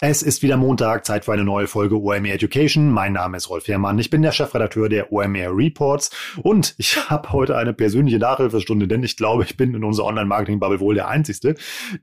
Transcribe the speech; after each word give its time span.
Es 0.00 0.20
ist 0.20 0.42
wieder 0.42 0.58
Montag, 0.58 1.06
Zeit 1.06 1.24
für 1.24 1.32
eine 1.32 1.44
neue 1.44 1.66
Folge 1.66 1.98
OMR 1.98 2.26
Education. 2.26 2.90
Mein 2.90 3.14
Name 3.14 3.38
ist 3.38 3.48
Rolf 3.48 3.66
Herrmann, 3.66 3.98
ich 3.98 4.10
bin 4.10 4.20
der 4.20 4.30
Chefredakteur 4.30 4.90
der 4.90 5.10
OMR 5.10 5.56
Reports 5.56 6.10
und 6.42 6.74
ich 6.76 7.08
habe 7.08 7.32
heute 7.32 7.56
eine 7.56 7.72
persönliche 7.72 8.18
Nachhilfestunde, 8.18 8.88
denn 8.88 9.02
ich 9.02 9.16
glaube, 9.16 9.44
ich 9.44 9.56
bin 9.56 9.72
in 9.72 9.84
unserer 9.84 10.08
Online-Marketing-Bubble 10.08 10.80
wohl 10.80 10.96
der 10.96 11.08
Einzige, 11.08 11.54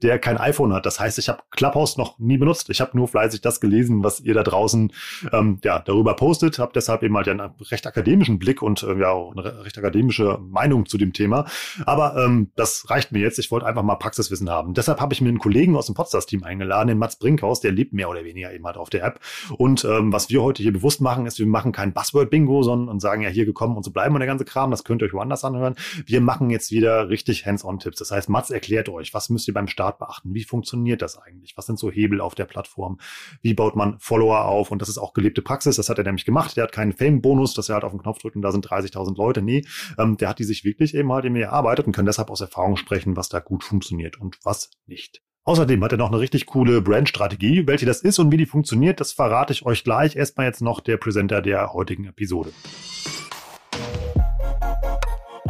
der 0.01 0.17
kein 0.17 0.37
iPhone 0.37 0.73
hat. 0.73 0.87
Das 0.87 0.99
heißt, 0.99 1.19
ich 1.19 1.29
habe 1.29 1.43
Clubhouse 1.51 1.97
noch 1.97 2.17
nie 2.17 2.37
benutzt. 2.37 2.71
Ich 2.71 2.81
habe 2.81 2.97
nur 2.97 3.07
fleißig 3.07 3.41
das 3.41 3.61
gelesen, 3.61 4.03
was 4.03 4.19
ihr 4.19 4.33
da 4.33 4.41
draußen 4.41 4.91
ähm, 5.31 5.59
ja, 5.63 5.77
darüber 5.77 6.15
postet, 6.15 6.57
habe 6.57 6.71
deshalb 6.73 7.03
eben 7.03 7.15
halt 7.15 7.27
einen 7.27 7.51
recht 7.69 7.85
akademischen 7.85 8.39
Blick 8.39 8.63
und 8.63 8.81
äh, 8.81 8.97
ja 8.97 9.11
auch 9.11 9.33
eine 9.33 9.65
recht 9.65 9.77
akademische 9.77 10.39
Meinung 10.41 10.87
zu 10.87 10.97
dem 10.97 11.13
Thema. 11.13 11.45
Aber 11.85 12.17
ähm, 12.17 12.49
das 12.55 12.89
reicht 12.89 13.11
mir 13.11 13.19
jetzt. 13.19 13.37
Ich 13.37 13.51
wollte 13.51 13.67
einfach 13.67 13.83
mal 13.83 13.97
Praxiswissen 13.97 14.49
haben. 14.49 14.73
Deshalb 14.73 14.99
habe 14.99 15.13
ich 15.13 15.21
mir 15.21 15.29
einen 15.29 15.37
Kollegen 15.37 15.75
aus 15.75 15.85
dem 15.85 15.93
Podstars-Team 15.93 16.43
eingeladen, 16.43 16.87
den 16.87 16.97
Mats 16.97 17.17
Brinkhaus, 17.17 17.61
der 17.61 17.82
lebt 17.83 17.93
mehr 17.93 18.09
oder 18.09 18.23
weniger 18.23 18.53
eben 18.53 18.65
halt 18.65 18.77
auf 18.77 18.89
der 18.89 19.03
App. 19.03 19.19
Und 19.57 19.83
ähm, 19.83 20.13
was 20.13 20.29
wir 20.29 20.41
heute 20.41 20.63
hier 20.63 20.71
bewusst 20.71 21.01
machen, 21.01 21.25
ist, 21.25 21.39
wir 21.39 21.45
machen 21.45 21.71
kein 21.71 21.93
Buzzword-Bingo, 21.93 22.63
sondern 22.63 22.87
und 22.87 22.99
sagen 23.01 23.21
ja 23.21 23.29
hier 23.29 23.45
gekommen 23.45 23.75
und 23.75 23.83
so 23.83 23.91
bleiben 23.91 24.15
und 24.15 24.19
der 24.19 24.27
ganze 24.27 24.45
Kram. 24.45 24.71
Das 24.71 24.83
könnt 24.83 25.01
ihr 25.01 25.05
euch 25.05 25.13
woanders 25.13 25.43
anhören. 25.43 25.75
Wir 26.05 26.21
machen 26.21 26.49
jetzt 26.49 26.71
wieder 26.71 27.09
richtig 27.09 27.45
Hands-on-Tipps. 27.45 27.97
Das 27.97 28.11
heißt, 28.11 28.29
Mats 28.29 28.49
erklärt 28.49 28.87
euch, 28.89 29.13
was 29.13 29.29
müsst 29.29 29.47
ihr 29.47 29.53
beim 29.53 29.67
Start 29.67 29.99
beachten? 29.99 30.33
Wie 30.33 30.43
funktioniert 30.43 31.01
das 31.01 31.17
eigentlich? 31.17 31.57
Was 31.57 31.65
sind 31.65 31.77
so 31.77 31.91
Hebel 31.91 32.21
auf 32.21 32.35
der 32.35 32.45
Plattform? 32.45 32.99
Wie 33.41 33.53
baut 33.53 33.75
man 33.75 33.99
Follower 33.99 34.45
auf? 34.45 34.71
Und 34.71 34.81
das 34.81 34.89
ist 34.89 34.97
auch 34.97 35.13
gelebte 35.13 35.41
Praxis. 35.41 35.75
Das 35.75 35.89
hat 35.89 35.97
er 35.97 36.05
nämlich 36.05 36.25
gemacht. 36.25 36.55
Der 36.55 36.63
hat 36.63 36.71
keinen 36.71 36.93
Fame-Bonus, 36.93 37.53
dass 37.53 37.69
er 37.69 37.75
halt 37.75 37.83
auf 37.83 37.91
den 37.91 38.01
Knopf 38.01 38.19
drückt 38.19 38.35
und 38.35 38.41
da 38.41 38.51
sind 38.51 38.65
30.000 38.67 39.17
Leute. 39.17 39.41
Nee, 39.41 39.65
ähm, 39.97 40.17
der 40.17 40.29
hat 40.29 40.39
die 40.39 40.43
sich 40.45 40.63
wirklich 40.63 40.95
eben 40.95 41.11
halt 41.11 41.23
mir 41.23 41.45
erarbeitet 41.45 41.85
und 41.87 41.93
kann 41.93 42.05
deshalb 42.05 42.29
aus 42.29 42.41
Erfahrung 42.41 42.75
sprechen, 42.75 43.15
was 43.15 43.29
da 43.29 43.39
gut 43.39 43.63
funktioniert 43.63 44.19
und 44.19 44.37
was 44.43 44.71
nicht. 44.85 45.21
Außerdem 45.45 45.83
hat 45.83 45.91
er 45.91 45.97
noch 45.97 46.09
eine 46.09 46.19
richtig 46.19 46.45
coole 46.45 46.81
Brandstrategie. 46.81 47.67
Welche 47.67 47.85
das 47.85 48.01
ist 48.01 48.17
und 48.17 48.31
wie 48.31 48.37
die 48.37 48.45
funktioniert, 48.45 49.01
das 49.01 49.11
verrate 49.11 49.51
ich 49.51 49.65
euch 49.65 49.83
gleich. 49.83 50.15
Erstmal 50.15 50.45
jetzt 50.45 50.61
noch 50.61 50.79
der 50.79 50.95
Presenter 50.95 51.41
der 51.41 51.73
heutigen 51.73 52.05
Episode. 52.05 52.53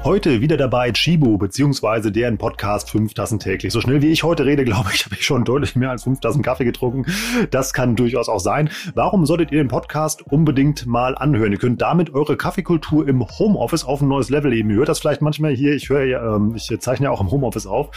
Heute 0.04 0.42
wieder 0.42 0.58
dabei 0.58 0.92
Chibo, 0.92 1.38
beziehungsweise 1.38 2.12
deren 2.12 2.38
Podcast 2.38 2.92
fünf 2.92 3.14
Tassen 3.14 3.40
täglich. 3.40 3.72
So 3.72 3.80
schnell 3.80 4.02
wie 4.02 4.12
ich 4.12 4.24
heute 4.24 4.46
rede, 4.46 4.66
glaube 4.66 4.90
ich, 4.94 5.06
habe 5.06 5.16
ich 5.16 5.26
schon 5.26 5.46
deutlich 5.46 5.78
mehr 5.78 5.92
als 5.92 6.04
fünf 6.04 6.20
Tassen 6.20 6.42
Kaffee 6.42 6.66
getrunken. 6.66 7.06
Das 7.52 7.72
kann 7.72 7.96
durchaus 7.96 8.28
auch 8.28 8.42
sein. 8.42 8.70
Warum 8.96 9.26
solltet 9.26 9.54
ihr 9.54 9.64
den 9.64 9.70
Podcast 9.70 10.22
unbedingt 10.22 10.86
mal 10.86 11.16
anhören? 11.16 11.54
Ihr 11.54 11.58
könnt 11.58 11.82
damit 11.82 12.14
eure 12.14 12.36
Kaffeekultur 12.36 13.08
im 13.08 13.26
Homeoffice 13.26 13.86
auf 13.86 14.02
ein 14.02 14.10
neues 14.10 14.30
Level 14.30 14.52
heben. 14.52 14.72
Ihr 14.72 14.76
hört 14.76 14.90
das 14.90 15.00
vielleicht 15.00 15.22
manchmal 15.22 15.54
hier. 15.54 15.74
Ich 15.74 15.88
höre 15.88 16.04
ja, 16.04 16.36
ähm, 16.36 16.54
ich 16.54 16.70
zeichne 16.82 17.06
ja 17.06 17.12
auch 17.12 17.22
im 17.22 17.32
Homeoffice 17.32 17.66
auf, 17.66 17.90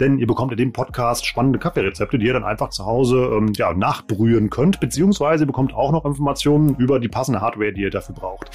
denn 0.00 0.18
ihr 0.18 0.26
bekommt 0.26 0.52
in 0.52 0.58
dem 0.58 0.74
Podcast 0.74 1.24
spannende 1.24 1.58
Kaffeerezepte, 1.58 2.18
die 2.18 2.26
ihr 2.26 2.34
dann 2.34 2.44
einfach 2.44 2.68
zu 2.68 2.84
Hause 2.84 3.30
ähm, 3.38 3.54
ja, 3.54 3.72
nachbrühen 3.72 4.50
könnt, 4.50 4.80
beziehungsweise 4.80 5.44
ihr 5.44 5.46
bekommt 5.46 5.72
auch 5.72 5.92
noch 5.92 6.04
Informationen 6.04 6.76
über 6.76 7.00
die 7.00 7.08
passende 7.08 7.40
Hardware, 7.40 7.72
die 7.72 7.80
ihr 7.80 7.90
dafür 7.90 8.14
braucht. 8.14 8.50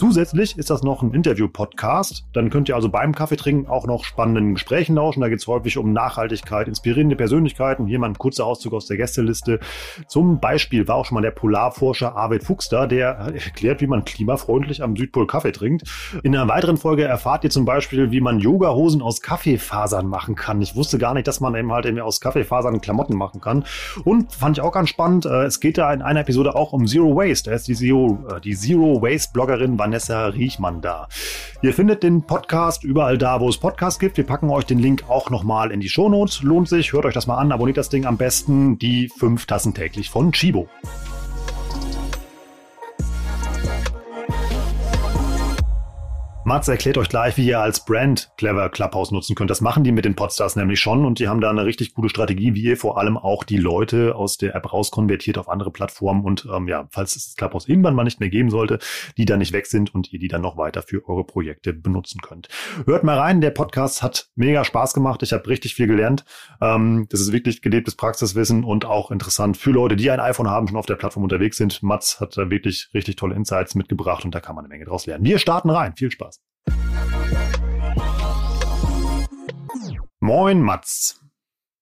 Zusätzlich 0.00 0.56
ist 0.56 0.70
das 0.70 0.82
noch 0.82 1.02
ein 1.02 1.12
Interview-Podcast. 1.12 2.24
Dann 2.32 2.48
könnt 2.50 2.68
ihr 2.68 2.74
also 2.74 2.88
beim 2.88 3.14
Kaffeetrinken 3.14 3.68
auch 3.68 3.86
noch 3.86 4.04
spannenden 4.04 4.54
Gesprächen 4.54 4.96
lauschen. 4.96 5.20
Da 5.20 5.28
geht 5.28 5.38
es 5.38 5.46
häufig 5.46 5.78
um 5.78 5.92
Nachhaltigkeit, 5.92 6.68
inspirierende 6.68 7.16
Persönlichkeiten. 7.16 7.86
Hier 7.86 7.98
mal 7.98 8.08
ein 8.08 8.18
kurzer 8.18 8.44
Auszug 8.44 8.74
aus 8.74 8.86
der 8.86 8.96
Gästeliste. 8.96 9.60
Zum 10.08 10.40
Beispiel 10.40 10.86
war 10.88 10.96
auch 10.96 11.06
schon 11.06 11.14
mal 11.14 11.22
der 11.22 11.30
Polarforscher 11.30 12.16
Arvid 12.16 12.44
Fuchs 12.44 12.68
da, 12.68 12.86
der 12.86 13.08
erklärt, 13.08 13.80
wie 13.80 13.86
man 13.86 14.04
klimafreundlich 14.04 14.82
am 14.82 14.96
Südpol 14.96 15.26
Kaffee 15.26 15.52
trinkt. 15.52 15.84
In 16.22 16.36
einer 16.36 16.48
weiteren 16.48 16.76
Folge 16.76 17.04
erfahrt 17.04 17.44
ihr 17.44 17.50
zum 17.50 17.64
Beispiel, 17.64 18.10
wie 18.10 18.20
man 18.20 18.40
Yoga-Hosen 18.40 19.00
aus 19.00 19.20
Kaffeefasern 19.20 20.06
machen 20.06 20.34
kann. 20.34 20.60
Ich 20.60 20.74
wusste 20.74 20.98
gar 20.98 21.14
nicht, 21.14 21.28
dass 21.28 21.40
man 21.40 21.54
eben 21.54 21.72
halt 21.72 21.86
eben 21.86 22.00
aus 22.00 22.20
Kaffeefasern 22.20 22.80
Klamotten 22.80 23.16
machen 23.16 23.40
kann. 23.40 23.64
Und 24.04 24.32
fand 24.32 24.58
ich 24.58 24.62
auch 24.62 24.72
ganz 24.72 24.88
spannend, 24.88 25.24
äh, 25.24 25.44
es 25.44 25.60
geht 25.60 25.78
da 25.78 25.92
in 25.92 26.02
einer 26.02 26.20
Episode 26.20 26.54
auch 26.56 26.72
um 26.72 26.86
Zero 26.86 27.14
Waste. 27.14 27.50
Da 27.50 27.56
ist 27.56 27.68
die 27.68 27.74
Zero, 27.74 28.18
äh, 28.28 28.40
die 28.40 28.56
Zero 28.56 29.00
Waste 29.00 29.30
Bloggerin 29.32 29.78
Vanessa 29.78 30.26
Riechmann 30.26 30.80
da. 30.80 31.08
Ihr 31.62 31.74
findet 31.74 32.02
den 32.02 32.22
Podcast 32.22 32.39
überall 32.82 33.18
da, 33.18 33.40
wo 33.40 33.48
es 33.48 33.58
Podcasts 33.58 33.98
gibt. 33.98 34.16
Wir 34.16 34.26
packen 34.26 34.50
euch 34.50 34.64
den 34.64 34.78
Link 34.78 35.04
auch 35.08 35.30
nochmal 35.30 35.70
in 35.70 35.80
die 35.80 35.88
Shownotes. 35.88 36.42
Lohnt 36.42 36.68
sich, 36.68 36.92
hört 36.92 37.04
euch 37.04 37.14
das 37.14 37.26
mal 37.26 37.38
an, 37.38 37.52
abonniert 37.52 37.76
das 37.76 37.88
Ding 37.88 38.06
am 38.06 38.16
besten. 38.16 38.78
Die 38.78 39.08
fünf 39.08 39.46
Tassen 39.46 39.74
täglich 39.74 40.10
von 40.10 40.32
Chibo. 40.32 40.68
Mats 46.50 46.66
erklärt 46.66 46.98
euch 46.98 47.08
gleich, 47.08 47.36
wie 47.36 47.46
ihr 47.46 47.60
als 47.60 47.84
Brand 47.84 48.32
Clever 48.36 48.70
Clubhouse 48.70 49.12
nutzen 49.12 49.36
könnt. 49.36 49.50
Das 49.50 49.60
machen 49.60 49.84
die 49.84 49.92
mit 49.92 50.04
den 50.04 50.16
Podstars 50.16 50.56
nämlich 50.56 50.80
schon 50.80 51.04
und 51.04 51.20
die 51.20 51.28
haben 51.28 51.40
da 51.40 51.48
eine 51.48 51.64
richtig 51.64 51.94
gute 51.94 52.08
Strategie, 52.08 52.54
wie 52.54 52.62
ihr 52.64 52.76
vor 52.76 52.98
allem 52.98 53.16
auch 53.16 53.44
die 53.44 53.56
Leute 53.56 54.16
aus 54.16 54.36
der 54.36 54.56
App 54.56 54.72
rauskonvertiert 54.72 55.38
auf 55.38 55.48
andere 55.48 55.70
Plattformen 55.70 56.24
und 56.24 56.48
ähm, 56.52 56.66
ja, 56.66 56.88
falls 56.90 57.14
es 57.14 57.36
Clubhouse 57.36 57.68
irgendwann 57.68 57.94
mal 57.94 58.02
nicht 58.02 58.18
mehr 58.18 58.30
geben 58.30 58.50
sollte, 58.50 58.80
die 59.16 59.26
dann 59.26 59.38
nicht 59.38 59.52
weg 59.52 59.66
sind 59.66 59.94
und 59.94 60.12
ihr 60.12 60.18
die 60.18 60.26
dann 60.26 60.42
noch 60.42 60.56
weiter 60.56 60.82
für 60.82 61.08
eure 61.08 61.22
Projekte 61.22 61.72
benutzen 61.72 62.20
könnt. 62.20 62.48
Hört 62.84 63.04
mal 63.04 63.16
rein, 63.16 63.40
der 63.40 63.50
Podcast 63.50 64.02
hat 64.02 64.26
mega 64.34 64.64
Spaß 64.64 64.92
gemacht. 64.92 65.22
Ich 65.22 65.32
habe 65.32 65.46
richtig 65.46 65.76
viel 65.76 65.86
gelernt. 65.86 66.24
Ähm, 66.60 67.06
das 67.10 67.20
ist 67.20 67.30
wirklich 67.30 67.62
gelebtes 67.62 67.94
Praxiswissen 67.94 68.64
und 68.64 68.86
auch 68.86 69.12
interessant 69.12 69.56
für 69.56 69.70
Leute, 69.70 69.94
die 69.94 70.10
ein 70.10 70.18
iPhone 70.18 70.50
haben, 70.50 70.66
schon 70.66 70.78
auf 70.78 70.86
der 70.86 70.96
Plattform 70.96 71.22
unterwegs 71.22 71.58
sind. 71.58 71.80
Mats 71.84 72.18
hat 72.18 72.36
da 72.36 72.50
wirklich 72.50 72.88
richtig 72.92 73.14
tolle 73.14 73.36
Insights 73.36 73.76
mitgebracht 73.76 74.24
und 74.24 74.34
da 74.34 74.40
kann 74.40 74.56
man 74.56 74.64
eine 74.64 74.74
Menge 74.74 74.86
draus 74.86 75.06
lernen. 75.06 75.24
Wir 75.24 75.38
starten 75.38 75.70
rein. 75.70 75.94
Viel 75.94 76.10
Spaß. 76.10 76.39
Moin, 80.22 80.60
Mats. 80.60 81.18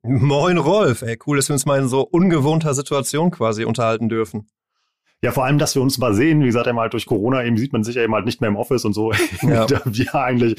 Moin, 0.04 0.58
Rolf. 0.58 1.02
Ey, 1.02 1.19
cool, 1.26 1.36
dass 1.36 1.48
wir 1.48 1.54
uns 1.54 1.66
mal 1.66 1.80
in 1.80 1.88
so 1.88 2.02
ungewohnter 2.02 2.72
Situation 2.72 3.32
quasi 3.32 3.64
unterhalten 3.64 4.08
dürfen. 4.08 4.48
Ja, 5.20 5.32
vor 5.32 5.44
allem, 5.44 5.58
dass 5.58 5.74
wir 5.74 5.82
uns 5.82 5.98
mal 5.98 6.14
sehen. 6.14 6.41
Wie 6.42 6.47
gesagt, 6.47 6.68
einmal 6.68 6.88
durch 6.88 7.04
Corona 7.04 7.44
eben 7.44 7.56
sieht 7.56 7.72
man 7.72 7.82
sich 7.82 7.97
ja 7.97 8.04
eben 8.04 8.14
halt 8.14 8.24
nicht 8.24 8.41
mehr 8.41 8.48
im 8.48 8.56
Office 8.56 8.84
und 8.84 8.92
so. 8.92 9.12
Ja. 9.42 9.66
da 9.66 9.80
wir 9.84 10.14
eigentlich 10.14 10.54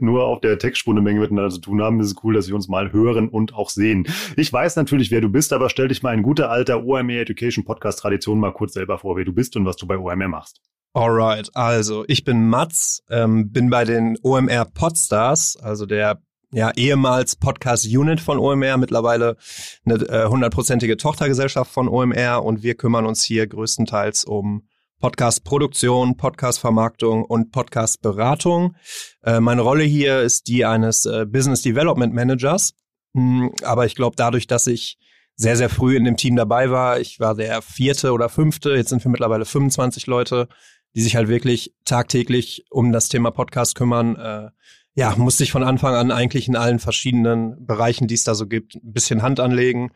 nur 0.00 0.24
auf 0.24 0.40
der 0.40 0.58
Tech-Spur 0.58 0.92
eine 0.92 1.00
Menge 1.00 1.20
miteinander 1.20 1.50
zu 1.50 1.60
tun 1.60 1.80
haben, 1.80 2.00
ist 2.00 2.08
es 2.08 2.22
cool, 2.22 2.34
dass 2.34 2.48
wir 2.48 2.54
uns 2.54 2.68
mal 2.68 2.92
hören 2.92 3.28
und 3.30 3.54
auch 3.54 3.70
sehen. 3.70 4.06
Ich 4.36 4.52
weiß 4.52 4.76
natürlich, 4.76 5.10
wer 5.10 5.22
du 5.22 5.30
bist, 5.30 5.54
aber 5.54 5.70
stell 5.70 5.88
dich 5.88 6.02
mal 6.02 6.14
in 6.14 6.22
guter 6.22 6.50
alter 6.50 6.84
OMR 6.84 7.20
Education 7.20 7.64
Podcast 7.64 8.00
Tradition 8.00 8.38
mal 8.38 8.52
kurz 8.52 8.74
selber 8.74 8.98
vor, 8.98 9.16
wer 9.16 9.24
du 9.24 9.32
bist 9.32 9.56
und 9.56 9.64
was 9.64 9.76
du 9.76 9.86
bei 9.86 9.96
OMR 9.96 10.28
machst. 10.28 10.60
Alright, 10.94 11.48
also 11.56 12.04
ich 12.06 12.22
bin 12.22 12.50
Mats, 12.50 13.02
ähm, 13.08 13.50
bin 13.50 13.70
bei 13.70 13.84
den 13.84 14.18
OMR 14.22 14.66
Podstars, 14.66 15.56
also 15.56 15.86
der 15.86 16.20
ja 16.52 16.70
ehemals 16.76 17.34
Podcast 17.34 17.86
Unit 17.86 18.20
von 18.20 18.38
OMR, 18.38 18.76
mittlerweile 18.76 19.38
eine 19.86 19.94
äh, 19.94 20.28
hundertprozentige 20.28 20.92
äh, 20.92 20.96
Tochtergesellschaft 20.96 21.72
von 21.72 21.88
OMR 21.88 22.44
und 22.44 22.62
wir 22.62 22.74
kümmern 22.74 23.06
uns 23.06 23.24
hier 23.24 23.46
größtenteils 23.46 24.24
um 24.24 24.68
Podcast-Produktion, 25.00 26.18
Podcast-Vermarktung 26.18 27.24
und 27.24 27.52
Podcast-Beratung. 27.52 28.76
Äh, 29.24 29.40
meine 29.40 29.62
Rolle 29.62 29.84
hier 29.84 30.20
ist 30.20 30.46
die 30.46 30.66
eines 30.66 31.06
äh, 31.06 31.24
Business 31.24 31.62
Development 31.62 32.12
Managers, 32.12 32.74
hm, 33.14 33.50
aber 33.62 33.86
ich 33.86 33.94
glaube, 33.94 34.16
dadurch, 34.16 34.46
dass 34.46 34.66
ich 34.66 34.98
sehr, 35.36 35.56
sehr 35.56 35.70
früh 35.70 35.96
in 35.96 36.04
dem 36.04 36.18
Team 36.18 36.36
dabei 36.36 36.70
war, 36.70 37.00
ich 37.00 37.18
war 37.18 37.34
der 37.34 37.62
vierte 37.62 38.12
oder 38.12 38.28
fünfte, 38.28 38.74
jetzt 38.74 38.90
sind 38.90 39.02
wir 39.02 39.10
mittlerweile 39.10 39.46
25 39.46 40.06
Leute, 40.06 40.48
die 40.94 41.02
sich 41.02 41.16
halt 41.16 41.28
wirklich 41.28 41.74
tagtäglich 41.84 42.64
um 42.70 42.92
das 42.92 43.08
Thema 43.08 43.30
Podcast 43.30 43.74
kümmern. 43.74 44.16
Äh, 44.16 44.50
ja, 44.94 45.14
musste 45.16 45.44
ich 45.44 45.52
von 45.52 45.64
Anfang 45.64 45.94
an 45.94 46.10
eigentlich 46.10 46.48
in 46.48 46.56
allen 46.56 46.78
verschiedenen 46.78 47.64
Bereichen, 47.64 48.08
die 48.08 48.14
es 48.14 48.24
da 48.24 48.34
so 48.34 48.46
gibt, 48.46 48.74
ein 48.76 48.92
bisschen 48.92 49.22
Hand 49.22 49.40
anlegen 49.40 49.90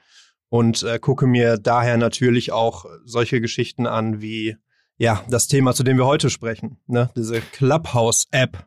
und 0.48 0.82
äh, 0.82 0.98
gucke 0.98 1.26
mir 1.26 1.58
daher 1.58 1.96
natürlich 1.96 2.52
auch 2.52 2.86
solche 3.04 3.40
Geschichten 3.40 3.86
an 3.86 4.20
wie 4.22 4.56
ja 4.96 5.22
das 5.28 5.48
Thema, 5.48 5.74
zu 5.74 5.82
dem 5.82 5.98
wir 5.98 6.06
heute 6.06 6.30
sprechen, 6.30 6.78
ne? 6.86 7.10
diese 7.16 7.40
Clubhouse-App, 7.40 8.66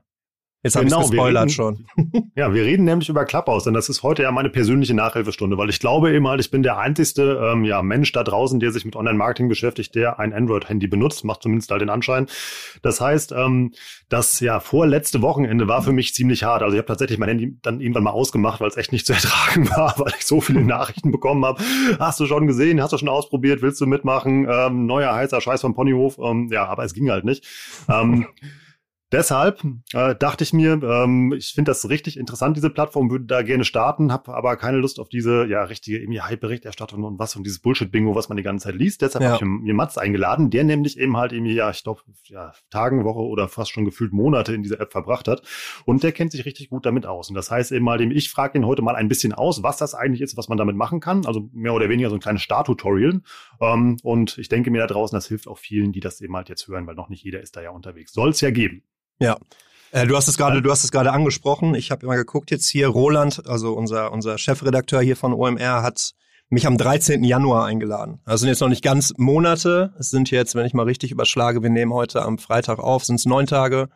Jetzt 0.62 0.76
habe 0.76 0.86
genau, 0.86 1.04
ich 1.04 1.12
gespoilert 1.12 1.52
schon. 1.54 1.86
ja, 2.36 2.54
wir 2.54 2.64
reden 2.64 2.84
nämlich 2.84 3.08
über 3.08 3.24
Clubhouse, 3.24 3.64
denn 3.64 3.74
das 3.74 3.88
ist 3.88 4.04
heute 4.04 4.24
ja 4.24 4.32
meine 4.32 4.50
persönliche 4.50 4.94
Nachhilfestunde, 4.94 5.58
weil 5.58 5.70
ich 5.70 5.80
glaube 5.80 6.14
eben 6.14 6.28
halt, 6.28 6.42
ich 6.42 6.52
bin 6.52 6.64
der 6.64 6.78
einzigste 6.78 7.40
ähm, 7.42 7.64
ja, 7.64 7.82
Mensch 7.82 8.12
da 8.12 8.26
draußen, 8.26 8.60
der 8.60 8.74
sich 8.74 8.84
mit 8.84 8.98
Online-Marketing 8.98 9.48
beschäftigt, 9.48 9.96
der 9.96 10.20
ein 10.20 10.34
Android-Handy 10.34 10.88
benutzt, 10.88 11.24
macht 11.24 11.44
zumindest 11.44 11.72
halt 11.72 11.82
den 11.82 11.90
Anschein. 11.90 12.28
Das 12.82 13.00
heißt, 13.00 13.32
ähm, 13.32 13.72
das 14.10 14.42
ja 14.42 14.60
vorletzte 14.60 15.22
Wochenende 15.22 15.70
war 15.70 15.82
für 15.82 15.94
mich 15.94 16.14
ziemlich 16.14 16.44
hart. 16.44 16.62
Also 16.62 16.76
ich 16.76 16.80
habe 16.80 16.88
tatsächlich 16.88 17.20
mein 17.20 17.30
Handy 17.30 17.58
dann 17.62 17.80
irgendwann 17.80 18.04
mal 18.04 18.12
ausgemacht, 18.12 18.60
weil 18.60 18.68
es 18.68 18.76
echt 18.76 18.92
nicht 18.92 19.06
zu 19.06 19.14
ertragen 19.20 19.70
war, 19.70 19.94
weil 19.98 20.12
ich 20.20 20.26
so 20.26 20.42
viele 20.42 20.62
Nachrichten 20.62 21.12
bekommen 21.12 21.46
habe. 21.46 21.64
Hast 22.00 22.20
du 22.20 22.26
schon 22.26 22.48
gesehen? 22.48 22.82
Hast 22.82 22.92
du 22.92 22.98
schon 22.98 23.08
ausprobiert? 23.08 23.62
Willst 23.62 23.80
du 23.80 23.86
mitmachen? 23.86 24.46
Ähm, 24.50 24.88
neuer 24.88 25.14
heißer 25.14 25.40
Scheiß 25.40 25.62
vom 25.62 25.74
Ponyhof. 25.74 26.18
Ähm, 26.22 26.50
ja, 26.52 26.66
aber 26.66 26.84
es 26.84 26.94
ging 26.94 27.10
halt 27.10 27.24
nicht. 27.24 27.48
Ähm, 27.88 28.28
Deshalb 29.12 29.64
äh, 29.94 30.16
dachte 30.16 30.44
ich 30.44 30.54
mir, 30.54 30.74
ähm, 30.84 31.34
ich 31.34 31.54
finde 31.54 31.72
das 31.72 31.90
richtig 31.90 32.16
interessant, 32.16 32.56
diese 32.56 32.70
Plattform, 32.70 33.10
würde 33.10 33.26
da 33.26 33.42
gerne 33.42 33.66
starten, 33.66 34.12
habe 34.12 34.36
aber 34.36 34.56
keine 34.56 34.78
Lust 34.78 35.00
auf 35.00 35.10
diese 35.10 35.48
ja 35.48 35.64
richtige 35.64 35.98
irgendwie 35.98 36.22
Hype-Berichterstattung 36.22 37.04
und 37.04 37.18
was 37.18 37.36
und 37.36 37.44
dieses 37.44 37.58
Bullshit-Bingo, 37.60 38.14
was 38.14 38.30
man 38.30 38.38
die 38.38 38.44
ganze 38.44 38.66
Zeit 38.66 38.76
liest. 38.76 39.02
Deshalb 39.02 39.24
ja. 39.24 39.32
habe 39.32 39.44
ich 39.44 39.50
mir 39.50 39.74
Mats 39.74 39.98
eingeladen, 39.98 40.52
der 40.52 40.64
nämlich 40.64 41.00
eben 41.00 41.18
halt 41.18 41.32
irgendwie, 41.32 41.56
ja, 41.56 41.72
ich 41.72 41.84
glaube, 41.84 42.02
ja, 42.26 42.52
Tagen, 42.70 43.04
Woche 43.04 43.22
oder 43.22 43.48
fast 43.48 43.72
schon 43.72 43.84
gefühlt 43.84 44.14
Monate 44.14 44.54
in 44.54 44.62
dieser 44.62 44.80
App 44.80 44.92
verbracht 44.92 45.28
hat. 45.28 45.42
Und 45.86 46.04
der 46.04 46.12
kennt 46.12 46.32
sich 46.32 46.46
richtig 46.46 46.70
gut 46.70 46.86
damit 46.86 47.08
aus. 47.08 47.30
Und 47.30 47.36
das 47.36 47.50
heißt 47.50 47.72
eben 47.72 47.86
mal, 47.86 48.00
ich 48.00 48.30
frage 48.30 48.60
ihn 48.60 48.66
heute 48.66 48.84
mal 48.84 48.96
ein 48.96 49.08
bisschen 49.08 49.34
aus, 49.34 49.64
was 49.64 49.78
das 49.78 49.96
eigentlich 49.96 50.22
ist, 50.22 50.38
was 50.38 50.50
man 50.50 50.58
damit 50.60 50.76
machen 50.76 51.00
kann. 51.00 51.26
Also 51.26 51.50
mehr 51.52 51.74
oder 51.74 51.90
weniger 51.90 52.10
so 52.10 52.16
ein 52.16 52.22
kleines 52.22 52.44
Start-Tutorial. 52.44 53.22
Ähm, 53.60 53.98
und 54.04 54.38
ich 54.38 54.50
denke 54.50 54.70
mir 54.70 54.82
da 54.82 54.88
draußen, 54.88 55.16
das 55.16 55.28
hilft 55.28 55.48
auch 55.48 55.58
vielen, 55.58 55.94
die 55.94 56.00
das 56.00 56.22
eben 56.22 56.36
halt 56.36 56.50
jetzt 56.50 56.68
hören, 56.68 56.86
weil 56.86 56.96
noch 56.96 57.10
nicht 57.10 57.24
jeder 57.24 57.42
ist 57.42 57.56
da 57.56 57.62
ja 57.64 57.72
unterwegs. 57.72 58.14
Soll 58.14 58.30
es 58.30 58.42
ja 58.42 58.52
geben. 58.52 58.84
Ja. 59.19 59.38
Äh, 59.92 60.07
du 60.07 60.16
hast 60.16 60.27
es 60.27 60.38
gerade, 60.38 60.62
du 60.62 60.71
hast 60.71 60.83
es 60.83 60.92
gerade 60.92 61.12
angesprochen. 61.12 61.75
Ich 61.75 61.92
habe 61.92 62.06
immer 62.06 62.16
geguckt 62.16 62.51
jetzt 62.51 62.68
hier. 62.69 62.88
Roland, 62.88 63.48
also 63.48 63.74
unser 63.74 64.12
unser 64.12 64.38
Chefredakteur 64.38 65.01
hier 65.01 65.16
von 65.16 65.33
OMR, 65.33 65.81
hat 65.83 66.13
mich 66.50 66.66
am 66.66 66.77
13. 66.77 67.24
Januar 67.24 67.66
eingeladen. 67.66 68.19
Also 68.25 68.42
sind 68.42 68.50
jetzt 68.50 68.62
noch 68.62 68.69
nicht 68.69 68.83
ganz 68.83 69.13
Monate. 69.18 69.94
Es 70.00 70.10
sind 70.10 70.31
jetzt, 70.31 70.56
wenn 70.56 70.66
ich 70.66 70.74
mal 70.74 70.83
richtig 70.83 71.12
überschlage, 71.12 71.62
wir 71.62 71.69
nehmen 71.69 71.94
heute 71.94 72.24
am 72.24 72.39
Freitag 72.39 72.80
auf, 72.80 73.06
sind 73.06 73.16
es 73.16 73.25
neun 73.25 73.45
Tage. 73.45 73.89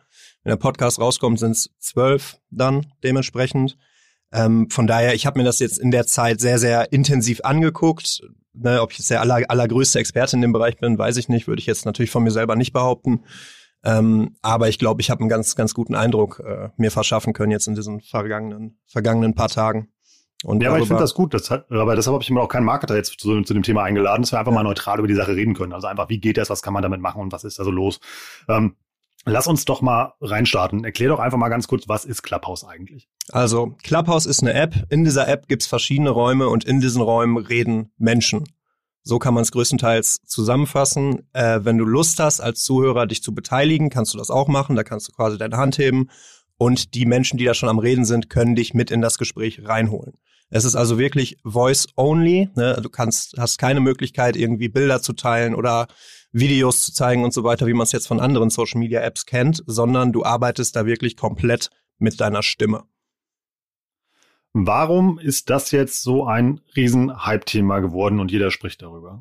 Wenn 0.44 0.50
der 0.50 0.56
Podcast 0.56 1.00
rauskommt, 1.00 1.38
sind 1.38 1.52
es 1.52 1.70
zwölf 1.78 2.36
dann 2.50 2.86
dementsprechend. 3.02 3.76
Ähm, 4.32 4.68
von 4.70 4.86
daher, 4.86 5.14
ich 5.14 5.26
habe 5.26 5.38
mir 5.38 5.44
das 5.44 5.58
jetzt 5.58 5.78
in 5.78 5.90
der 5.90 6.06
Zeit 6.06 6.40
sehr, 6.40 6.58
sehr 6.58 6.92
intensiv 6.92 7.40
angeguckt. 7.44 8.20
Ne, 8.52 8.80
ob 8.80 8.92
ich 8.92 8.98
jetzt 8.98 9.10
der 9.10 9.20
aller, 9.20 9.42
allergrößte 9.48 9.98
Experte 9.98 10.36
in 10.36 10.42
dem 10.42 10.52
Bereich 10.52 10.76
bin, 10.76 10.96
weiß 10.96 11.16
ich 11.16 11.28
nicht, 11.28 11.48
würde 11.48 11.58
ich 11.58 11.66
jetzt 11.66 11.86
natürlich 11.86 12.12
von 12.12 12.22
mir 12.22 12.30
selber 12.30 12.54
nicht 12.54 12.72
behaupten. 12.72 13.24
Ähm, 13.84 14.36
aber 14.42 14.68
ich 14.68 14.78
glaube, 14.78 15.02
ich 15.02 15.10
habe 15.10 15.20
einen 15.20 15.28
ganz, 15.28 15.56
ganz 15.56 15.74
guten 15.74 15.94
Eindruck 15.94 16.40
äh, 16.44 16.70
mir 16.76 16.90
verschaffen 16.90 17.34
können 17.34 17.52
jetzt 17.52 17.68
in 17.68 17.74
diesen 17.74 18.00
vergangenen, 18.00 18.78
vergangenen 18.86 19.34
paar 19.34 19.48
Tagen. 19.48 19.88
Und 20.42 20.62
ja, 20.62 20.70
aber 20.70 20.78
ich 20.78 20.86
finde 20.86 21.02
das 21.02 21.14
gut. 21.14 21.32
Das 21.32 21.50
hat, 21.50 21.70
aber 21.70 21.96
deshalb 21.96 22.14
habe 22.14 22.22
ich 22.22 22.30
mir 22.30 22.40
auch 22.40 22.48
keinen 22.48 22.64
Marketer 22.64 22.96
jetzt 22.96 23.18
zu, 23.18 23.42
zu 23.42 23.54
dem 23.54 23.62
Thema 23.62 23.82
eingeladen, 23.82 24.22
dass 24.22 24.32
wir 24.32 24.38
einfach 24.38 24.52
mal 24.52 24.62
neutral 24.62 24.98
über 24.98 25.08
die 25.08 25.14
Sache 25.14 25.34
reden 25.34 25.54
können. 25.54 25.72
Also 25.72 25.86
einfach, 25.86 26.08
wie 26.08 26.18
geht 26.18 26.36
das, 26.36 26.50
was 26.50 26.62
kann 26.62 26.74
man 26.74 26.82
damit 26.82 27.00
machen 27.00 27.20
und 27.20 27.32
was 27.32 27.44
ist 27.44 27.58
da 27.58 27.64
so 27.64 27.70
los? 27.70 28.00
Ähm, 28.48 28.76
lass 29.24 29.46
uns 29.46 29.64
doch 29.64 29.80
mal 29.80 30.14
reinstarten. 30.20 30.84
Erklär 30.84 31.08
doch 31.08 31.18
einfach 31.18 31.38
mal 31.38 31.48
ganz 31.48 31.66
kurz, 31.66 31.88
was 31.88 32.04
ist 32.04 32.22
Clubhouse 32.22 32.64
eigentlich? 32.64 33.08
Also, 33.30 33.74
Clubhouse 33.82 34.26
ist 34.26 34.42
eine 34.42 34.52
App. 34.52 34.74
In 34.90 35.04
dieser 35.04 35.28
App 35.28 35.48
gibt's 35.48 35.66
verschiedene 35.66 36.10
Räume 36.10 36.48
und 36.48 36.64
in 36.64 36.80
diesen 36.80 37.00
Räumen 37.00 37.38
reden 37.38 37.92
Menschen. 37.96 38.44
So 39.04 39.18
kann 39.18 39.34
man 39.34 39.42
es 39.42 39.52
größtenteils 39.52 40.22
zusammenfassen. 40.26 41.28
Äh, 41.34 41.60
wenn 41.62 41.78
du 41.78 41.84
Lust 41.84 42.18
hast, 42.18 42.40
als 42.40 42.62
Zuhörer 42.62 43.06
dich 43.06 43.22
zu 43.22 43.34
beteiligen, 43.34 43.90
kannst 43.90 44.14
du 44.14 44.18
das 44.18 44.30
auch 44.30 44.48
machen. 44.48 44.76
Da 44.76 44.82
kannst 44.82 45.08
du 45.08 45.12
quasi 45.12 45.36
deine 45.36 45.58
Hand 45.58 45.78
heben 45.78 46.08
und 46.56 46.94
die 46.94 47.04
Menschen, 47.04 47.36
die 47.36 47.44
da 47.44 47.54
schon 47.54 47.68
am 47.68 47.78
Reden 47.78 48.04
sind, 48.04 48.30
können 48.30 48.54
dich 48.54 48.74
mit 48.74 48.90
in 48.90 49.02
das 49.02 49.18
Gespräch 49.18 49.60
reinholen. 49.64 50.14
Es 50.50 50.64
ist 50.64 50.76
also 50.76 50.98
wirklich 50.98 51.36
Voice 51.44 51.86
only. 51.96 52.48
Ne? 52.54 52.78
Du 52.82 52.88
kannst, 52.88 53.34
hast 53.38 53.58
keine 53.58 53.80
Möglichkeit, 53.80 54.36
irgendwie 54.36 54.68
Bilder 54.68 55.02
zu 55.02 55.12
teilen 55.12 55.54
oder 55.54 55.88
Videos 56.32 56.84
zu 56.84 56.92
zeigen 56.92 57.24
und 57.24 57.32
so 57.32 57.44
weiter, 57.44 57.66
wie 57.66 57.72
man 57.74 57.84
es 57.84 57.92
jetzt 57.92 58.06
von 58.06 58.20
anderen 58.20 58.50
Social 58.50 58.80
Media 58.80 59.00
Apps 59.00 59.26
kennt, 59.26 59.62
sondern 59.66 60.12
du 60.12 60.24
arbeitest 60.24 60.76
da 60.76 60.86
wirklich 60.86 61.16
komplett 61.16 61.70
mit 61.98 62.20
deiner 62.20 62.42
Stimme. 62.42 62.84
Warum 64.56 65.18
ist 65.18 65.50
das 65.50 65.72
jetzt 65.72 66.02
so 66.02 66.26
ein 66.26 66.60
riesen 66.76 67.26
Hype-Thema 67.26 67.80
geworden 67.80 68.20
und 68.20 68.30
jeder 68.30 68.52
spricht 68.52 68.82
darüber? 68.82 69.20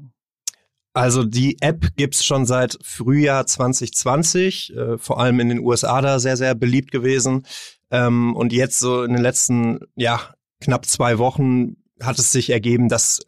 Also 0.94 1.24
die 1.24 1.58
App 1.60 1.96
gibt's 1.96 2.24
schon 2.24 2.46
seit 2.46 2.78
Frühjahr 2.84 3.48
2020, 3.48 4.76
äh, 4.76 4.98
vor 5.00 5.20
allem 5.20 5.40
in 5.40 5.50
den 5.50 5.60
USA 5.60 6.02
da 6.02 6.20
sehr, 6.20 6.38
sehr 6.38 6.54
beliebt 6.54 6.92
gewesen. 6.92 7.48
Ähm, 7.90 8.36
und 8.36 8.54
jetzt 8.54 8.78
so 8.78 9.04
in 9.04 9.14
den 9.14 9.24
letzten, 9.24 9.80
ja, 9.96 10.22
knapp 10.62 10.86
zwei 10.86 11.18
Wochen 11.18 11.78
hat 12.00 12.20
es 12.20 12.32
sich 12.32 12.52
ergeben, 12.52 12.88
dass 12.88 13.22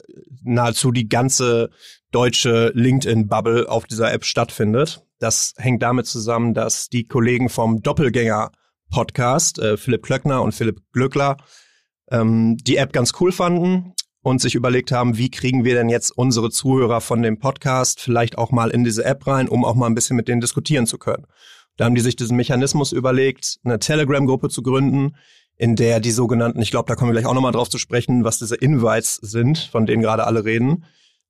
nahezu 0.44 0.92
die 0.92 1.08
ganze 1.08 1.70
deutsche 2.12 2.70
LinkedIn-Bubble 2.74 3.68
auf 3.68 3.86
dieser 3.86 4.12
App 4.12 4.24
stattfindet. 4.24 5.04
Das 5.18 5.54
hängt 5.56 5.82
damit 5.82 6.06
zusammen, 6.06 6.54
dass 6.54 6.88
die 6.88 7.08
Kollegen 7.08 7.48
vom 7.48 7.82
Doppelgänger-Podcast, 7.82 9.58
äh, 9.58 9.76
Philipp 9.76 10.04
Klöckner 10.04 10.42
und 10.42 10.52
Philipp 10.52 10.82
Glückler, 10.92 11.36
ähm, 12.10 12.56
die 12.58 12.76
App 12.76 12.92
ganz 12.92 13.12
cool 13.20 13.32
fanden 13.32 13.94
und 14.22 14.40
sich 14.40 14.54
überlegt 14.54 14.92
haben, 14.92 15.18
wie 15.18 15.30
kriegen 15.30 15.64
wir 15.64 15.74
denn 15.74 15.88
jetzt 15.88 16.10
unsere 16.10 16.50
Zuhörer 16.50 17.00
von 17.00 17.22
dem 17.22 17.38
Podcast 17.38 18.00
vielleicht 18.00 18.38
auch 18.38 18.50
mal 18.50 18.70
in 18.70 18.84
diese 18.84 19.04
App 19.04 19.26
rein, 19.26 19.48
um 19.48 19.64
auch 19.64 19.74
mal 19.74 19.86
ein 19.86 19.94
bisschen 19.94 20.16
mit 20.16 20.28
denen 20.28 20.40
diskutieren 20.40 20.86
zu 20.86 20.98
können. 20.98 21.26
Da 21.76 21.84
haben 21.84 21.94
die 21.94 22.00
sich 22.00 22.16
diesen 22.16 22.36
Mechanismus 22.36 22.92
überlegt, 22.92 23.58
eine 23.64 23.78
Telegram-Gruppe 23.78 24.48
zu 24.48 24.62
gründen, 24.62 25.16
in 25.56 25.76
der 25.76 26.00
die 26.00 26.10
sogenannten, 26.10 26.60
ich 26.60 26.70
glaube, 26.70 26.88
da 26.88 26.94
kommen 26.94 27.10
wir 27.10 27.20
gleich 27.20 27.26
auch 27.26 27.34
nochmal 27.34 27.52
drauf 27.52 27.70
zu 27.70 27.78
sprechen, 27.78 28.24
was 28.24 28.38
diese 28.38 28.56
Invites 28.56 29.16
sind, 29.16 29.58
von 29.58 29.86
denen 29.86 30.02
gerade 30.02 30.26
alle 30.26 30.44
reden, 30.44 30.84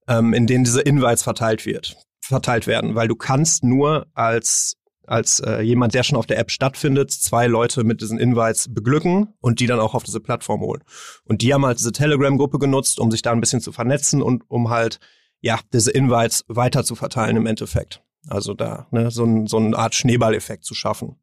ähm, 0.09 0.33
in 0.33 0.47
denen 0.47 0.65
diese 0.65 0.81
Invites 0.81 1.23
verteilt 1.23 1.67
wird, 1.67 1.97
verteilt 2.21 2.67
werden, 2.67 2.95
weil 2.95 3.09
du 3.09 3.15
kannst 3.15 3.63
nur 3.63 4.07
als 4.15 4.77
als 5.09 5.41
äh, 5.41 5.61
jemand, 5.61 5.95
der 5.95 6.03
schon 6.03 6.19
auf 6.19 6.27
der 6.27 6.39
App 6.39 6.51
stattfindet, 6.51 7.11
zwei 7.11 7.47
Leute 7.47 7.85
mit 7.85 8.01
diesen 8.01 8.19
Invites 8.19 8.73
beglücken 8.73 9.35
und 9.41 9.61
die 9.61 9.67
dann 9.67 9.81
auch 9.81 9.95
auf 9.95 10.03
diese 10.03 10.21
Plattform 10.21 10.61
holen. 10.61 10.83
Und 11.25 11.43
die 11.43 11.53
haben 11.53 11.65
halt 11.65 11.79
diese 11.79 11.93
Telegram-Gruppe 11.93 12.59
genutzt, 12.59 12.99
um 12.99 13.11
sich 13.11 13.23
da 13.23 13.33
ein 13.33 13.41
bisschen 13.41 13.61
zu 13.61 13.73
vernetzen 13.73 14.23
und 14.23 14.45
um 14.49 14.71
halt, 14.71 14.99
ja, 15.41 15.59
diese 15.73 15.91
Invites 15.91 16.45
weiter 16.49 16.85
zu 16.85 16.95
verteilen 16.95 17.37
im 17.37 17.47
Endeffekt. 17.47 18.03
Also 18.29 18.55
da, 18.55 18.87
ne, 18.91 19.11
so, 19.11 19.25
ein, 19.25 19.47
so 19.47 19.59
eine 19.59 19.77
Art 19.77 19.95
Schneeballeffekt 19.95 20.65
zu 20.65 20.75
schaffen. 20.75 21.17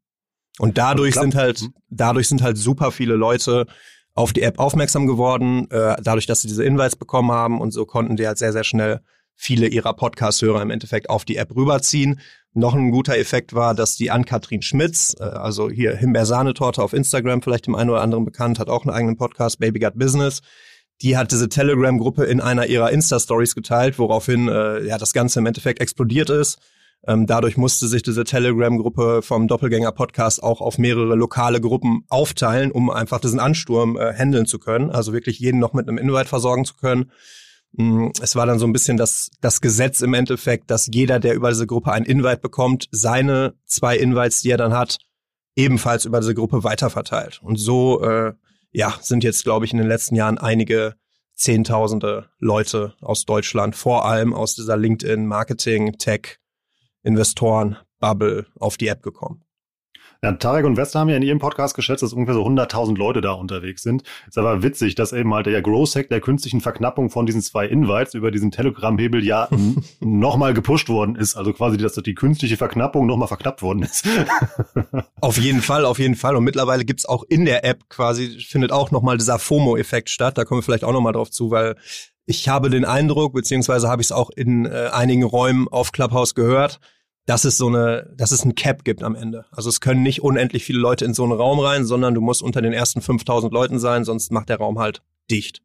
Und 0.60 0.78
dadurch 0.78 1.16
sind 1.16 1.36
halt, 1.36 1.62
mhm. 1.62 1.74
dadurch 1.90 2.28
sind 2.28 2.42
halt 2.42 2.58
super 2.58 2.92
viele 2.92 3.16
Leute 3.16 3.66
auf 4.14 4.34
die 4.34 4.44
App 4.44 4.60
aufmerksam 4.60 5.08
geworden, 5.08 5.70
äh, 5.72 5.96
dadurch, 6.02 6.28
dass 6.28 6.42
sie 6.42 6.48
diese 6.48 6.64
Invites 6.64 6.96
bekommen 6.96 7.32
haben 7.32 7.60
und 7.60 7.72
so 7.72 7.86
konnten 7.86 8.16
die 8.16 8.28
halt 8.28 8.38
sehr, 8.38 8.54
sehr 8.54 8.64
schnell 8.64 9.02
viele 9.36 9.68
ihrer 9.68 9.94
Podcast-Hörer 9.94 10.62
im 10.62 10.70
Endeffekt 10.70 11.10
auf 11.10 11.26
die 11.26 11.38
App 11.38 11.56
rüberziehen. 11.56 12.20
Noch 12.56 12.76
ein 12.76 12.92
guter 12.92 13.18
Effekt 13.18 13.54
war, 13.54 13.74
dass 13.74 13.96
die 13.96 14.12
Ann-Kathrin 14.12 14.62
Schmitz, 14.62 15.16
äh, 15.20 15.24
also 15.24 15.70
hier 15.70 15.96
Himbeersahnetorte 15.96 16.84
auf 16.84 16.94
Instagram, 16.94 17.42
vielleicht 17.42 17.66
dem 17.66 17.76
einen 17.76 17.90
oder 17.90 18.02
anderen 18.02 18.26
bekannt, 18.26 18.60
hat 18.60 18.70
auch 18.70 18.86
einen 18.86 18.94
eigenen 18.94 19.18
Podcast, 19.18 19.60
Baby 19.60 19.80
Got 19.80 19.98
Business. 19.98 20.42
Die 21.02 21.18
hat 21.18 21.32
diese 21.32 21.50
Telegram-Gruppe 21.50 22.26
in 22.26 22.40
einer 22.40 22.68
ihrer 22.68 22.92
Insta-Stories 22.92 23.56
geteilt, 23.56 23.98
woraufhin 23.98 24.48
äh, 24.48 24.86
ja 24.86 25.00
das 25.00 25.14
Ganze 25.14 25.40
im 25.40 25.48
Endeffekt 25.48 25.82
explodiert 25.82 26.30
ist. 26.30 26.60
Ähm, 27.06 27.26
dadurch 27.26 27.58
musste 27.58 27.88
sich 27.88 28.04
diese 28.04 28.24
Telegram-Gruppe 28.24 29.22
vom 29.24 29.48
Doppelgänger-Podcast 29.48 30.42
auch 30.42 30.62
auf 30.62 30.78
mehrere 30.78 31.16
lokale 31.16 31.60
Gruppen 31.60 32.06
aufteilen, 32.10 32.72
um 32.72 32.90
einfach 32.90 33.20
diesen 33.20 33.40
Ansturm 33.40 33.98
äh, 33.98 34.14
handeln 34.14 34.46
zu 34.46 34.60
können. 34.60 34.92
Also 34.92 35.12
wirklich 35.12 35.40
jeden 35.40 35.60
noch 35.60 35.74
mit 35.74 35.90
einem 35.90 35.98
Invite 35.98 36.30
versorgen 36.30 36.66
zu 36.66 36.76
können. 36.76 37.12
Mm, 37.74 38.10
es 38.22 38.36
war 38.36 38.46
dann 38.46 38.60
so 38.60 38.66
ein 38.66 38.74
bisschen 38.74 38.98
das, 38.98 39.30
das 39.42 39.62
Gesetz 39.62 40.02
im 40.02 40.14
Endeffekt, 40.14 40.70
dass 40.70 40.90
jeder, 40.92 41.20
der 41.20 41.34
über 41.34 41.50
diese 41.50 41.68
Gruppe 41.68 41.92
ein 41.92 42.06
Invite 42.06 42.38
bekommt, 42.38 42.88
seine 42.92 43.56
zwei 43.66 43.98
Invites, 43.98 44.42
die 44.42 44.52
er 44.52 44.58
dann 44.58 44.74
hat, 44.74 44.98
ebenfalls 45.56 46.06
über 46.06 46.20
diese 46.20 46.36
Gruppe 46.36 46.64
weiterverteilt. 46.64 47.42
Und 47.44 47.58
so, 47.58 48.04
äh, 48.04 48.34
ja, 48.72 48.96
sind 49.02 49.24
jetzt, 49.24 49.44
glaube 49.44 49.66
ich, 49.66 49.72
in 49.72 49.78
den 49.78 49.88
letzten 49.88 50.16
Jahren 50.16 50.38
einige 50.38 50.96
Zehntausende 51.36 52.30
Leute 52.38 52.94
aus 53.02 53.26
Deutschland, 53.26 53.76
vor 53.76 54.06
allem 54.06 54.34
aus 54.34 54.56
dieser 54.56 54.78
LinkedIn, 54.78 55.26
Marketing, 55.26 55.98
Tech, 55.98 56.38
Investoren, 57.02 57.78
Bubble 58.00 58.46
auf 58.60 58.78
die 58.78 58.88
App 58.88 59.02
gekommen. 59.02 59.43
Ja, 60.24 60.32
Tarek 60.32 60.66
und 60.66 60.78
Wester 60.78 61.02
haben 61.02 61.10
ja 61.10 61.18
in 61.18 61.22
ihrem 61.22 61.40
Podcast 61.40 61.76
geschätzt, 61.76 62.02
dass 62.02 62.14
ungefähr 62.14 62.36
so 62.36 62.46
100.000 62.46 62.98
Leute 62.98 63.20
da 63.20 63.34
unterwegs 63.34 63.84
sind. 63.84 64.04
Ist 64.26 64.38
aber 64.38 64.64
witzig, 64.64 64.96
dass 64.96 65.12
eben 65.12 65.34
halt 65.34 65.48
der 65.48 65.62
Growth 65.62 65.98
Hack 65.98 66.08
der 66.08 66.22
künstlichen 66.22 66.62
Verknappung 66.62 67.10
von 67.10 67.26
diesen 67.26 67.42
zwei 67.42 67.66
Invites 67.66 68.14
über 68.14 68.32
diesen 68.32 68.50
Telegram-Hebel 68.50 69.22
ja 69.22 69.50
nochmal 70.00 70.54
gepusht 70.54 70.88
worden 70.88 71.18
ist. 71.18 71.36
Also 71.36 71.52
quasi, 71.52 71.76
dass 71.76 71.96
die 71.96 72.16
künstliche 72.16 72.56
Verknappung 72.56 73.06
nochmal 73.06 73.28
verknappt 73.28 73.62
worden 73.62 73.84
ist. 73.84 74.08
auf 75.20 75.38
jeden 75.38 75.62
Fall, 75.62 75.84
auf 75.84 76.00
jeden 76.00 76.16
Fall. 76.16 76.38
Und 76.38 76.46
mittlerweile 76.46 76.86
gibt's 76.86 77.06
auch 77.06 77.24
in 77.28 77.44
der 77.44 77.66
App 77.66 77.90
quasi, 77.90 78.40
findet 78.40 78.72
auch 78.72 78.92
nochmal 78.92 79.18
dieser 79.18 79.40
FOMO-Effekt 79.40 80.10
statt. 80.10 80.38
Da 80.38 80.46
kommen 80.46 80.60
wir 80.60 80.64
vielleicht 80.64 80.86
auch 80.86 80.94
nochmal 80.94 81.12
drauf 81.12 81.32
zu, 81.32 81.52
weil 81.52 81.76
ich 82.26 82.48
habe 82.48 82.70
den 82.70 82.86
Eindruck, 82.86 83.34
beziehungsweise 83.34 83.90
habe 83.90 84.02
ich 84.02 84.08
es 84.08 84.12
auch 84.14 84.30
in 84.30 84.66
äh, 84.68 84.90
einigen 84.94 85.24
Räumen 85.24 85.68
auf 85.68 85.92
Clubhouse 85.92 86.34
gehört, 86.34 86.80
dass 87.26 87.46
es 87.46 87.58
so 87.58 87.68
eine, 87.68 88.14
dass 88.18 88.32
es 88.32 88.44
ein 88.44 88.56
Cap 88.56 88.84
gibt 88.84 89.04
am 89.04 89.16
Ende. 89.16 89.46
Also 89.52 89.70
es 89.70 89.80
können 89.80 90.04
nicht 90.04 90.22
unendlich 90.22 90.66
viele 90.66 90.80
Leute 90.80 91.06
in 91.06 91.14
so 91.14 91.24
einen 91.24 91.32
Raum 91.32 91.60
rein, 91.60 91.86
sondern 91.86 92.14
du 92.14 92.22
musst 92.22 92.42
unter 92.42 92.62
den 92.62 92.74
ersten 92.74 93.02
5000 93.02 93.54
Leuten 93.54 93.80
sein, 93.80 94.04
sonst 94.04 94.32
macht 94.32 94.50
der 94.50 94.58
Raum 94.58 94.80
halt 94.80 95.02
dicht. 95.32 95.62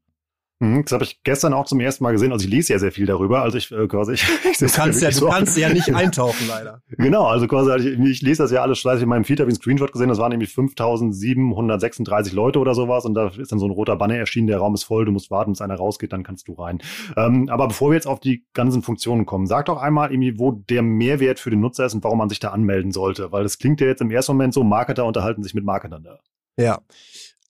Mhm, 0.61 0.83
das 0.85 0.93
habe 0.93 1.05
ich 1.05 1.23
gestern 1.23 1.55
auch 1.55 1.67
zum 1.67 1.79
ersten 1.79 2.03
Mal 2.03 2.11
gesehen. 2.11 2.33
Also 2.33 2.45
ich 2.45 2.51
lese 2.51 2.73
ja 2.73 2.81
sehr 2.81 2.91
viel 2.91 3.07
darüber. 3.07 3.43
Also 3.43 3.59
ich 3.59 3.71
äh, 3.71 3.87
quasi 3.87 4.13
ich, 4.15 4.25
ich 4.51 4.59
du 4.59 4.67
kannst 4.67 5.01
ja, 5.01 5.11
du 5.11 5.15
so 5.15 5.29
kannst 5.29 5.57
ja 5.57 5.69
nicht 5.69 5.95
eintauchen 5.95 6.49
leider. 6.49 6.83
Genau, 6.89 7.27
also 7.27 7.47
quasi 7.47 7.89
ich, 7.89 7.99
ich 7.99 8.23
lese 8.23 8.43
das 8.43 8.51
ja 8.51 8.63
alles 8.63 8.81
fleißig 8.81 9.05
in 9.05 9.09
meinem 9.09 9.25
Feed, 9.25 9.39
habe 9.39 9.51
ich 9.51 9.55
einen 9.55 9.63
Screenshot 9.63 9.93
gesehen. 9.93 10.09
Das 10.09 10.19
waren 10.19 10.31
nämlich 10.31 10.51
5.736 10.51 12.35
Leute 12.35 12.59
oder 12.59 12.75
sowas 12.75 13.05
und 13.05 13.15
da 13.15 13.29
ist 13.29 13.53
dann 13.53 13.61
so 13.61 13.67
ein 13.67 13.71
roter 13.71 13.95
Banner 13.95 14.17
erschienen. 14.17 14.49
Der 14.49 14.59
Raum 14.59 14.75
ist 14.75 14.83
voll, 14.83 15.05
du 15.05 15.13
musst 15.13 15.31
warten, 15.31 15.53
bis 15.53 15.61
einer 15.61 15.77
rausgeht, 15.77 16.13
dann 16.13 16.25
kannst 16.25 16.49
du 16.49 16.55
rein. 16.55 16.81
Ähm, 17.17 17.49
aber 17.49 17.69
bevor 17.69 17.91
wir 17.91 17.95
jetzt 17.95 18.09
auf 18.09 18.19
die 18.19 18.45
ganzen 18.53 18.83
Funktionen 18.83 19.27
kommen, 19.27 19.47
sag 19.47 19.67
doch 19.67 19.81
einmal 19.81 20.11
irgendwie, 20.11 20.41
wo 20.41 20.51
der 20.51 20.83
Mehrwert 20.83 21.39
für 21.39 21.51
den 21.51 21.61
Nutzer 21.61 21.87
ist 21.87 21.95
und 21.95 22.03
warum 22.03 22.19
man 22.19 22.29
sich 22.29 22.41
da 22.41 22.49
anmelden 22.49 22.91
sollte, 22.91 23.31
weil 23.31 23.45
das 23.45 23.59
klingt 23.59 23.81
ja 23.81 23.87
jetzt 23.87 24.01
im 24.01 24.11
ersten 24.11 24.33
Moment 24.33 24.55
so, 24.55 24.65
Marketer 24.65 25.05
unterhalten 25.05 25.45
sich 25.45 25.55
mit 25.55 25.65
Marketern 25.65 26.03
da. 26.03 26.19
Ja. 26.59 26.81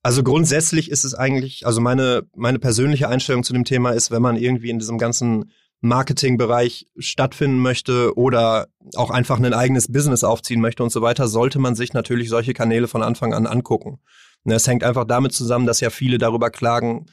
Also 0.08 0.22
grundsätzlich 0.22 0.90
ist 0.90 1.04
es 1.04 1.12
eigentlich, 1.12 1.66
also 1.66 1.82
meine, 1.82 2.22
meine 2.34 2.58
persönliche 2.58 3.10
Einstellung 3.10 3.44
zu 3.44 3.52
dem 3.52 3.66
Thema 3.66 3.90
ist, 3.90 4.10
wenn 4.10 4.22
man 4.22 4.38
irgendwie 4.38 4.70
in 4.70 4.78
diesem 4.78 4.96
ganzen 4.96 5.52
Marketingbereich 5.82 6.86
stattfinden 6.96 7.58
möchte 7.58 8.16
oder 8.16 8.68
auch 8.94 9.10
einfach 9.10 9.38
ein 9.38 9.52
eigenes 9.52 9.92
Business 9.92 10.24
aufziehen 10.24 10.62
möchte 10.62 10.82
und 10.82 10.90
so 10.90 11.02
weiter, 11.02 11.28
sollte 11.28 11.58
man 11.58 11.74
sich 11.74 11.92
natürlich 11.92 12.30
solche 12.30 12.54
Kanäle 12.54 12.88
von 12.88 13.02
Anfang 13.02 13.34
an 13.34 13.46
angucken. 13.46 13.98
Es 14.46 14.66
hängt 14.66 14.82
einfach 14.82 15.04
damit 15.04 15.34
zusammen, 15.34 15.66
dass 15.66 15.80
ja 15.80 15.90
viele 15.90 16.16
darüber 16.16 16.48
klagen, 16.48 17.04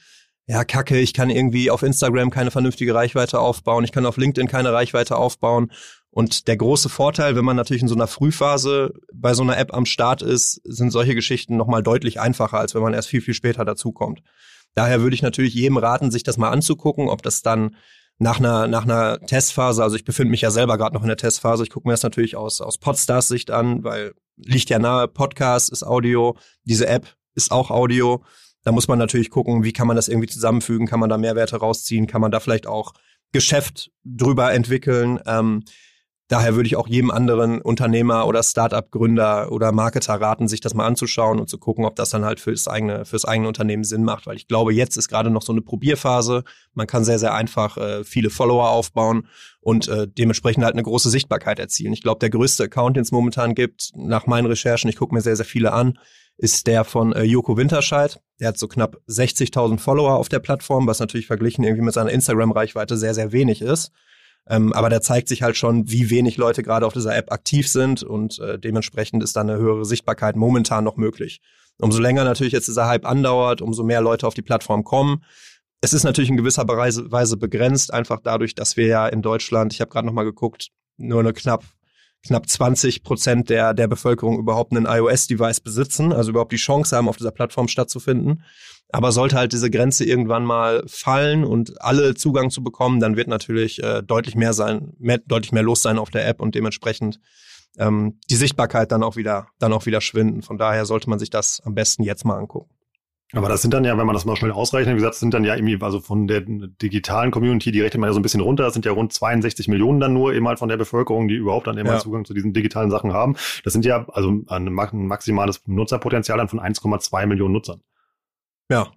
ja, 0.47 0.63
kacke, 0.63 0.97
ich 0.97 1.13
kann 1.13 1.29
irgendwie 1.29 1.71
auf 1.71 1.83
Instagram 1.83 2.29
keine 2.29 2.49
vernünftige 2.49 2.95
Reichweite 2.95 3.41
aufbauen, 3.41 3.83
ich 3.83 3.91
kann 3.91 4.05
auf 4.05 4.15
LinkedIn 4.15 4.47
keine 4.47 4.71
Reichweite 4.71 5.17
aufbauen 5.17 5.73
und 6.15 6.47
der 6.47 6.55
große 6.55 6.87
Vorteil, 6.87 7.35
wenn 7.35 7.43
man 7.43 7.57
natürlich 7.57 7.81
in 7.81 7.89
so 7.89 7.95
einer 7.95 8.07
Frühphase 8.07 8.93
bei 9.13 9.33
so 9.33 9.43
einer 9.43 9.57
App 9.57 9.73
am 9.73 9.85
Start 9.85 10.21
ist, 10.21 10.61
sind 10.63 10.91
solche 10.91 11.13
Geschichten 11.13 11.57
nochmal 11.57 11.83
deutlich 11.83 12.21
einfacher, 12.21 12.57
als 12.57 12.73
wenn 12.73 12.81
man 12.81 12.93
erst 12.93 13.09
viel, 13.09 13.19
viel 13.19 13.33
später 13.33 13.65
dazukommt. 13.65 14.21
Daher 14.75 15.01
würde 15.01 15.13
ich 15.13 15.21
natürlich 15.21 15.53
jedem 15.53 15.75
raten, 15.75 16.11
sich 16.11 16.23
das 16.23 16.37
mal 16.37 16.51
anzugucken, 16.51 17.09
ob 17.09 17.21
das 17.21 17.41
dann 17.41 17.75
nach 18.17 18.39
einer, 18.39 18.67
nach 18.67 18.85
einer 18.85 19.19
Testphase, 19.19 19.83
also 19.83 19.97
ich 19.97 20.05
befinde 20.05 20.31
mich 20.31 20.39
ja 20.39 20.51
selber 20.51 20.77
gerade 20.77 20.95
noch 20.95 21.01
in 21.01 21.09
der 21.09 21.17
Testphase, 21.17 21.63
ich 21.63 21.69
gucke 21.69 21.85
mir 21.85 21.93
das 21.93 22.03
natürlich 22.03 22.37
aus, 22.37 22.61
aus 22.61 22.77
Podstars 22.77 23.27
Sicht 23.27 23.51
an, 23.51 23.83
weil 23.83 24.13
liegt 24.37 24.69
ja 24.69 24.79
nahe, 24.79 25.09
Podcast 25.09 25.69
ist 25.69 25.83
Audio, 25.83 26.37
diese 26.63 26.87
App 26.87 27.13
ist 27.33 27.51
auch 27.51 27.71
Audio. 27.71 28.23
Da 28.63 28.71
muss 28.71 28.87
man 28.87 28.99
natürlich 28.99 29.31
gucken, 29.31 29.65
wie 29.65 29.73
kann 29.73 29.85
man 29.85 29.97
das 29.97 30.07
irgendwie 30.07 30.29
zusammenfügen, 30.29 30.87
kann 30.87 31.01
man 31.01 31.09
da 31.09 31.17
Mehrwerte 31.17 31.57
rausziehen, 31.57 32.07
kann 32.07 32.21
man 32.21 32.31
da 32.31 32.39
vielleicht 32.39 32.67
auch 32.67 32.93
Geschäft 33.33 33.91
drüber 34.05 34.53
entwickeln. 34.53 35.19
Ähm, 35.25 35.65
Daher 36.27 36.55
würde 36.55 36.65
ich 36.65 36.75
auch 36.75 36.87
jedem 36.87 37.11
anderen 37.11 37.61
Unternehmer 37.61 38.25
oder 38.25 38.41
Startup-Gründer 38.41 39.51
oder 39.51 39.71
Marketer 39.71 40.15
raten, 40.15 40.47
sich 40.47 40.59
das 40.59 40.73
mal 40.73 40.87
anzuschauen 40.87 41.39
und 41.39 41.49
zu 41.49 41.59
gucken, 41.59 41.85
ob 41.85 41.95
das 41.95 42.09
dann 42.09 42.25
halt 42.25 42.39
fürs 42.39 42.67
eigene, 42.67 43.05
fürs 43.05 43.25
eigene 43.25 43.47
Unternehmen 43.47 43.83
Sinn 43.83 44.03
macht. 44.03 44.25
Weil 44.25 44.35
ich 44.35 44.47
glaube, 44.47 44.73
jetzt 44.73 44.97
ist 44.97 45.07
gerade 45.07 45.29
noch 45.29 45.43
so 45.43 45.51
eine 45.51 45.61
Probierphase. 45.61 46.43
Man 46.73 46.87
kann 46.87 47.05
sehr, 47.05 47.19
sehr 47.19 47.35
einfach 47.35 47.77
äh, 47.77 48.03
viele 48.03 48.31
Follower 48.31 48.69
aufbauen 48.69 49.27
und 49.59 49.87
äh, 49.87 50.07
dementsprechend 50.07 50.63
halt 50.63 50.73
eine 50.73 50.81
große 50.81 51.11
Sichtbarkeit 51.11 51.59
erzielen. 51.59 51.93
Ich 51.93 52.01
glaube, 52.01 52.19
der 52.19 52.31
größte 52.31 52.63
Account, 52.63 52.97
den 52.97 53.03
es 53.03 53.11
momentan 53.11 53.53
gibt, 53.53 53.91
nach 53.95 54.25
meinen 54.25 54.47
Recherchen, 54.47 54.89
ich 54.89 54.95
gucke 54.95 55.13
mir 55.13 55.21
sehr, 55.21 55.35
sehr 55.35 55.45
viele 55.45 55.73
an, 55.73 55.99
ist 56.37 56.65
der 56.65 56.85
von 56.85 57.13
äh, 57.13 57.21
Joko 57.21 57.55
Winterscheid. 57.55 58.19
Der 58.39 58.47
hat 58.47 58.57
so 58.57 58.67
knapp 58.67 58.97
60.000 59.07 59.77
Follower 59.77 60.15
auf 60.15 60.29
der 60.29 60.39
Plattform, 60.39 60.87
was 60.87 60.99
natürlich 60.99 61.27
verglichen 61.27 61.63
irgendwie 61.63 61.83
mit 61.83 61.93
seiner 61.93 62.11
Instagram-Reichweite 62.11 62.97
sehr, 62.97 63.13
sehr 63.13 63.31
wenig 63.31 63.61
ist. 63.61 63.91
Ähm, 64.47 64.73
aber 64.73 64.89
da 64.89 65.01
zeigt 65.01 65.27
sich 65.27 65.41
halt 65.41 65.57
schon, 65.57 65.89
wie 65.89 66.09
wenig 66.09 66.37
Leute 66.37 66.61
gerade 66.61 66.85
auf 66.85 66.93
dieser 66.93 67.15
App 67.15 67.31
aktiv 67.31 67.67
sind 67.67 68.03
und 68.03 68.39
äh, 68.39 68.59
dementsprechend 68.59 69.23
ist 69.23 69.35
da 69.35 69.41
eine 69.41 69.57
höhere 69.57 69.85
Sichtbarkeit 69.85 70.35
momentan 70.35 70.83
noch 70.83 70.97
möglich. 70.97 71.41
Umso 71.79 71.99
länger 71.99 72.23
natürlich 72.23 72.53
jetzt 72.53 72.67
dieser 72.67 72.87
Hype 72.87 73.05
andauert, 73.05 73.61
umso 73.61 73.83
mehr 73.83 74.01
Leute 74.01 74.27
auf 74.27 74.33
die 74.33 74.43
Plattform 74.43 74.83
kommen. 74.83 75.23
Es 75.81 75.93
ist 75.93 76.03
natürlich 76.03 76.29
in 76.29 76.37
gewisser 76.37 76.67
Weise 76.67 77.37
begrenzt, 77.37 77.93
einfach 77.93 78.19
dadurch, 78.23 78.55
dass 78.55 78.77
wir 78.77 78.87
ja 78.87 79.07
in 79.07 79.21
Deutschland, 79.21 79.73
ich 79.73 79.81
habe 79.81 79.91
gerade 79.91 80.07
noch 80.07 80.13
mal 80.13 80.23
geguckt, 80.23 80.69
nur 80.97 81.19
eine 81.19 81.33
knapp 81.33 81.63
knapp 82.25 82.49
20 82.49 83.03
Prozent 83.03 83.49
der, 83.49 83.73
der 83.73 83.87
Bevölkerung 83.87 84.39
überhaupt 84.39 84.75
einen 84.75 84.85
iOS-Device 84.85 85.59
besitzen, 85.59 86.11
also 86.11 86.31
überhaupt 86.31 86.51
die 86.51 86.57
Chance 86.57 86.95
haben, 86.95 87.07
auf 87.07 87.17
dieser 87.17 87.31
Plattform 87.31 87.67
stattzufinden. 87.67 88.43
Aber 88.91 89.11
sollte 89.11 89.35
halt 89.35 89.51
diese 89.51 89.69
Grenze 89.69 90.05
irgendwann 90.05 90.45
mal 90.45 90.83
fallen 90.87 91.43
und 91.43 91.81
alle 91.81 92.13
Zugang 92.13 92.49
zu 92.49 92.63
bekommen, 92.63 92.99
dann 92.99 93.17
wird 93.17 93.27
natürlich 93.27 93.83
äh, 93.83 94.01
deutlich 94.03 94.35
mehr 94.35 94.53
sein, 94.53 94.93
mehr, 94.99 95.17
deutlich 95.17 95.51
mehr 95.51 95.63
los 95.63 95.81
sein 95.81 95.97
auf 95.97 96.11
der 96.11 96.27
App 96.27 96.39
und 96.39 96.55
dementsprechend 96.55 97.19
ähm, 97.77 98.19
die 98.29 98.35
Sichtbarkeit 98.35 98.91
dann 98.91 99.03
auch 99.03 99.15
wieder, 99.15 99.47
dann 99.59 99.73
auch 99.73 99.85
wieder 99.85 100.01
schwinden. 100.01 100.41
Von 100.41 100.57
daher 100.57 100.85
sollte 100.85 101.09
man 101.09 101.19
sich 101.19 101.29
das 101.29 101.61
am 101.65 101.75
besten 101.75 102.03
jetzt 102.03 102.25
mal 102.25 102.37
angucken. 102.37 102.69
Aber 103.33 103.49
das 103.49 103.61
sind 103.61 103.73
dann 103.73 103.83
ja, 103.83 103.97
wenn 103.97 104.05
man 104.05 104.13
das 104.13 104.23
mal 104.23 104.35
schnell 104.35 104.51
ausrechnet, 104.51 104.93
wie 104.93 104.99
gesagt, 104.99 105.15
sind 105.15 105.33
dann 105.33 105.43
ja 105.43 105.55
irgendwie, 105.55 105.77
also 105.81 105.99
von 105.99 106.27
der 106.27 106.41
digitalen 106.41 107.31
Community, 107.31 107.71
die 107.71 107.81
rechnet 107.81 107.99
man 107.99 108.09
ja 108.09 108.13
so 108.13 108.19
ein 108.19 108.23
bisschen 108.23 108.39
runter, 108.39 108.63
das 108.63 108.73
sind 108.73 108.85
ja 108.85 108.91
rund 108.91 109.11
62 109.11 109.67
Millionen 109.67 109.99
dann 109.99 110.13
nur 110.13 110.33
eben 110.33 110.47
halt 110.47 110.59
von 110.59 110.69
der 110.69 110.77
Bevölkerung, 110.77 111.27
die 111.27 111.35
überhaupt 111.35 111.67
dann 111.67 111.77
immer 111.77 111.93
ja. 111.93 111.99
Zugang 111.99 112.23
zu 112.23 112.33
diesen 112.33 112.53
digitalen 112.53 112.91
Sachen 112.91 113.13
haben. 113.13 113.35
Das 113.63 113.73
sind 113.73 113.83
ja 113.83 114.05
also 114.09 114.31
ein 114.47 114.71
maximales 114.71 115.61
Nutzerpotenzial 115.65 116.37
dann 116.37 116.49
von 116.49 116.59
1,2 116.59 117.25
Millionen 117.25 117.53
Nutzern. 117.53 117.81
Ja, 118.69 118.91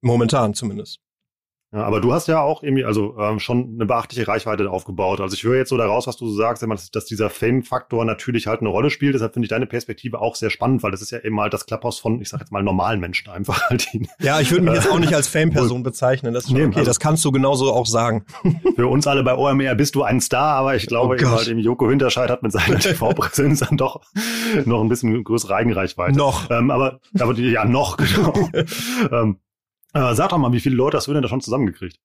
momentan 0.00 0.54
zumindest. 0.54 1.03
Ja, 1.74 1.82
aber 1.82 2.00
du 2.00 2.12
hast 2.12 2.28
ja 2.28 2.40
auch 2.40 2.62
irgendwie 2.62 2.84
also 2.84 3.16
ähm, 3.18 3.40
schon 3.40 3.72
eine 3.74 3.84
beachtliche 3.84 4.28
Reichweite 4.28 4.70
aufgebaut. 4.70 5.20
Also 5.20 5.34
ich 5.34 5.42
höre 5.42 5.56
jetzt 5.56 5.70
so 5.70 5.76
daraus, 5.76 6.06
was 6.06 6.16
du 6.16 6.28
so 6.28 6.36
sagst, 6.36 6.62
dass, 6.62 6.90
dass 6.92 7.04
dieser 7.04 7.30
Fame-Faktor 7.30 8.04
natürlich 8.04 8.46
halt 8.46 8.60
eine 8.60 8.68
Rolle 8.68 8.90
spielt. 8.90 9.14
Deshalb 9.14 9.34
finde 9.34 9.46
ich 9.46 9.50
deine 9.50 9.66
Perspektive 9.66 10.20
auch 10.20 10.36
sehr 10.36 10.50
spannend, 10.50 10.84
weil 10.84 10.92
das 10.92 11.02
ist 11.02 11.10
ja 11.10 11.18
eben 11.18 11.40
halt 11.40 11.52
das 11.52 11.66
Klapphaus 11.66 11.98
von, 11.98 12.20
ich 12.20 12.28
sag 12.28 12.38
jetzt 12.38 12.52
mal, 12.52 12.62
normalen 12.62 13.00
Menschen 13.00 13.28
einfach. 13.28 13.64
Halt 13.70 13.88
ja, 14.20 14.40
ich 14.40 14.50
würde 14.50 14.64
mich 14.64 14.74
jetzt 14.74 14.90
auch 14.90 14.98
nicht 14.98 15.14
als 15.14 15.26
Fame-Person 15.26 15.82
bezeichnen. 15.82 16.34
Das 16.34 16.44
ist 16.44 16.50
schon 16.50 16.58
nee, 16.58 16.66
okay, 16.66 16.78
also, 16.78 16.90
das 16.90 17.00
kannst 17.00 17.24
du 17.24 17.32
genauso 17.32 17.72
auch 17.72 17.86
sagen. 17.86 18.24
Für 18.76 18.86
uns 18.86 19.06
alle 19.06 19.24
bei 19.24 19.34
OMR 19.34 19.74
bist 19.74 19.94
du 19.94 20.02
ein 20.02 20.20
Star, 20.20 20.56
aber 20.56 20.76
ich 20.76 20.86
glaube, 20.86 21.14
oh 21.14 21.18
eben 21.18 21.30
halt 21.30 21.48
eben 21.48 21.58
Joko 21.60 21.88
Hinterscheid 21.88 22.30
hat 22.30 22.42
mit 22.42 22.52
seiner 22.52 22.78
TV-Präsenz 22.78 23.60
dann 23.60 23.76
doch 23.76 24.02
noch 24.64 24.82
ein 24.82 24.88
bisschen 24.88 25.24
größere 25.24 25.54
Eigenreichweite. 25.54 26.16
Noch. 26.16 26.50
Ähm, 26.50 26.70
aber, 26.70 27.00
aber 27.18 27.34
ja, 27.34 27.64
noch, 27.64 27.96
genau. 27.96 28.34
ähm, 29.10 29.38
äh, 29.94 30.14
sag 30.14 30.28
doch 30.30 30.38
mal, 30.38 30.52
wie 30.52 30.60
viele 30.60 30.76
Leute 30.76 30.96
hast 30.96 31.06
du 31.06 31.12
denn 31.12 31.22
da 31.22 31.28
schon 31.28 31.40
zusammengekriegt? 31.40 31.98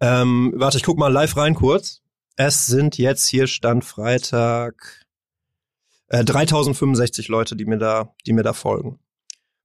Ähm, 0.00 0.52
warte, 0.56 0.78
ich 0.78 0.82
guck 0.82 0.98
mal 0.98 1.12
live 1.12 1.36
rein 1.36 1.54
kurz. 1.54 2.02
Es 2.36 2.66
sind 2.66 2.98
jetzt 2.98 3.26
hier 3.26 3.46
Stand 3.46 3.84
Freitag 3.84 5.06
äh, 6.08 6.24
3065 6.24 7.28
Leute, 7.28 7.56
die 7.56 7.66
mir 7.66 7.78
da, 7.78 8.14
die 8.26 8.32
mir 8.32 8.42
da 8.42 8.52
folgen. 8.52 8.98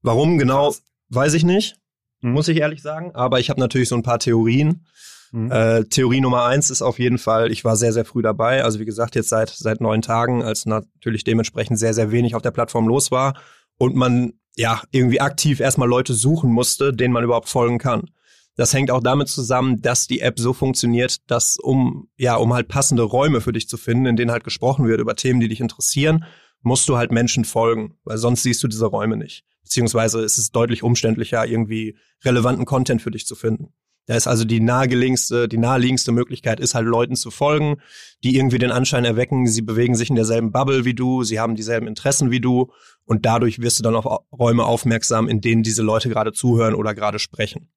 Warum 0.01 0.37
genau, 0.37 0.67
Krass. 0.67 0.83
weiß 1.09 1.33
ich 1.33 1.43
nicht, 1.43 1.77
mhm. 2.21 2.31
muss 2.33 2.47
ich 2.47 2.57
ehrlich 2.57 2.81
sagen. 2.81 3.15
Aber 3.15 3.39
ich 3.39 3.49
habe 3.49 3.59
natürlich 3.59 3.89
so 3.89 3.95
ein 3.95 4.03
paar 4.03 4.19
Theorien. 4.19 4.85
Mhm. 5.31 5.51
Äh, 5.51 5.83
Theorie 5.85 6.21
Nummer 6.21 6.45
eins 6.45 6.69
ist 6.69 6.81
auf 6.81 6.99
jeden 6.99 7.17
Fall, 7.17 7.51
ich 7.51 7.65
war 7.65 7.75
sehr, 7.75 7.93
sehr 7.93 8.05
früh 8.05 8.21
dabei. 8.21 8.63
Also 8.63 8.79
wie 8.79 8.85
gesagt, 8.85 9.15
jetzt 9.15 9.29
seit 9.29 9.49
seit 9.49 9.81
neun 9.81 10.01
Tagen, 10.01 10.43
als 10.43 10.65
natürlich 10.65 11.23
dementsprechend 11.23 11.79
sehr, 11.79 11.93
sehr 11.93 12.11
wenig 12.11 12.35
auf 12.35 12.41
der 12.41 12.51
Plattform 12.51 12.87
los 12.87 13.09
war 13.09 13.39
und 13.77 13.95
man 13.95 14.33
ja 14.55 14.81
irgendwie 14.91 15.21
aktiv 15.21 15.59
erstmal 15.59 15.89
Leute 15.89 16.13
suchen 16.13 16.51
musste, 16.51 16.93
denen 16.93 17.13
man 17.13 17.23
überhaupt 17.23 17.49
folgen 17.49 17.77
kann. 17.77 18.09
Das 18.55 18.73
hängt 18.73 18.89
auch 18.89 19.03
damit 19.03 19.27
zusammen, 19.27 19.81
dass 19.81 20.07
die 20.07 20.21
App 20.21 20.39
so 20.39 20.53
funktioniert, 20.53 21.29
dass 21.29 21.57
um 21.57 22.07
ja 22.17 22.35
um 22.35 22.53
halt 22.53 22.69
passende 22.69 23.03
Räume 23.03 23.41
für 23.41 23.51
dich 23.51 23.67
zu 23.67 23.77
finden, 23.77 24.05
in 24.05 24.15
denen 24.15 24.31
halt 24.31 24.45
gesprochen 24.45 24.87
wird 24.87 25.01
über 25.01 25.15
Themen, 25.15 25.41
die 25.41 25.49
dich 25.49 25.59
interessieren, 25.59 26.23
musst 26.61 26.87
du 26.87 26.97
halt 26.97 27.11
Menschen 27.11 27.43
folgen, 27.43 27.97
weil 28.05 28.17
sonst 28.17 28.43
siehst 28.43 28.63
du 28.63 28.67
diese 28.67 28.85
Räume 28.85 29.17
nicht. 29.17 29.43
Beziehungsweise 29.63 30.21
ist 30.21 30.37
es 30.37 30.51
deutlich 30.51 30.83
umständlicher, 30.83 31.45
irgendwie 31.45 31.97
relevanten 32.23 32.65
Content 32.65 33.01
für 33.01 33.11
dich 33.11 33.25
zu 33.25 33.35
finden. 33.35 33.73
Da 34.07 34.15
ist 34.15 34.27
also 34.27 34.45
die 34.45 34.59
naheliegendste, 34.59 35.47
die 35.47 35.57
naheliegendste 35.57 36.11
Möglichkeit 36.11 36.59
ist 36.59 36.75
halt 36.75 36.85
Leuten 36.85 37.15
zu 37.15 37.31
folgen, 37.31 37.81
die 38.23 38.35
irgendwie 38.35 38.59
den 38.59 38.71
Anschein 38.71 39.03
erwecken, 39.03 39.47
sie 39.47 39.63
bewegen 39.63 39.95
sich 39.95 40.09
in 40.09 40.15
derselben 40.15 40.51
Bubble 40.51 40.85
wie 40.85 40.93
du, 40.93 41.23
sie 41.23 41.39
haben 41.39 41.55
dieselben 41.55 41.87
Interessen 41.87 42.29
wie 42.29 42.39
du 42.39 42.71
und 43.05 43.25
dadurch 43.25 43.59
wirst 43.59 43.79
du 43.79 43.83
dann 43.83 43.95
auf 43.95 44.05
Räume 44.31 44.65
aufmerksam, 44.65 45.27
in 45.27 45.41
denen 45.41 45.63
diese 45.63 45.81
Leute 45.81 46.09
gerade 46.09 46.33
zuhören 46.33 46.75
oder 46.75 46.93
gerade 46.93 47.17
sprechen. 47.17 47.71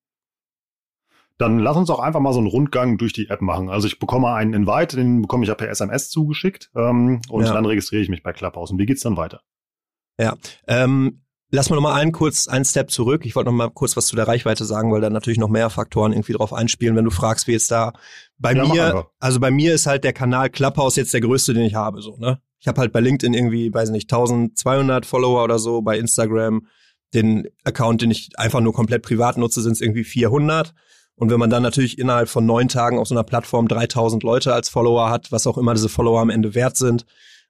Dann 1.39 1.61
lass 1.61 1.77
uns 1.77 1.89
auch 1.89 2.01
einfach 2.01 2.21
mal 2.21 2.33
so 2.33 2.41
einen 2.41 2.49
Rundgang 2.49 2.99
durch 2.99 3.13
die 3.13 3.29
App 3.29 3.41
machen. 3.41 3.71
Also 3.71 3.87
ich 3.87 4.01
bekomme 4.01 4.33
einen 4.33 4.53
Invite, 4.53 4.97
den 4.97 5.23
bekomme 5.23 5.45
ich 5.45 5.49
ja 5.49 5.55
per 5.55 5.69
SMS 5.71 6.11
zugeschickt 6.11 6.71
ähm, 6.75 7.21
und 7.29 7.45
ja. 7.45 7.53
dann 7.53 7.65
registriere 7.65 8.03
ich 8.03 8.09
mich 8.09 8.25
bei 8.25 8.33
Clubhouse. 8.33 8.73
Und 8.73 8.79
wie 8.79 8.87
geht's 8.87 9.03
dann 9.03 9.17
weiter? 9.17 9.41
Ja, 10.19 10.37
ähm, 10.67 11.23
Lass 11.50 11.71
mal 11.71 11.76
noch 11.76 11.83
mal 11.83 11.95
einen 11.95 12.12
kurz 12.12 12.47
einen 12.47 12.67
Step 12.67 12.90
zurück. 12.90 13.25
Ich 13.25 13.35
wollte 13.35 13.50
noch 13.50 13.57
mal 13.57 13.71
kurz 13.71 13.97
was 13.97 14.07
zu 14.07 14.17
der 14.17 14.28
Reichweite 14.28 14.67
sagen, 14.67 14.93
weil 14.93 15.00
da 15.00 15.09
natürlich 15.09 15.38
noch 15.38 15.49
mehr 15.49 15.71
Faktoren 15.71 16.12
irgendwie 16.12 16.35
drauf 16.35 16.52
einspielen, 16.52 16.95
wenn 16.95 17.07
du 17.07 17.11
fragst, 17.11 17.47
wie 17.47 17.52
jetzt 17.52 17.71
da 17.71 17.93
bei 18.37 18.52
ja, 18.52 18.67
mir, 18.67 19.07
also 19.19 19.40
bei 19.40 19.50
mir 19.50 19.73
ist 19.73 19.87
halt 19.87 20.05
der 20.05 20.12
Kanal 20.12 20.50
Clubhouse 20.50 20.97
jetzt 20.97 21.14
der 21.14 21.23
größte, 21.23 21.55
den 21.55 21.64
ich 21.64 21.75
habe, 21.75 22.02
so, 22.02 22.17
ne? 22.19 22.40
Ich 22.61 22.67
habe 22.67 22.81
halt 22.81 22.93
bei 22.93 23.00
LinkedIn 23.00 23.35
irgendwie, 23.35 23.73
weiß 23.73 23.90
nicht, 23.90 24.12
1200 24.12 25.07
Follower 25.07 25.45
oder 25.45 25.59
so, 25.59 25.81
bei 25.81 25.97
Instagram 25.97 26.67
den 27.14 27.49
Account, 27.64 28.02
den 28.02 28.11
ich 28.11 28.31
einfach 28.37 28.61
nur 28.61 28.75
komplett 28.75 29.02
privat 29.02 29.38
nutze, 29.38 29.62
sind 29.62 29.73
es 29.73 29.81
irgendwie 29.81 30.05
400. 30.05 30.75
Und 31.14 31.31
wenn 31.31 31.40
man 31.40 31.50
dann 31.50 31.62
natürlich 31.62 31.99
innerhalb 31.99 32.28
von 32.28 32.47
neun 32.47 32.69
Tagen 32.69 32.99
auf 32.99 33.09
so 33.09 33.14
einer 33.14 33.25
Plattform 33.25 33.69
3000 33.69 34.23
Leute 34.23 34.52
als 34.52 34.69
Follower 34.69 35.09
hat, 35.11 35.33
was 35.33 35.47
auch 35.47 35.57
immer 35.57 35.75
diese 35.75 35.88
Follower 35.88 36.21
am 36.21 36.31
Ende 36.31 36.55
wert 36.55 36.76
sind, 36.76 37.07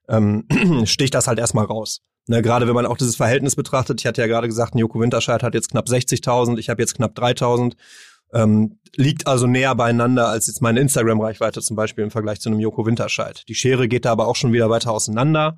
ähm, 0.07 0.45
sticht 0.85 1.13
das 1.13 1.27
halt 1.27 1.39
erstmal 1.39 1.65
raus. 1.65 2.01
Ne, 2.29 2.43
gerade 2.43 2.67
wenn 2.67 2.75
man 2.75 2.85
auch 2.85 2.97
dieses 2.97 3.15
Verhältnis 3.15 3.55
betrachtet, 3.55 3.99
ich 3.99 4.05
hatte 4.05 4.21
ja 4.21 4.27
gerade 4.27 4.47
gesagt, 4.47 4.75
Joko 4.75 4.99
Winterscheid 4.99 5.41
hat 5.41 5.55
jetzt 5.55 5.71
knapp 5.71 5.87
60.000, 5.87 6.59
ich 6.59 6.69
habe 6.69 6.79
jetzt 6.79 6.93
knapp 6.93 7.17
3.000. 7.17 7.73
Ähm, 8.31 8.77
liegt 8.95 9.25
also 9.25 9.47
näher 9.47 9.73
beieinander 9.73 10.27
als 10.27 10.45
jetzt 10.45 10.61
meine 10.61 10.79
Instagram-Reichweite 10.79 11.59
zum 11.61 11.75
Beispiel 11.75 12.03
im 12.03 12.11
Vergleich 12.11 12.39
zu 12.39 12.49
einem 12.49 12.59
Joko 12.59 12.85
Winterscheid. 12.85 13.43
Die 13.47 13.55
Schere 13.55 13.87
geht 13.87 14.05
da 14.05 14.11
aber 14.11 14.27
auch 14.27 14.35
schon 14.35 14.53
wieder 14.53 14.69
weiter 14.69 14.91
auseinander. 14.91 15.57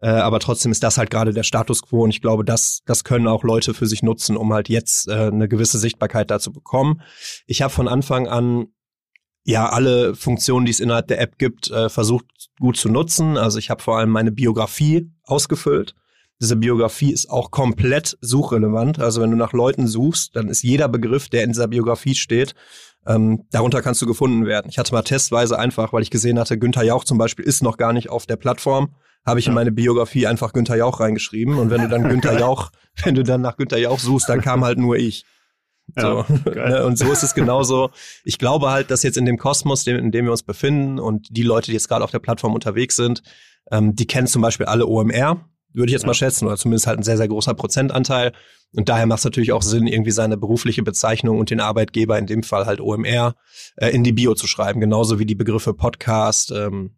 Äh, 0.00 0.08
aber 0.08 0.40
trotzdem 0.40 0.72
ist 0.72 0.82
das 0.82 0.98
halt 0.98 1.10
gerade 1.10 1.32
der 1.32 1.44
Status 1.44 1.82
quo 1.82 2.02
und 2.02 2.10
ich 2.10 2.20
glaube, 2.20 2.44
das, 2.44 2.80
das 2.84 3.04
können 3.04 3.28
auch 3.28 3.44
Leute 3.44 3.72
für 3.72 3.86
sich 3.86 4.02
nutzen, 4.02 4.36
um 4.36 4.52
halt 4.52 4.68
jetzt 4.68 5.06
äh, 5.06 5.28
eine 5.28 5.46
gewisse 5.46 5.78
Sichtbarkeit 5.78 6.32
da 6.32 6.40
zu 6.40 6.52
bekommen. 6.52 7.00
Ich 7.46 7.62
habe 7.62 7.72
von 7.72 7.86
Anfang 7.86 8.26
an 8.26 8.66
ja 9.44 9.68
alle 9.68 10.16
Funktionen, 10.16 10.66
die 10.66 10.72
es 10.72 10.80
innerhalb 10.80 11.06
der 11.06 11.20
App 11.20 11.38
gibt, 11.38 11.70
äh, 11.70 11.88
versucht 11.88 12.26
gut 12.58 12.76
zu 12.76 12.88
nutzen. 12.88 13.36
Also 13.36 13.60
ich 13.60 13.70
habe 13.70 13.84
vor 13.84 13.98
allem 13.98 14.10
meine 14.10 14.32
Biografie 14.32 15.12
ausgefüllt. 15.22 15.94
Diese 16.40 16.56
Biografie 16.56 17.12
ist 17.12 17.30
auch 17.30 17.50
komplett 17.50 18.16
suchrelevant. 18.20 19.00
Also 19.00 19.20
wenn 19.20 19.30
du 19.30 19.36
nach 19.36 19.52
Leuten 19.52 19.88
suchst, 19.88 20.36
dann 20.36 20.48
ist 20.48 20.62
jeder 20.62 20.88
Begriff, 20.88 21.28
der 21.28 21.44
in 21.44 21.50
dieser 21.50 21.68
Biografie 21.68 22.14
steht, 22.14 22.54
ähm, 23.06 23.44
darunter 23.50 23.82
kannst 23.82 24.02
du 24.02 24.06
gefunden 24.06 24.46
werden. 24.46 24.68
Ich 24.68 24.78
hatte 24.78 24.92
mal 24.92 25.02
testweise 25.02 25.58
einfach, 25.58 25.92
weil 25.92 26.02
ich 26.02 26.10
gesehen 26.10 26.38
hatte, 26.38 26.58
Günther 26.58 26.84
Jauch 26.84 27.04
zum 27.04 27.18
Beispiel 27.18 27.44
ist 27.44 27.62
noch 27.62 27.76
gar 27.76 27.92
nicht 27.92 28.10
auf 28.10 28.26
der 28.26 28.36
Plattform, 28.36 28.94
habe 29.24 29.40
ich 29.40 29.48
in 29.48 29.54
meine 29.54 29.72
Biografie 29.72 30.26
einfach 30.26 30.52
Günther 30.52 30.76
Jauch 30.76 31.00
reingeschrieben. 31.00 31.58
Und 31.58 31.70
wenn 31.70 31.82
du 31.82 31.88
dann 31.88 32.08
Günther 32.08 32.38
Jauch, 32.40 32.70
wenn 33.02 33.14
du 33.14 33.22
dann 33.22 33.40
nach 33.40 33.56
Günther 33.56 33.78
Jauch 33.78 33.98
suchst, 33.98 34.28
dann 34.28 34.40
kam 34.40 34.64
halt 34.64 34.78
nur 34.78 34.96
ich. 34.96 35.24
So. 35.96 36.24
Ja, 36.54 36.68
ne, 36.68 36.84
und 36.84 36.98
so 36.98 37.10
ist 37.10 37.22
es 37.22 37.34
genauso. 37.34 37.90
Ich 38.24 38.38
glaube 38.38 38.70
halt, 38.70 38.90
dass 38.90 39.02
jetzt 39.02 39.16
in 39.16 39.24
dem 39.24 39.38
Kosmos, 39.38 39.86
in 39.86 40.10
dem 40.10 40.26
wir 40.26 40.32
uns 40.32 40.42
befinden 40.42 40.98
und 40.98 41.28
die 41.30 41.42
Leute, 41.42 41.66
die 41.66 41.72
jetzt 41.72 41.88
gerade 41.88 42.04
auf 42.04 42.10
der 42.10 42.18
Plattform 42.18 42.54
unterwegs 42.54 42.96
sind, 42.96 43.22
ähm, 43.70 43.94
die 43.94 44.06
kennen 44.06 44.26
zum 44.26 44.42
Beispiel 44.42 44.66
alle 44.66 44.86
OMR, 44.86 45.48
würde 45.72 45.90
ich 45.90 45.92
jetzt 45.92 46.02
ja. 46.02 46.08
mal 46.08 46.14
schätzen, 46.14 46.46
oder 46.46 46.56
zumindest 46.56 46.86
halt 46.86 46.98
ein 46.98 47.02
sehr, 47.02 47.16
sehr 47.16 47.28
großer 47.28 47.54
Prozentanteil. 47.54 48.32
Und 48.72 48.88
daher 48.88 49.06
macht 49.06 49.20
es 49.20 49.24
natürlich 49.24 49.52
auch 49.52 49.62
Sinn, 49.62 49.86
irgendwie 49.86 50.10
seine 50.10 50.36
berufliche 50.36 50.82
Bezeichnung 50.82 51.38
und 51.38 51.50
den 51.50 51.60
Arbeitgeber, 51.60 52.18
in 52.18 52.26
dem 52.26 52.42
Fall 52.42 52.66
halt 52.66 52.80
OMR, 52.80 53.34
äh, 53.76 53.90
in 53.90 54.04
die 54.04 54.12
Bio 54.12 54.34
zu 54.34 54.46
schreiben, 54.46 54.80
genauso 54.80 55.18
wie 55.18 55.26
die 55.26 55.34
Begriffe 55.34 55.74
Podcast 55.74 56.52
ähm, 56.52 56.96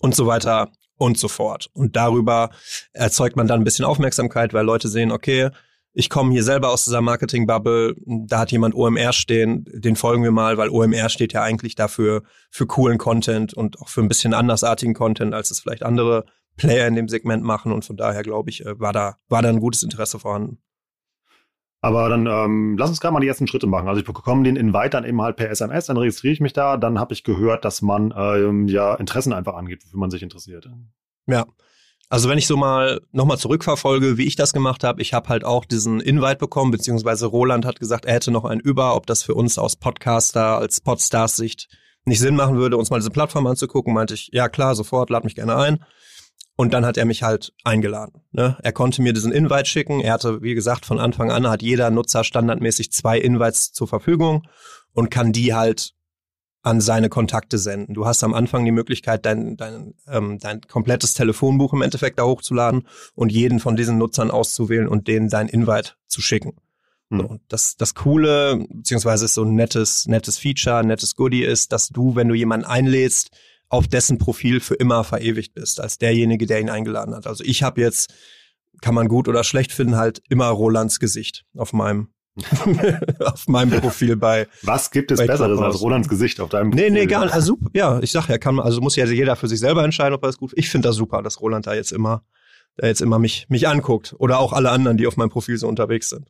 und 0.00 0.14
so 0.14 0.26
weiter 0.26 0.70
und 0.96 1.18
so 1.18 1.28
fort. 1.28 1.68
Und 1.72 1.96
darüber 1.96 2.50
erzeugt 2.92 3.36
man 3.36 3.46
dann 3.46 3.60
ein 3.60 3.64
bisschen 3.64 3.84
Aufmerksamkeit, 3.84 4.54
weil 4.54 4.64
Leute 4.64 4.88
sehen, 4.88 5.10
okay, 5.10 5.50
ich 5.96 6.10
komme 6.10 6.32
hier 6.32 6.42
selber 6.42 6.70
aus 6.70 6.84
dieser 6.84 7.00
Marketing-Bubble, 7.00 7.94
da 8.04 8.40
hat 8.40 8.52
jemand 8.52 8.74
OMR 8.74 9.12
stehen, 9.12 9.64
den 9.72 9.94
folgen 9.94 10.24
wir 10.24 10.32
mal, 10.32 10.58
weil 10.58 10.68
OMR 10.68 11.08
steht 11.08 11.32
ja 11.32 11.42
eigentlich 11.42 11.76
dafür 11.76 12.24
für 12.50 12.66
coolen 12.66 12.98
Content 12.98 13.54
und 13.54 13.80
auch 13.80 13.88
für 13.88 14.00
ein 14.00 14.08
bisschen 14.08 14.34
andersartigen 14.34 14.94
Content, 14.94 15.34
als 15.34 15.52
es 15.52 15.60
vielleicht 15.60 15.84
andere 15.84 16.24
Player 16.56 16.86
in 16.86 16.94
dem 16.94 17.08
Segment 17.08 17.42
machen. 17.42 17.72
Und 17.72 17.84
von 17.84 17.96
daher, 17.96 18.22
glaube 18.22 18.50
ich, 18.50 18.64
äh, 18.64 18.78
war 18.78 18.92
da, 18.92 19.16
war 19.28 19.42
da 19.42 19.48
ein 19.48 19.60
gutes 19.60 19.82
Interesse 19.82 20.18
vorhanden. 20.18 20.58
Aber 21.84 22.08
dann 22.08 22.26
ähm, 22.26 22.76
lass 22.78 22.88
uns 22.88 22.98
gerade 22.98 23.12
mal 23.12 23.20
die 23.20 23.28
ersten 23.28 23.46
Schritte 23.46 23.66
machen. 23.66 23.88
Also 23.88 24.00
ich 24.00 24.06
bekomme 24.06 24.42
den 24.42 24.56
Invite 24.56 24.88
dann 24.88 25.04
eben 25.04 25.20
halt 25.20 25.36
per 25.36 25.50
SMS, 25.50 25.84
dann 25.84 25.98
registriere 25.98 26.32
ich 26.32 26.40
mich 26.40 26.54
da, 26.54 26.78
dann 26.78 26.98
habe 26.98 27.12
ich 27.12 27.24
gehört, 27.24 27.66
dass 27.66 27.82
man 27.82 28.14
ähm, 28.16 28.68
ja 28.68 28.94
Interessen 28.94 29.34
einfach 29.34 29.52
angeht, 29.52 29.84
wofür 29.84 30.00
man 30.00 30.10
sich 30.10 30.22
interessiert. 30.22 30.66
Ja. 31.26 31.44
Also 32.08 32.30
wenn 32.30 32.38
ich 32.38 32.46
so 32.46 32.56
mal 32.56 33.02
nochmal 33.12 33.36
zurückverfolge, 33.36 34.16
wie 34.16 34.26
ich 34.26 34.34
das 34.34 34.54
gemacht 34.54 34.82
habe, 34.82 35.02
ich 35.02 35.12
habe 35.12 35.28
halt 35.28 35.44
auch 35.44 35.66
diesen 35.66 36.00
Invite 36.00 36.36
bekommen, 36.36 36.70
beziehungsweise 36.70 37.26
Roland 37.26 37.66
hat 37.66 37.80
gesagt, 37.80 38.06
er 38.06 38.14
hätte 38.14 38.30
noch 38.30 38.46
einen 38.46 38.60
über, 38.60 38.96
ob 38.96 39.06
das 39.06 39.22
für 39.22 39.34
uns 39.34 39.58
aus 39.58 39.76
Podcaster, 39.76 40.56
als 40.56 40.80
Podstars-Sicht 40.80 41.68
nicht 42.06 42.20
Sinn 42.20 42.36
machen 42.36 42.56
würde, 42.56 42.78
uns 42.78 42.88
mal 42.88 42.98
diese 42.98 43.10
Plattform 43.10 43.46
anzugucken. 43.46 43.92
Meinte 43.92 44.14
ich, 44.14 44.30
ja 44.32 44.48
klar, 44.48 44.74
sofort, 44.74 45.10
lad 45.10 45.24
mich 45.24 45.34
gerne 45.34 45.56
ein. 45.56 45.84
Und 46.56 46.72
dann 46.72 46.86
hat 46.86 46.96
er 46.96 47.04
mich 47.04 47.22
halt 47.22 47.52
eingeladen. 47.64 48.22
Ne? 48.30 48.56
Er 48.62 48.72
konnte 48.72 49.02
mir 49.02 49.12
diesen 49.12 49.32
Invite 49.32 49.66
schicken. 49.66 50.00
Er 50.00 50.12
hatte, 50.12 50.40
wie 50.42 50.54
gesagt, 50.54 50.86
von 50.86 51.00
Anfang 51.00 51.32
an 51.32 51.48
hat 51.48 51.62
jeder 51.62 51.90
Nutzer 51.90 52.22
standardmäßig 52.22 52.92
zwei 52.92 53.18
Invites 53.18 53.72
zur 53.72 53.88
Verfügung 53.88 54.46
und 54.92 55.10
kann 55.10 55.32
die 55.32 55.54
halt 55.54 55.94
an 56.62 56.80
seine 56.80 57.10
Kontakte 57.10 57.58
senden. 57.58 57.92
Du 57.92 58.06
hast 58.06 58.24
am 58.24 58.32
Anfang 58.32 58.64
die 58.64 58.72
Möglichkeit, 58.72 59.26
dein, 59.26 59.56
dein, 59.56 59.94
ähm, 60.08 60.38
dein 60.38 60.62
komplettes 60.62 61.12
Telefonbuch 61.12 61.74
im 61.74 61.82
Endeffekt 61.82 62.18
da 62.18 62.24
hochzuladen 62.24 62.88
und 63.14 63.30
jeden 63.30 63.60
von 63.60 63.76
diesen 63.76 63.98
Nutzern 63.98 64.30
auszuwählen 64.30 64.88
und 64.88 65.06
denen 65.06 65.28
dein 65.28 65.48
Invite 65.48 65.92
zu 66.06 66.22
schicken. 66.22 66.56
Mhm. 67.10 67.18
So, 67.18 67.38
das, 67.48 67.76
das 67.76 67.94
Coole, 67.94 68.64
beziehungsweise 68.70 69.26
ist 69.26 69.34
so 69.34 69.44
ein 69.44 69.54
nettes, 69.54 70.06
nettes 70.06 70.38
Feature, 70.38 70.84
nettes 70.84 71.16
Goodie 71.16 71.44
ist, 71.44 71.72
dass 71.72 71.88
du, 71.88 72.16
wenn 72.16 72.28
du 72.28 72.34
jemanden 72.34 72.64
einlädst, 72.64 73.30
auf 73.74 73.88
dessen 73.88 74.18
Profil 74.18 74.60
für 74.60 74.74
immer 74.74 75.04
verewigt 75.04 75.54
bist, 75.54 75.80
als 75.80 75.98
derjenige, 75.98 76.46
der 76.46 76.60
ihn 76.60 76.70
eingeladen 76.70 77.14
hat. 77.14 77.26
Also 77.26 77.44
ich 77.44 77.62
habe 77.62 77.80
jetzt, 77.80 78.12
kann 78.80 78.94
man 78.94 79.08
gut 79.08 79.28
oder 79.28 79.44
schlecht 79.44 79.72
finden, 79.72 79.96
halt 79.96 80.22
immer 80.28 80.46
Rolands 80.46 80.98
Gesicht 81.00 81.44
auf 81.56 81.72
meinem 81.72 82.08
auf 83.20 83.46
meinem 83.46 83.80
Profil 83.80 84.16
bei. 84.16 84.48
Was 84.62 84.90
gibt 84.90 85.12
es 85.12 85.24
Besseres 85.24 85.60
als 85.60 85.80
Rolands 85.80 86.08
Gesicht 86.08 86.40
auf 86.40 86.48
deinem 86.48 86.70
Profil? 86.70 86.90
Nee, 86.90 87.00
nee, 87.00 87.06
gar 87.06 87.24
nicht. 87.24 87.34
Also, 87.34 87.58
ja, 87.72 88.00
ich 88.00 88.10
sag 88.10 88.28
ja, 88.28 88.38
kann 88.38 88.56
man, 88.56 88.64
also 88.64 88.80
muss 88.80 88.96
ja 88.96 89.06
jeder 89.06 89.36
für 89.36 89.46
sich 89.46 89.60
selber 89.60 89.84
entscheiden, 89.84 90.14
ob 90.14 90.22
er 90.24 90.30
es 90.30 90.38
gut 90.38 90.52
Ich 90.56 90.68
finde 90.68 90.88
das 90.88 90.96
super, 90.96 91.22
dass 91.22 91.40
Roland 91.40 91.68
da 91.68 91.74
jetzt 91.74 91.92
immer, 91.92 92.24
da 92.76 92.88
jetzt 92.88 93.02
immer 93.02 93.20
mich, 93.20 93.46
mich 93.48 93.68
anguckt. 93.68 94.16
Oder 94.18 94.40
auch 94.40 94.52
alle 94.52 94.70
anderen, 94.70 94.96
die 94.96 95.06
auf 95.06 95.16
meinem 95.16 95.30
Profil 95.30 95.58
so 95.58 95.68
unterwegs 95.68 96.08
sind. 96.08 96.28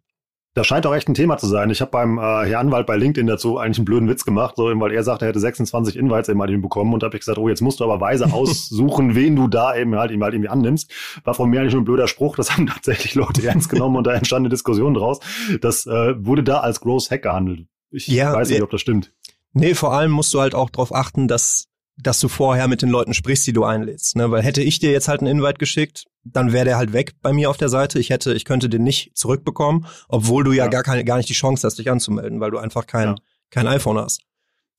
Das 0.55 0.69
scheint 0.69 0.87
auch 0.87 0.95
echt 0.95 1.09
ein 1.09 1.15
Thema 1.15 1.37
zu 1.37 1.49
sein. 1.49 1.69
Ich 1.71 1.81
habe 1.81 1.91
beim 1.91 2.17
äh, 2.19 2.47
Herr 2.47 2.61
Anwalt 2.61 2.87
bei 2.87 2.97
LinkedIn 2.97 3.27
dazu 3.27 3.59
eigentlich 3.59 3.79
einen 3.79 3.85
blöden 3.85 4.09
Witz 4.09 4.25
gemacht, 4.25 4.55
so, 4.57 4.65
weil 4.81 4.93
er 4.93 5.03
sagte, 5.03 5.25
er 5.25 5.31
hätte 5.31 5.41
26 5.41 5.97
Invites 5.97 6.29
eben 6.29 6.41
halt 6.41 6.51
ihm 6.51 6.63
bekommen 6.63 6.95
und 6.95 7.03
habe 7.03 7.17
ich 7.17 7.23
gesagt, 7.23 7.39
oh, 7.39 7.49
jetzt 7.49 7.61
musst 7.61 7.81
du 7.81 7.85
aber 7.85 8.01
weise 8.01 8.27
aussuchen, 8.33 9.17
wen 9.17 9.35
du 9.35 9.49
da 9.49 9.75
eben 9.75 9.97
halt, 9.97 10.13
eben 10.13 10.23
halt 10.23 10.35
irgendwie 10.35 10.51
annimmst. 10.51 10.93
War 11.25 11.35
von 11.35 11.51
mir 11.51 11.61
eigentlich 11.61 11.75
nur 11.75 11.83
ein 11.83 11.87
blöder 11.87 12.07
Spruch, 12.07 12.37
das 12.37 12.53
haben 12.53 12.67
tatsächlich 12.69 13.17
Leute 13.17 13.45
ernst 13.47 13.69
genommen 13.69 13.97
und 13.97 14.07
da 14.07 14.15
entstand 14.15 14.43
eine 14.43 14.49
Diskussion 14.49 14.95
draus. 14.95 15.19
Das 15.61 15.87
äh, 15.87 16.15
wurde 16.25 16.45
da 16.45 16.61
als 16.61 16.81
Gross 16.81 17.11
Hack 17.11 17.23
gehandelt. 17.23 17.67
Ich 17.91 18.07
ja, 18.07 18.33
weiß 18.33 18.51
nicht, 18.51 18.63
ob 18.63 18.71
das 18.71 18.81
stimmt. 18.81 19.13
Nee, 19.53 19.75
vor 19.75 19.93
allem 19.93 20.13
musst 20.13 20.33
du 20.35 20.41
halt 20.41 20.55
auch 20.55 20.71
darauf 20.71 20.95
achten, 20.95 21.29
dass 21.29 21.69
dass 21.97 22.21
du 22.21 22.29
vorher 22.29 22.69
mit 22.69 22.83
den 22.83 22.89
Leuten 22.89 23.15
sprichst, 23.15 23.47
die 23.47 23.53
du 23.53 23.65
einlädst. 23.65 24.17
Ne? 24.17 24.31
Weil 24.31 24.43
hätte 24.43 24.63
ich 24.63 24.79
dir 24.79 24.91
jetzt 24.91 25.09
halt 25.09 25.21
einen 25.21 25.39
Invite 25.39 25.59
geschickt, 25.59 26.07
dann 26.25 26.53
wäre 26.53 26.65
der 26.65 26.77
halt 26.77 26.93
weg 26.93 27.13
bei 27.23 27.33
mir 27.33 27.51
auf 27.51 27.57
der 27.57 27.69
Seite. 27.69 27.99
Ich 27.99 28.11
hätte, 28.11 28.35
ich 28.35 28.45
könnte 28.45 28.69
den 28.69 28.83
nicht 28.83 29.17
zurückbekommen, 29.17 29.87
obwohl 30.09 30.43
du 30.43 30.53
ja, 30.53 30.65
ja. 30.65 30.71
gar 30.71 30.83
keine, 30.83 31.05
gar 31.05 31.19
nicht 31.19 31.29
die 31.29 31.35
Chance 31.35 31.67
hast, 31.67 31.79
dich 31.79 31.91
anzumelden, 31.91 32.41
weil 32.41 32.51
du 32.51 32.59
einfach 32.59 32.87
kein, 32.87 33.09
ja. 33.09 33.15
kein 33.51 33.67
iPhone 33.67 33.99
hast. 33.99 34.23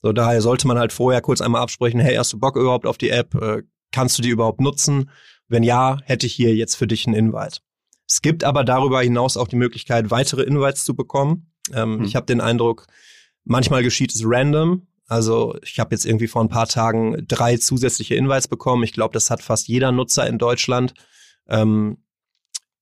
So, 0.01 0.11
daher 0.11 0.41
sollte 0.41 0.67
man 0.67 0.77
halt 0.77 0.93
vorher 0.93 1.21
kurz 1.21 1.41
einmal 1.41 1.61
absprechen, 1.61 1.99
hey, 1.99 2.15
hast 2.15 2.33
du 2.33 2.39
Bock 2.39 2.57
überhaupt 2.57 2.85
auf 2.85 2.97
die 2.97 3.09
App? 3.09 3.33
Äh, 3.35 3.63
kannst 3.91 4.17
du 4.17 4.21
die 4.21 4.29
überhaupt 4.29 4.59
nutzen? 4.59 5.09
Wenn 5.47 5.63
ja, 5.63 5.99
hätte 6.03 6.25
ich 6.25 6.33
hier 6.33 6.53
jetzt 6.55 6.75
für 6.75 6.87
dich 6.87 7.07
einen 7.07 7.15
Invite. 7.15 7.59
Es 8.07 8.21
gibt 8.21 8.43
aber 8.43 8.63
darüber 8.63 9.01
hinaus 9.01 9.37
auch 9.37 9.47
die 9.47 9.55
Möglichkeit, 9.55 10.11
weitere 10.11 10.43
Invites 10.43 10.83
zu 10.83 10.95
bekommen. 10.95 11.51
Ähm, 11.73 11.99
hm. 11.99 12.03
Ich 12.03 12.15
habe 12.15 12.25
den 12.25 12.41
Eindruck, 12.41 12.87
manchmal 13.45 13.83
geschieht 13.83 14.13
es 14.13 14.21
random. 14.23 14.87
Also 15.07 15.55
ich 15.61 15.79
habe 15.79 15.93
jetzt 15.93 16.05
irgendwie 16.05 16.27
vor 16.27 16.43
ein 16.43 16.49
paar 16.49 16.67
Tagen 16.67 17.25
drei 17.27 17.57
zusätzliche 17.57 18.15
Invites 18.15 18.47
bekommen. 18.47 18.83
Ich 18.83 18.93
glaube, 18.93 19.13
das 19.13 19.29
hat 19.29 19.41
fast 19.41 19.67
jeder 19.67 19.91
Nutzer 19.91 20.27
in 20.27 20.37
Deutschland. 20.37 20.93
Ähm, 21.47 21.97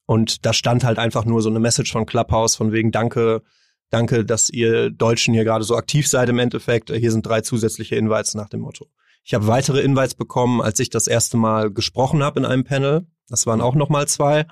und 0.06 0.46
da 0.46 0.54
stand 0.54 0.84
halt 0.84 1.00
einfach 1.00 1.26
nur 1.26 1.42
so 1.42 1.50
eine 1.50 1.60
Message 1.60 1.92
von 1.92 2.06
Clubhouse 2.06 2.56
von 2.56 2.72
wegen 2.72 2.92
Danke, 2.92 3.42
danke, 3.90 4.26
dass 4.26 4.50
ihr 4.50 4.90
Deutschen 4.90 5.34
hier 5.34 5.44
gerade 5.44 5.64
so 5.64 5.76
aktiv 5.76 6.08
seid 6.08 6.30
im 6.30 6.40
Endeffekt. 6.40 6.92
Hier 6.92 7.12
sind 7.12 7.26
drei 7.26 7.42
zusätzliche 7.42 7.96
Invites 7.96 8.36
nach 8.36 8.50
dem 8.50 8.62
Motto. 8.62 8.88
Ich 9.24 9.34
habe 9.34 9.48
weitere 9.48 9.82
Invites 9.82 10.16
bekommen, 10.16 10.62
als 10.62 10.80
ich 10.80 10.90
das 10.90 11.08
erste 11.08 11.38
Mal 11.38 11.72
gesprochen 11.72 12.24
habe 12.24 12.40
in 12.40 12.46
einem 12.46 12.64
Panel. 12.64 13.08
Das 13.28 13.48
waren 13.48 13.62
auch 13.62 13.76
nochmal 13.76 14.08
zwei. 14.08 14.46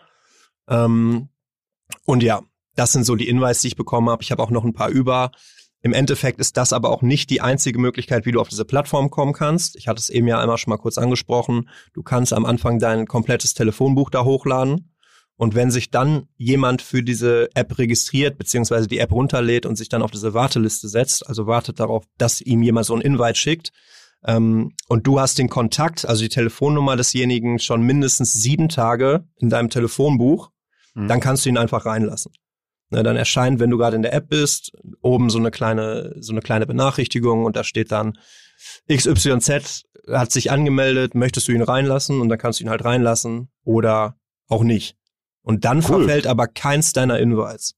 Ähm, 0.70 1.30
und 2.06 2.24
ja, 2.24 2.42
das 2.76 2.94
sind 2.94 3.06
so 3.06 3.16
die 3.16 3.28
Invites, 3.28 3.62
die 3.62 3.68
ich 3.68 3.76
bekommen 3.76 4.10
habe. 4.10 4.24
Ich 4.24 4.32
habe 4.32 4.42
auch 4.42 4.52
noch 4.52 4.64
ein 4.64 4.74
paar 4.74 4.90
über. 4.90 5.32
Im 5.84 5.94
Endeffekt 5.94 6.40
ist 6.40 6.58
das 6.58 6.74
aber 6.74 6.92
auch 6.92 7.02
nicht 7.02 7.30
die 7.30 7.42
einzige 7.42 7.80
Möglichkeit, 7.80 8.26
wie 8.26 8.32
du 8.32 8.40
auf 8.40 8.50
diese 8.50 8.66
Plattform 8.66 9.10
kommen 9.10 9.34
kannst. 9.34 9.76
Ich 9.76 9.88
hatte 9.88 10.00
es 10.00 10.10
eben 10.10 10.28
ja 10.28 10.40
einmal 10.40 10.58
schon 10.58 10.72
mal 10.72 10.78
kurz 10.78 10.98
angesprochen. 10.98 11.70
Du 11.94 12.04
kannst 12.04 12.34
am 12.34 12.46
Anfang 12.46 12.78
dein 12.78 13.08
komplettes 13.08 13.54
Telefonbuch 13.56 14.12
da 14.12 14.24
hochladen. 14.24 14.94
Und 15.38 15.56
wenn 15.56 15.72
sich 15.72 15.90
dann 15.90 16.28
jemand 16.38 16.84
für 16.84 17.02
diese 17.02 17.50
App 17.56 17.80
registriert, 17.80 18.38
beziehungsweise 18.38 18.88
die 18.88 19.00
App 19.00 19.12
runterlädt 19.12 19.66
und 19.66 19.76
sich 19.76 19.90
dann 19.90 20.04
auf 20.04 20.12
diese 20.12 20.36
Warteliste 20.36 20.88
setzt, 20.88 21.28
also 21.28 21.48
wartet 21.48 21.80
darauf, 21.80 22.04
dass 22.20 22.42
ihm 22.42 22.62
jemand 22.62 22.86
so 22.86 22.94
ein 22.94 23.02
Invite 23.02 23.40
schickt, 23.40 23.72
ähm, 24.24 24.74
und 24.88 25.08
du 25.08 25.20
hast 25.20 25.40
den 25.40 25.50
Kontakt, 25.50 26.06
also 26.06 26.22
die 26.22 26.30
Telefonnummer 26.30 26.96
desjenigen 26.96 27.58
schon 27.58 27.82
mindestens 27.82 28.34
sieben 28.34 28.70
Tage 28.70 29.26
in 29.38 29.50
deinem 29.50 29.70
Telefonbuch, 29.70 30.52
mhm. 30.94 31.08
dann 31.08 31.20
kannst 31.20 31.46
du 31.46 31.50
ihn 31.50 31.58
einfach 31.58 31.86
reinlassen. 31.86 32.32
Ne, 32.92 33.04
dann 33.04 33.16
erscheint, 33.16 33.60
wenn 33.60 33.70
du 33.70 33.78
gerade 33.78 33.96
in 33.96 34.02
der 34.02 34.14
App 34.14 34.28
bist, 34.28 34.74
oben 35.02 35.30
so 35.30 35.40
eine 35.40 35.50
kleine, 35.50 36.14
so 36.20 36.34
eine 36.34 36.42
kleine 36.42 36.68
Benachrichtigung 36.68 37.46
und 37.46 37.56
da 37.56 37.64
steht 37.64 37.92
dann 37.92 38.18
XYZ 38.92 39.86
hat 40.10 40.32
sich 40.32 40.52
angemeldet, 40.52 41.16
möchtest 41.16 41.48
du 41.48 41.52
ihn 41.52 41.62
reinlassen 41.62 42.22
und 42.22 42.30
dann 42.30 42.38
kannst 42.38 42.60
du 42.60 42.64
ihn 42.64 42.70
halt 42.70 42.84
reinlassen 42.84 43.50
oder 43.64 44.18
auch 44.48 44.64
nicht. 44.64 44.96
Und 45.42 45.66
dann 45.66 45.78
cool. 45.78 45.84
verfällt 45.84 46.28
aber 46.28 46.48
keins 46.48 46.94
deiner 46.94 47.20
Invites. 47.20 47.76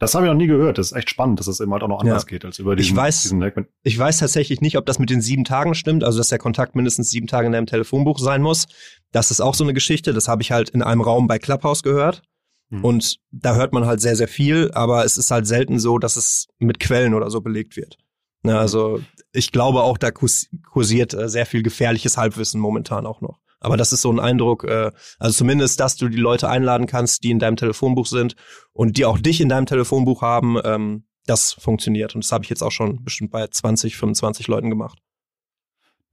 Das 0.00 0.14
habe 0.14 0.26
ich 0.26 0.32
noch 0.32 0.36
nie 0.36 0.48
gehört. 0.48 0.78
Das 0.78 0.90
ist 0.90 0.96
echt 0.96 1.08
spannend, 1.08 1.38
dass 1.38 1.46
es 1.46 1.60
eben 1.60 1.72
halt 1.72 1.82
auch 1.82 1.88
noch 1.88 2.00
anders 2.00 2.24
ja. 2.24 2.28
geht 2.28 2.44
als 2.44 2.58
über 2.58 2.74
diesen, 2.74 2.90
ich 2.90 2.96
weiß, 2.96 3.22
diesen 3.22 3.66
Ich 3.84 3.98
weiß 3.98 4.18
tatsächlich 4.18 4.60
nicht, 4.60 4.76
ob 4.76 4.86
das 4.86 4.98
mit 4.98 5.08
den 5.08 5.20
sieben 5.20 5.44
Tagen 5.44 5.74
stimmt, 5.74 6.02
also 6.02 6.18
dass 6.18 6.28
der 6.28 6.38
Kontakt 6.38 6.74
mindestens 6.74 7.10
sieben 7.10 7.28
Tage 7.28 7.46
in 7.46 7.52
deinem 7.52 7.66
Telefonbuch 7.66 8.18
sein 8.18 8.42
muss. 8.42 8.66
Das 9.12 9.30
ist 9.30 9.40
auch 9.40 9.54
so 9.54 9.62
eine 9.62 9.72
Geschichte. 9.72 10.12
Das 10.12 10.26
habe 10.26 10.42
ich 10.42 10.50
halt 10.50 10.70
in 10.70 10.82
einem 10.82 11.00
Raum 11.00 11.28
bei 11.28 11.38
Clubhouse 11.38 11.84
gehört. 11.84 12.22
Mhm. 12.70 12.84
Und 12.84 13.16
da 13.30 13.54
hört 13.54 13.72
man 13.72 13.86
halt 13.86 14.00
sehr, 14.00 14.16
sehr 14.16 14.28
viel, 14.28 14.70
aber 14.72 15.04
es 15.04 15.16
ist 15.16 15.30
halt 15.30 15.46
selten 15.46 15.78
so, 15.78 15.98
dass 15.98 16.16
es 16.16 16.48
mit 16.58 16.80
Quellen 16.80 17.14
oder 17.14 17.30
so 17.30 17.40
belegt 17.40 17.76
wird. 17.76 17.98
Ne, 18.42 18.58
also 18.58 19.00
ich 19.32 19.52
glaube 19.52 19.82
auch, 19.82 19.96
da 19.96 20.10
kursiert 20.10 21.14
äh, 21.14 21.28
sehr 21.28 21.46
viel 21.46 21.62
gefährliches 21.62 22.18
Halbwissen 22.18 22.60
momentan 22.60 23.06
auch 23.06 23.22
noch. 23.22 23.40
Aber 23.58 23.78
das 23.78 23.94
ist 23.94 24.02
so 24.02 24.12
ein 24.12 24.20
Eindruck, 24.20 24.64
äh, 24.64 24.90
also 25.18 25.34
zumindest, 25.38 25.80
dass 25.80 25.96
du 25.96 26.08
die 26.10 26.18
Leute 26.18 26.50
einladen 26.50 26.86
kannst, 26.86 27.24
die 27.24 27.30
in 27.30 27.38
deinem 27.38 27.56
Telefonbuch 27.56 28.06
sind 28.06 28.36
und 28.74 28.98
die 28.98 29.06
auch 29.06 29.18
dich 29.18 29.40
in 29.40 29.48
deinem 29.48 29.64
Telefonbuch 29.64 30.20
haben, 30.20 30.58
ähm, 30.62 31.06
das 31.24 31.54
funktioniert. 31.54 32.14
Und 32.14 32.22
das 32.22 32.32
habe 32.32 32.44
ich 32.44 32.50
jetzt 32.50 32.62
auch 32.62 32.70
schon 32.70 33.02
bestimmt 33.02 33.30
bei 33.30 33.46
20, 33.46 33.96
25 33.96 34.46
Leuten 34.48 34.68
gemacht. 34.68 34.98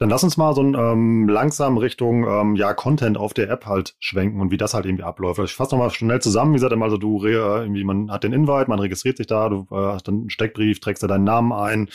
Dann 0.01 0.09
lass 0.09 0.23
uns 0.23 0.35
mal 0.35 0.55
so 0.55 0.63
ein, 0.63 0.73
ähm, 0.73 1.29
langsam 1.29 1.77
Richtung 1.77 2.25
ähm, 2.27 2.55
ja 2.55 2.73
Content 2.73 3.19
auf 3.19 3.35
der 3.35 3.51
App 3.51 3.67
halt 3.67 3.95
schwenken 3.99 4.41
und 4.41 4.49
wie 4.49 4.57
das 4.57 4.73
halt 4.73 4.87
irgendwie 4.87 5.03
abläuft. 5.03 5.39
Ich 5.41 5.53
fasse 5.53 5.75
nochmal 5.75 5.91
schnell 5.91 6.19
zusammen. 6.19 6.53
Wie 6.53 6.55
gesagt, 6.55 6.73
also 6.73 6.97
du 6.97 7.23
irgendwie, 7.23 7.83
man 7.83 8.09
hat 8.09 8.23
den 8.23 8.33
Invite, 8.33 8.67
man 8.67 8.79
registriert 8.79 9.17
sich 9.17 9.27
da, 9.27 9.47
du 9.47 9.67
äh, 9.69 9.75
hast 9.75 10.07
dann 10.07 10.21
einen 10.21 10.29
Steckbrief, 10.31 10.79
trägst 10.79 11.03
da 11.03 11.07
deinen 11.07 11.23
Namen 11.23 11.53
ein. 11.53 11.85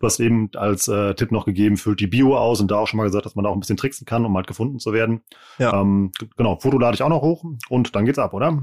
Du 0.00 0.06
hast 0.06 0.18
eben 0.18 0.50
als 0.56 0.88
äh, 0.88 1.14
Tipp 1.14 1.30
noch 1.30 1.44
gegeben, 1.44 1.76
füllt 1.76 2.00
die 2.00 2.08
Bio 2.08 2.36
aus 2.36 2.60
und 2.60 2.68
da 2.68 2.78
auch 2.78 2.88
schon 2.88 2.96
mal 2.98 3.04
gesagt, 3.04 3.26
dass 3.26 3.36
man 3.36 3.44
da 3.44 3.50
auch 3.50 3.54
ein 3.54 3.60
bisschen 3.60 3.76
tricksen 3.76 4.06
kann, 4.06 4.24
um 4.24 4.34
halt 4.36 4.48
gefunden 4.48 4.80
zu 4.80 4.92
werden. 4.92 5.20
Ja. 5.60 5.80
Ähm, 5.80 6.10
genau, 6.36 6.58
Foto 6.58 6.80
lade 6.80 6.96
ich 6.96 7.02
auch 7.04 7.10
noch 7.10 7.22
hoch 7.22 7.44
und 7.68 7.94
dann 7.94 8.06
geht's 8.06 8.18
ab, 8.18 8.34
oder? 8.34 8.60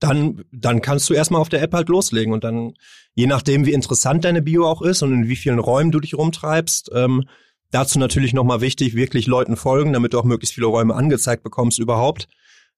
dann, 0.00 0.44
dann 0.52 0.82
kannst 0.82 1.08
du 1.08 1.14
erstmal 1.14 1.40
auf 1.40 1.48
der 1.48 1.62
App 1.62 1.72
halt 1.72 1.88
loslegen 1.88 2.34
und 2.34 2.44
dann, 2.44 2.74
je 3.14 3.26
nachdem, 3.26 3.64
wie 3.64 3.72
interessant 3.72 4.26
deine 4.26 4.42
Bio 4.42 4.66
auch 4.66 4.82
ist 4.82 5.02
und 5.02 5.14
in 5.14 5.28
wie 5.28 5.36
vielen 5.36 5.58
Räumen 5.58 5.90
du 5.90 6.00
dich 6.00 6.18
rumtreibst, 6.18 6.90
ähm, 6.94 7.24
Dazu 7.74 7.98
natürlich 7.98 8.34
nochmal 8.34 8.60
wichtig, 8.60 8.94
wirklich 8.94 9.26
Leuten 9.26 9.56
folgen, 9.56 9.92
damit 9.92 10.12
du 10.12 10.20
auch 10.20 10.24
möglichst 10.24 10.54
viele 10.54 10.68
Räume 10.68 10.94
angezeigt 10.94 11.42
bekommst 11.42 11.80
überhaupt. 11.80 12.28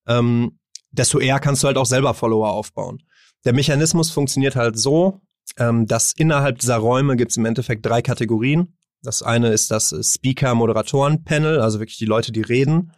Ähm, 0.09 0.59
desto 0.91 1.19
eher 1.19 1.39
kannst 1.39 1.63
du 1.63 1.67
halt 1.67 1.77
auch 1.77 1.85
selber 1.85 2.15
Follower 2.15 2.49
aufbauen. 2.49 3.03
Der 3.45 3.53
Mechanismus 3.53 4.11
funktioniert 4.11 4.57
halt 4.57 4.79
so, 4.79 5.21
ähm, 5.59 5.87
dass 5.87 6.13
innerhalb 6.13 6.61
dieser 6.61 6.79
Räume 6.79 7.17
gibt 7.17 7.33
es 7.33 7.37
im 7.37 7.45
Endeffekt 7.45 7.85
drei 7.85 8.01
Kategorien. 8.01 8.79
Das 9.03 9.23
eine 9.23 9.51
ist 9.51 9.71
das 9.71 9.95
Speaker-Moderatoren-Panel, 10.01 11.61
also 11.61 11.79
wirklich 11.79 11.99
die 11.99 12.07
Leute, 12.07 12.33
die 12.33 12.41
reden. 12.41 12.93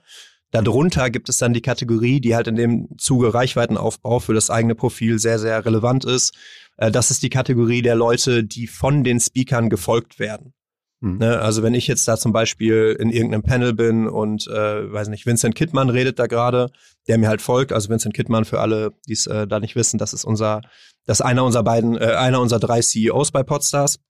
Darunter 0.52 1.10
gibt 1.10 1.28
es 1.28 1.38
dann 1.38 1.52
die 1.52 1.62
Kategorie, 1.62 2.20
die 2.20 2.36
halt 2.36 2.46
in 2.46 2.54
dem 2.54 2.96
Zuge 2.98 3.34
Reichweitenaufbau 3.34 4.20
für 4.20 4.34
das 4.34 4.50
eigene 4.50 4.76
Profil 4.76 5.18
sehr, 5.18 5.40
sehr 5.40 5.64
relevant 5.66 6.04
ist. 6.04 6.32
Äh, 6.76 6.92
das 6.92 7.10
ist 7.10 7.24
die 7.24 7.28
Kategorie 7.28 7.82
der 7.82 7.96
Leute, 7.96 8.44
die 8.44 8.68
von 8.68 9.02
den 9.02 9.18
Speakern 9.18 9.68
gefolgt 9.68 10.20
werden. 10.20 10.54
Mhm. 11.00 11.18
Ne, 11.18 11.38
also 11.38 11.62
wenn 11.62 11.74
ich 11.74 11.86
jetzt 11.86 12.08
da 12.08 12.16
zum 12.16 12.32
Beispiel 12.32 12.96
in 12.98 13.10
irgendeinem 13.10 13.42
Panel 13.42 13.72
bin 13.72 14.08
und 14.08 14.46
äh, 14.48 14.92
weiß 14.92 15.08
nicht, 15.08 15.26
Vincent 15.26 15.54
Kittmann 15.54 15.90
redet 15.90 16.18
da 16.18 16.26
gerade, 16.26 16.70
der 17.06 17.18
mir 17.18 17.28
halt 17.28 17.40
folgt. 17.40 17.72
Also 17.72 17.88
Vincent 17.88 18.14
Kittmann 18.14 18.44
für 18.44 18.60
alle, 18.60 18.92
die 19.06 19.12
es 19.12 19.26
äh, 19.26 19.46
da 19.46 19.60
nicht 19.60 19.76
wissen, 19.76 19.98
das 19.98 20.12
ist 20.12 20.24
unser, 20.24 20.60
das 21.06 21.20
ist 21.20 21.26
einer 21.26 21.44
unserer 21.44 21.62
beiden, 21.62 21.96
äh, 21.96 22.14
einer 22.14 22.40
unserer 22.40 22.60
drei 22.60 22.80
CEOs 22.80 23.30
bei 23.30 23.42
Podstars. 23.42 24.00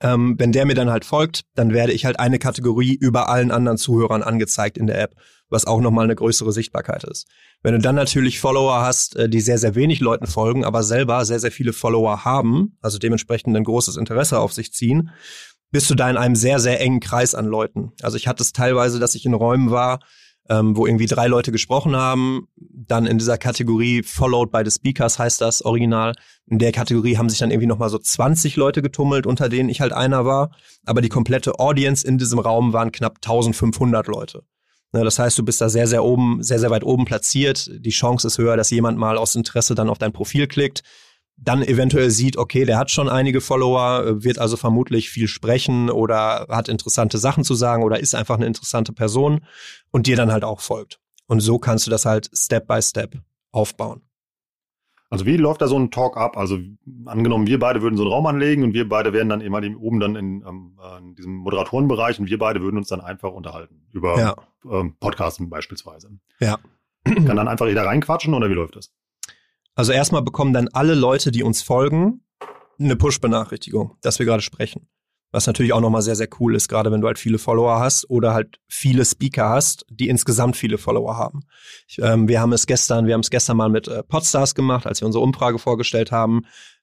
Ähm, 0.00 0.34
wenn 0.38 0.52
der 0.52 0.66
mir 0.66 0.74
dann 0.74 0.90
halt 0.90 1.04
folgt, 1.04 1.42
dann 1.54 1.72
werde 1.72 1.92
ich 1.92 2.04
halt 2.04 2.18
eine 2.20 2.38
Kategorie 2.38 2.94
über 2.94 3.30
allen 3.30 3.50
anderen 3.50 3.78
Zuhörern 3.78 4.22
angezeigt 4.22 4.76
in 4.76 4.86
der 4.86 5.00
App, 5.00 5.14
was 5.48 5.66
auch 5.66 5.80
nochmal 5.80 6.04
eine 6.04 6.14
größere 6.14 6.52
Sichtbarkeit 6.52 7.04
ist. 7.04 7.26
Wenn 7.62 7.72
du 7.72 7.80
dann 7.80 7.94
natürlich 7.94 8.40
Follower 8.40 8.82
hast, 8.82 9.16
äh, 9.16 9.28
die 9.28 9.40
sehr, 9.40 9.58
sehr 9.58 9.74
wenig 9.74 10.00
Leuten 10.00 10.26
folgen, 10.26 10.64
aber 10.64 10.82
selber 10.82 11.24
sehr, 11.24 11.40
sehr 11.40 11.52
viele 11.52 11.72
Follower 11.72 12.24
haben, 12.24 12.76
also 12.80 12.98
dementsprechend 12.98 13.56
ein 13.56 13.64
großes 13.64 13.96
Interesse 13.96 14.38
auf 14.38 14.52
sich 14.52 14.72
ziehen, 14.72 15.10
bist 15.70 15.90
du 15.90 15.94
da 15.94 16.10
in 16.10 16.16
einem 16.16 16.36
sehr, 16.36 16.58
sehr 16.58 16.80
engen 16.80 17.00
Kreis 17.00 17.34
an 17.34 17.46
Leuten. 17.46 17.92
Also 18.02 18.16
ich 18.16 18.26
hatte 18.26 18.42
es 18.42 18.52
teilweise, 18.52 18.98
dass 18.98 19.14
ich 19.14 19.24
in 19.24 19.34
Räumen 19.34 19.70
war, 19.70 20.00
ähm, 20.48 20.76
wo 20.76 20.86
irgendwie 20.86 21.06
drei 21.06 21.28
Leute 21.28 21.52
gesprochen 21.52 21.94
haben, 21.94 22.48
dann 22.56 23.06
in 23.06 23.18
dieser 23.18 23.38
Kategorie 23.38 24.02
Followed 24.02 24.50
by 24.50 24.62
the 24.64 24.70
Speakers 24.70 25.18
heißt 25.18 25.40
das 25.40 25.64
original. 25.64 26.14
In 26.46 26.58
der 26.58 26.72
Kategorie 26.72 27.16
haben 27.16 27.28
sich 27.28 27.38
dann 27.38 27.52
irgendwie 27.52 27.68
nochmal 27.68 27.90
so 27.90 27.98
20 27.98 28.56
Leute 28.56 28.82
getummelt, 28.82 29.26
unter 29.26 29.48
denen 29.48 29.68
ich 29.68 29.80
halt 29.80 29.92
einer 29.92 30.24
war. 30.24 30.50
Aber 30.84 31.02
die 31.02 31.08
komplette 31.08 31.60
Audience 31.60 32.06
in 32.06 32.18
diesem 32.18 32.40
Raum 32.40 32.72
waren 32.72 32.90
knapp 32.90 33.16
1500 33.16 34.08
Leute. 34.08 34.42
Ja, 34.92 35.04
das 35.04 35.20
heißt, 35.20 35.38
du 35.38 35.44
bist 35.44 35.60
da 35.60 35.68
sehr, 35.68 35.86
sehr 35.86 36.02
oben, 36.02 36.42
sehr, 36.42 36.58
sehr 36.58 36.70
weit 36.70 36.82
oben 36.82 37.04
platziert. 37.04 37.70
Die 37.72 37.90
Chance 37.90 38.26
ist 38.26 38.38
höher, 38.38 38.56
dass 38.56 38.70
jemand 38.70 38.98
mal 38.98 39.18
aus 39.18 39.36
Interesse 39.36 39.76
dann 39.76 39.88
auf 39.88 39.98
dein 39.98 40.12
Profil 40.12 40.48
klickt 40.48 40.82
dann 41.42 41.62
eventuell 41.62 42.10
sieht, 42.10 42.36
okay, 42.36 42.64
der 42.64 42.78
hat 42.78 42.90
schon 42.90 43.08
einige 43.08 43.40
Follower, 43.40 44.04
äh, 44.04 44.24
wird 44.24 44.38
also 44.38 44.56
vermutlich 44.56 45.10
viel 45.10 45.28
sprechen 45.28 45.90
oder 45.90 46.46
hat 46.48 46.68
interessante 46.68 47.18
Sachen 47.18 47.44
zu 47.44 47.54
sagen 47.54 47.82
oder 47.82 47.98
ist 47.98 48.14
einfach 48.14 48.36
eine 48.36 48.46
interessante 48.46 48.92
Person 48.92 49.40
und 49.90 50.06
dir 50.06 50.16
dann 50.16 50.32
halt 50.32 50.44
auch 50.44 50.60
folgt. 50.60 51.00
Und 51.26 51.40
so 51.40 51.58
kannst 51.58 51.86
du 51.86 51.90
das 51.90 52.04
halt 52.04 52.30
Step 52.34 52.66
by 52.66 52.82
Step 52.82 53.16
aufbauen. 53.52 54.02
Also 55.08 55.26
wie 55.26 55.36
läuft 55.36 55.60
da 55.60 55.66
so 55.66 55.76
ein 55.76 55.90
Talk 55.90 56.16
ab? 56.16 56.36
Also 56.36 56.58
angenommen, 57.06 57.48
wir 57.48 57.58
beide 57.58 57.82
würden 57.82 57.96
so 57.96 58.04
einen 58.04 58.12
Raum 58.12 58.26
anlegen 58.26 58.62
und 58.62 58.74
wir 58.74 58.88
beide 58.88 59.12
wären 59.12 59.28
dann 59.28 59.40
immer 59.40 59.60
oben 59.76 59.98
dann 59.98 60.14
in, 60.14 60.44
ähm, 60.46 60.78
in 61.00 61.14
diesem 61.16 61.34
Moderatorenbereich 61.34 62.20
und 62.20 62.30
wir 62.30 62.38
beide 62.38 62.60
würden 62.60 62.76
uns 62.76 62.88
dann 62.88 63.00
einfach 63.00 63.32
unterhalten 63.32 63.82
über 63.92 64.18
ja. 64.18 64.36
ähm, 64.70 64.94
Podcasten 65.00 65.50
beispielsweise. 65.50 66.10
Ja. 66.38 66.58
Kann 67.04 67.36
dann 67.36 67.48
einfach 67.48 67.66
jeder 67.66 67.86
reinquatschen 67.86 68.34
oder 68.34 68.48
wie 68.50 68.54
läuft 68.54 68.76
das? 68.76 68.92
Also 69.80 69.92
erstmal 69.92 70.20
bekommen 70.20 70.52
dann 70.52 70.68
alle 70.74 70.94
Leute, 70.94 71.30
die 71.30 71.42
uns 71.42 71.62
folgen, 71.62 72.22
eine 72.78 72.96
Push-Benachrichtigung, 72.96 73.96
dass 74.02 74.18
wir 74.18 74.26
gerade 74.26 74.42
sprechen. 74.42 74.90
Was 75.32 75.46
natürlich 75.46 75.72
auch 75.72 75.80
nochmal 75.80 76.02
sehr, 76.02 76.16
sehr 76.16 76.28
cool 76.38 76.54
ist, 76.54 76.68
gerade 76.68 76.92
wenn 76.92 77.00
du 77.00 77.06
halt 77.06 77.18
viele 77.18 77.38
Follower 77.38 77.80
hast 77.80 78.10
oder 78.10 78.34
halt 78.34 78.60
viele 78.68 79.06
Speaker 79.06 79.48
hast, 79.48 79.86
die 79.88 80.10
insgesamt 80.10 80.58
viele 80.58 80.76
Follower 80.76 81.16
haben. 81.16 81.44
Ich, 81.88 81.98
ähm, 81.98 82.28
wir 82.28 82.42
haben 82.42 82.52
es 82.52 82.66
gestern, 82.66 83.06
wir 83.06 83.14
haben 83.14 83.22
es 83.22 83.30
gestern 83.30 83.56
mal 83.56 83.70
mit 83.70 83.88
äh, 83.88 84.02
Podstars 84.02 84.54
gemacht, 84.54 84.86
als 84.86 85.00
wir 85.00 85.06
unsere 85.06 85.24
Umfrage 85.24 85.58
vorgestellt 85.58 86.12
haben. 86.12 86.42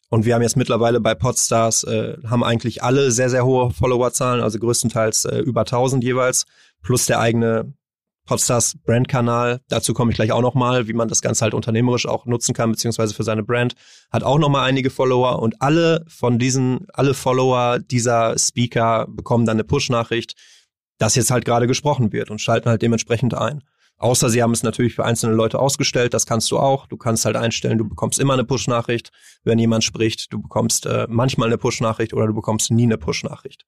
Und 0.09 0.25
wir 0.25 0.33
haben 0.33 0.41
jetzt 0.41 0.57
mittlerweile 0.57 0.99
bei 0.99 1.13
Podstars, 1.13 1.83
äh, 1.83 2.17
haben 2.25 2.43
eigentlich 2.43 2.81
alle 2.81 3.11
sehr, 3.11 3.29
sehr 3.29 3.45
hohe 3.45 3.69
Followerzahlen, 3.69 4.41
also 4.41 4.57
größtenteils 4.57 5.25
äh, 5.25 5.37
über 5.37 5.61
1000 5.61 6.03
jeweils, 6.03 6.47
plus 6.81 7.05
der 7.05 7.19
eigene 7.19 7.75
Podstars 8.27 8.77
Brandkanal, 8.85 9.61
dazu 9.69 9.93
komme 9.93 10.11
ich 10.11 10.17
gleich 10.17 10.33
auch 10.33 10.41
nochmal, 10.41 10.87
wie 10.87 10.93
man 10.93 11.07
das 11.07 11.21
Ganze 11.21 11.43
halt 11.43 11.53
unternehmerisch 11.53 12.05
auch 12.05 12.25
nutzen 12.25 12.53
kann, 12.53 12.71
beziehungsweise 12.71 13.13
für 13.13 13.23
seine 13.23 13.41
Brand, 13.41 13.73
hat 14.11 14.23
auch 14.23 14.37
nochmal 14.37 14.69
einige 14.69 14.89
Follower 14.89 15.39
und 15.41 15.61
alle 15.61 16.03
von 16.07 16.37
diesen, 16.37 16.85
alle 16.93 17.13
Follower 17.13 17.79
dieser 17.79 18.37
Speaker 18.37 19.07
bekommen 19.09 19.45
dann 19.45 19.55
eine 19.55 19.63
Push-Nachricht, 19.63 20.35
dass 20.97 21.15
jetzt 21.15 21.31
halt 21.31 21.45
gerade 21.45 21.67
gesprochen 21.67 22.11
wird 22.11 22.29
und 22.29 22.41
schalten 22.41 22.69
halt 22.69 22.81
dementsprechend 22.81 23.33
ein. 23.33 23.63
Außer 23.99 24.29
sie 24.29 24.43
haben 24.43 24.51
es 24.51 24.61
natürlich 24.61 24.93
für 24.93 25.05
einzelne 25.05 25.33
Leute 25.33 25.57
ausgestellt, 25.57 26.13
das 26.13 26.25
kannst 26.25 26.51
du 26.51 26.59
auch. 26.59 26.85
Du 26.85 26.97
kannst 26.97 27.25
halt 27.25 27.35
einstellen, 27.35 27.77
du 27.77 27.87
bekommst 27.87 28.19
immer 28.19 28.33
eine 28.33 28.43
Push-Nachricht, 28.43 29.11
wenn 29.43 29.57
jemand 29.57 29.83
spricht. 29.83 30.31
Du 30.31 30.41
bekommst 30.41 30.85
äh, 30.85 31.07
manchmal 31.09 31.47
eine 31.47 31.57
Push-Nachricht 31.57 32.13
oder 32.13 32.27
du 32.27 32.33
bekommst 32.33 32.69
nie 32.71 32.83
eine 32.83 32.97
Push-Nachricht. 32.97 33.65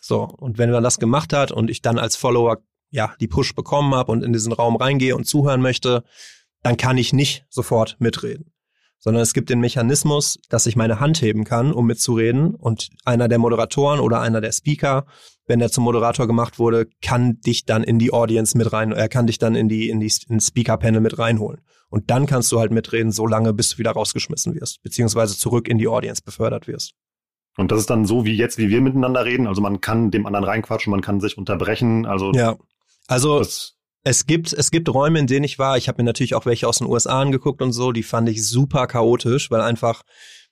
So, 0.00 0.22
und 0.22 0.58
wenn 0.58 0.70
man 0.70 0.84
das 0.84 0.98
gemacht 0.98 1.32
hat 1.32 1.50
und 1.50 1.70
ich 1.70 1.80
dann 1.80 1.98
als 1.98 2.14
Follower 2.14 2.58
ja, 2.94 3.12
die 3.20 3.26
Push 3.26 3.54
bekommen 3.54 3.92
habe 3.94 4.12
und 4.12 4.22
in 4.22 4.32
diesen 4.32 4.52
Raum 4.52 4.76
reingehe 4.76 5.16
und 5.16 5.26
zuhören 5.26 5.60
möchte, 5.60 6.04
dann 6.62 6.76
kann 6.76 6.96
ich 6.96 7.12
nicht 7.12 7.44
sofort 7.50 7.96
mitreden. 7.98 8.52
Sondern 9.00 9.22
es 9.22 9.34
gibt 9.34 9.50
den 9.50 9.60
Mechanismus, 9.60 10.38
dass 10.48 10.64
ich 10.66 10.76
meine 10.76 11.00
Hand 11.00 11.20
heben 11.20 11.44
kann, 11.44 11.72
um 11.72 11.86
mitzureden. 11.86 12.54
Und 12.54 12.88
einer 13.04 13.28
der 13.28 13.38
Moderatoren 13.38 14.00
oder 14.00 14.20
einer 14.20 14.40
der 14.40 14.52
Speaker, 14.52 15.06
wenn 15.46 15.58
der 15.58 15.70
zum 15.70 15.84
Moderator 15.84 16.26
gemacht 16.26 16.58
wurde, 16.58 16.86
kann 17.02 17.40
dich 17.40 17.66
dann 17.66 17.82
in 17.82 17.98
die 17.98 18.12
Audience 18.12 18.56
mit 18.56 18.72
rein, 18.72 18.92
er 18.92 19.08
kann 19.08 19.26
dich 19.26 19.38
dann 19.38 19.56
in 19.56 19.68
die, 19.68 19.90
in 19.90 20.00
die 20.00 20.10
in 20.28 20.40
Speaker-Panel 20.40 21.00
mit 21.00 21.18
reinholen. 21.18 21.60
Und 21.90 22.10
dann 22.10 22.26
kannst 22.26 22.50
du 22.52 22.60
halt 22.60 22.70
mitreden, 22.70 23.12
so 23.12 23.26
lange, 23.26 23.52
bis 23.52 23.70
du 23.70 23.78
wieder 23.78 23.90
rausgeschmissen 23.90 24.54
wirst, 24.54 24.82
beziehungsweise 24.82 25.36
zurück 25.36 25.68
in 25.68 25.78
die 25.78 25.88
Audience 25.88 26.22
befördert 26.24 26.66
wirst. 26.66 26.94
Und 27.56 27.70
das 27.70 27.80
ist 27.80 27.90
dann 27.90 28.04
so 28.04 28.24
wie 28.24 28.34
jetzt, 28.34 28.58
wie 28.58 28.68
wir 28.68 28.80
miteinander 28.80 29.24
reden. 29.24 29.46
Also 29.46 29.60
man 29.60 29.80
kann 29.80 30.10
dem 30.10 30.26
anderen 30.26 30.44
reinquatschen, 30.44 30.90
man 30.90 31.02
kann 31.02 31.20
sich 31.20 31.36
unterbrechen. 31.36 32.06
Also 32.06 32.32
ja. 32.32 32.56
Also 33.06 33.38
das 33.38 33.74
es 34.04 34.26
gibt, 34.26 34.52
es 34.52 34.70
gibt 34.70 34.88
Räume, 34.90 35.18
in 35.18 35.26
denen 35.26 35.44
ich 35.44 35.58
war. 35.58 35.78
Ich 35.78 35.88
habe 35.88 36.02
mir 36.02 36.06
natürlich 36.06 36.34
auch 36.34 36.44
welche 36.44 36.68
aus 36.68 36.78
den 36.78 36.86
USA 36.86 37.20
angeguckt 37.20 37.62
und 37.62 37.72
so. 37.72 37.90
Die 37.90 38.02
fand 38.02 38.28
ich 38.28 38.46
super 38.46 38.86
chaotisch, 38.86 39.50
weil 39.50 39.62
einfach 39.62 40.02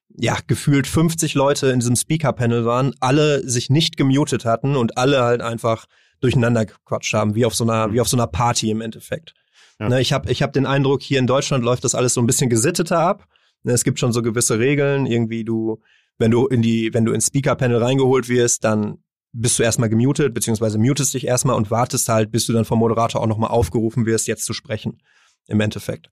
ja 0.09 0.39
gefühlt 0.47 0.87
50 0.87 1.35
Leute 1.35 1.69
in 1.69 1.81
diesem 1.81 1.97
Speaker-Panel 1.97 2.65
waren, 2.65 2.95
alle 3.01 3.47
sich 3.47 3.69
nicht 3.69 3.99
gemutet 3.99 4.47
hatten 4.47 4.75
und 4.75 4.97
alle 4.97 5.23
halt 5.23 5.43
einfach 5.43 5.85
durcheinander 6.21 6.65
gequatscht 6.65 7.13
haben, 7.13 7.35
wie 7.35 7.45
auf 7.45 7.55
so 7.55 7.65
einer, 7.65 7.93
wie 7.93 8.01
auf 8.01 8.09
so 8.09 8.17
einer 8.17 8.27
Party 8.27 8.71
im 8.71 8.81
Endeffekt. 8.81 9.35
Ja. 9.79 9.89
Ne, 9.89 10.01
ich 10.01 10.13
habe 10.13 10.31
ich 10.31 10.43
hab 10.43 10.53
den 10.53 10.67
Eindruck, 10.67 11.03
hier 11.03 11.19
in 11.19 11.27
Deutschland 11.27 11.63
läuft 11.63 11.85
das 11.85 11.95
alles 11.95 12.15
so 12.15 12.23
ein 12.23 12.27
bisschen 12.27 12.49
gesitteter 12.49 13.01
ab. 13.01 13.27
Ne, 13.65 13.73
es 13.73 13.85
gibt 13.85 13.99
schon 13.99 14.13
so 14.13 14.23
gewisse 14.23 14.59
Regeln, 14.59 15.05
irgendwie 15.05 15.45
du, 15.45 15.81
wenn 16.19 16.31
du 16.31 16.47
in 16.47 16.63
die, 16.63 16.95
wenn 16.95 17.05
du 17.05 17.13
ins 17.13 17.27
Speaker-Panel 17.27 17.83
reingeholt 17.83 18.29
wirst, 18.29 18.65
dann 18.65 19.03
bist 19.33 19.59
du 19.59 19.63
erstmal 19.63 19.89
gemutet, 19.89 20.35
beziehungsweise 20.35 20.79
mutest 20.79 21.15
dich 21.15 21.27
erstmal 21.27 21.57
und 21.57 21.71
wartest 21.71 22.09
halt, 22.09 22.31
bis 22.31 22.47
du 22.47 22.53
dann 22.53 22.65
vom 22.65 22.79
Moderator 22.79 23.21
auch 23.21 23.27
nochmal 23.27 23.51
aufgerufen 23.51 24.07
wirst, 24.07 24.27
jetzt 24.27 24.45
zu 24.45 24.53
sprechen. 24.53 25.03
Im 25.49 25.61
Endeffekt. 25.61 26.11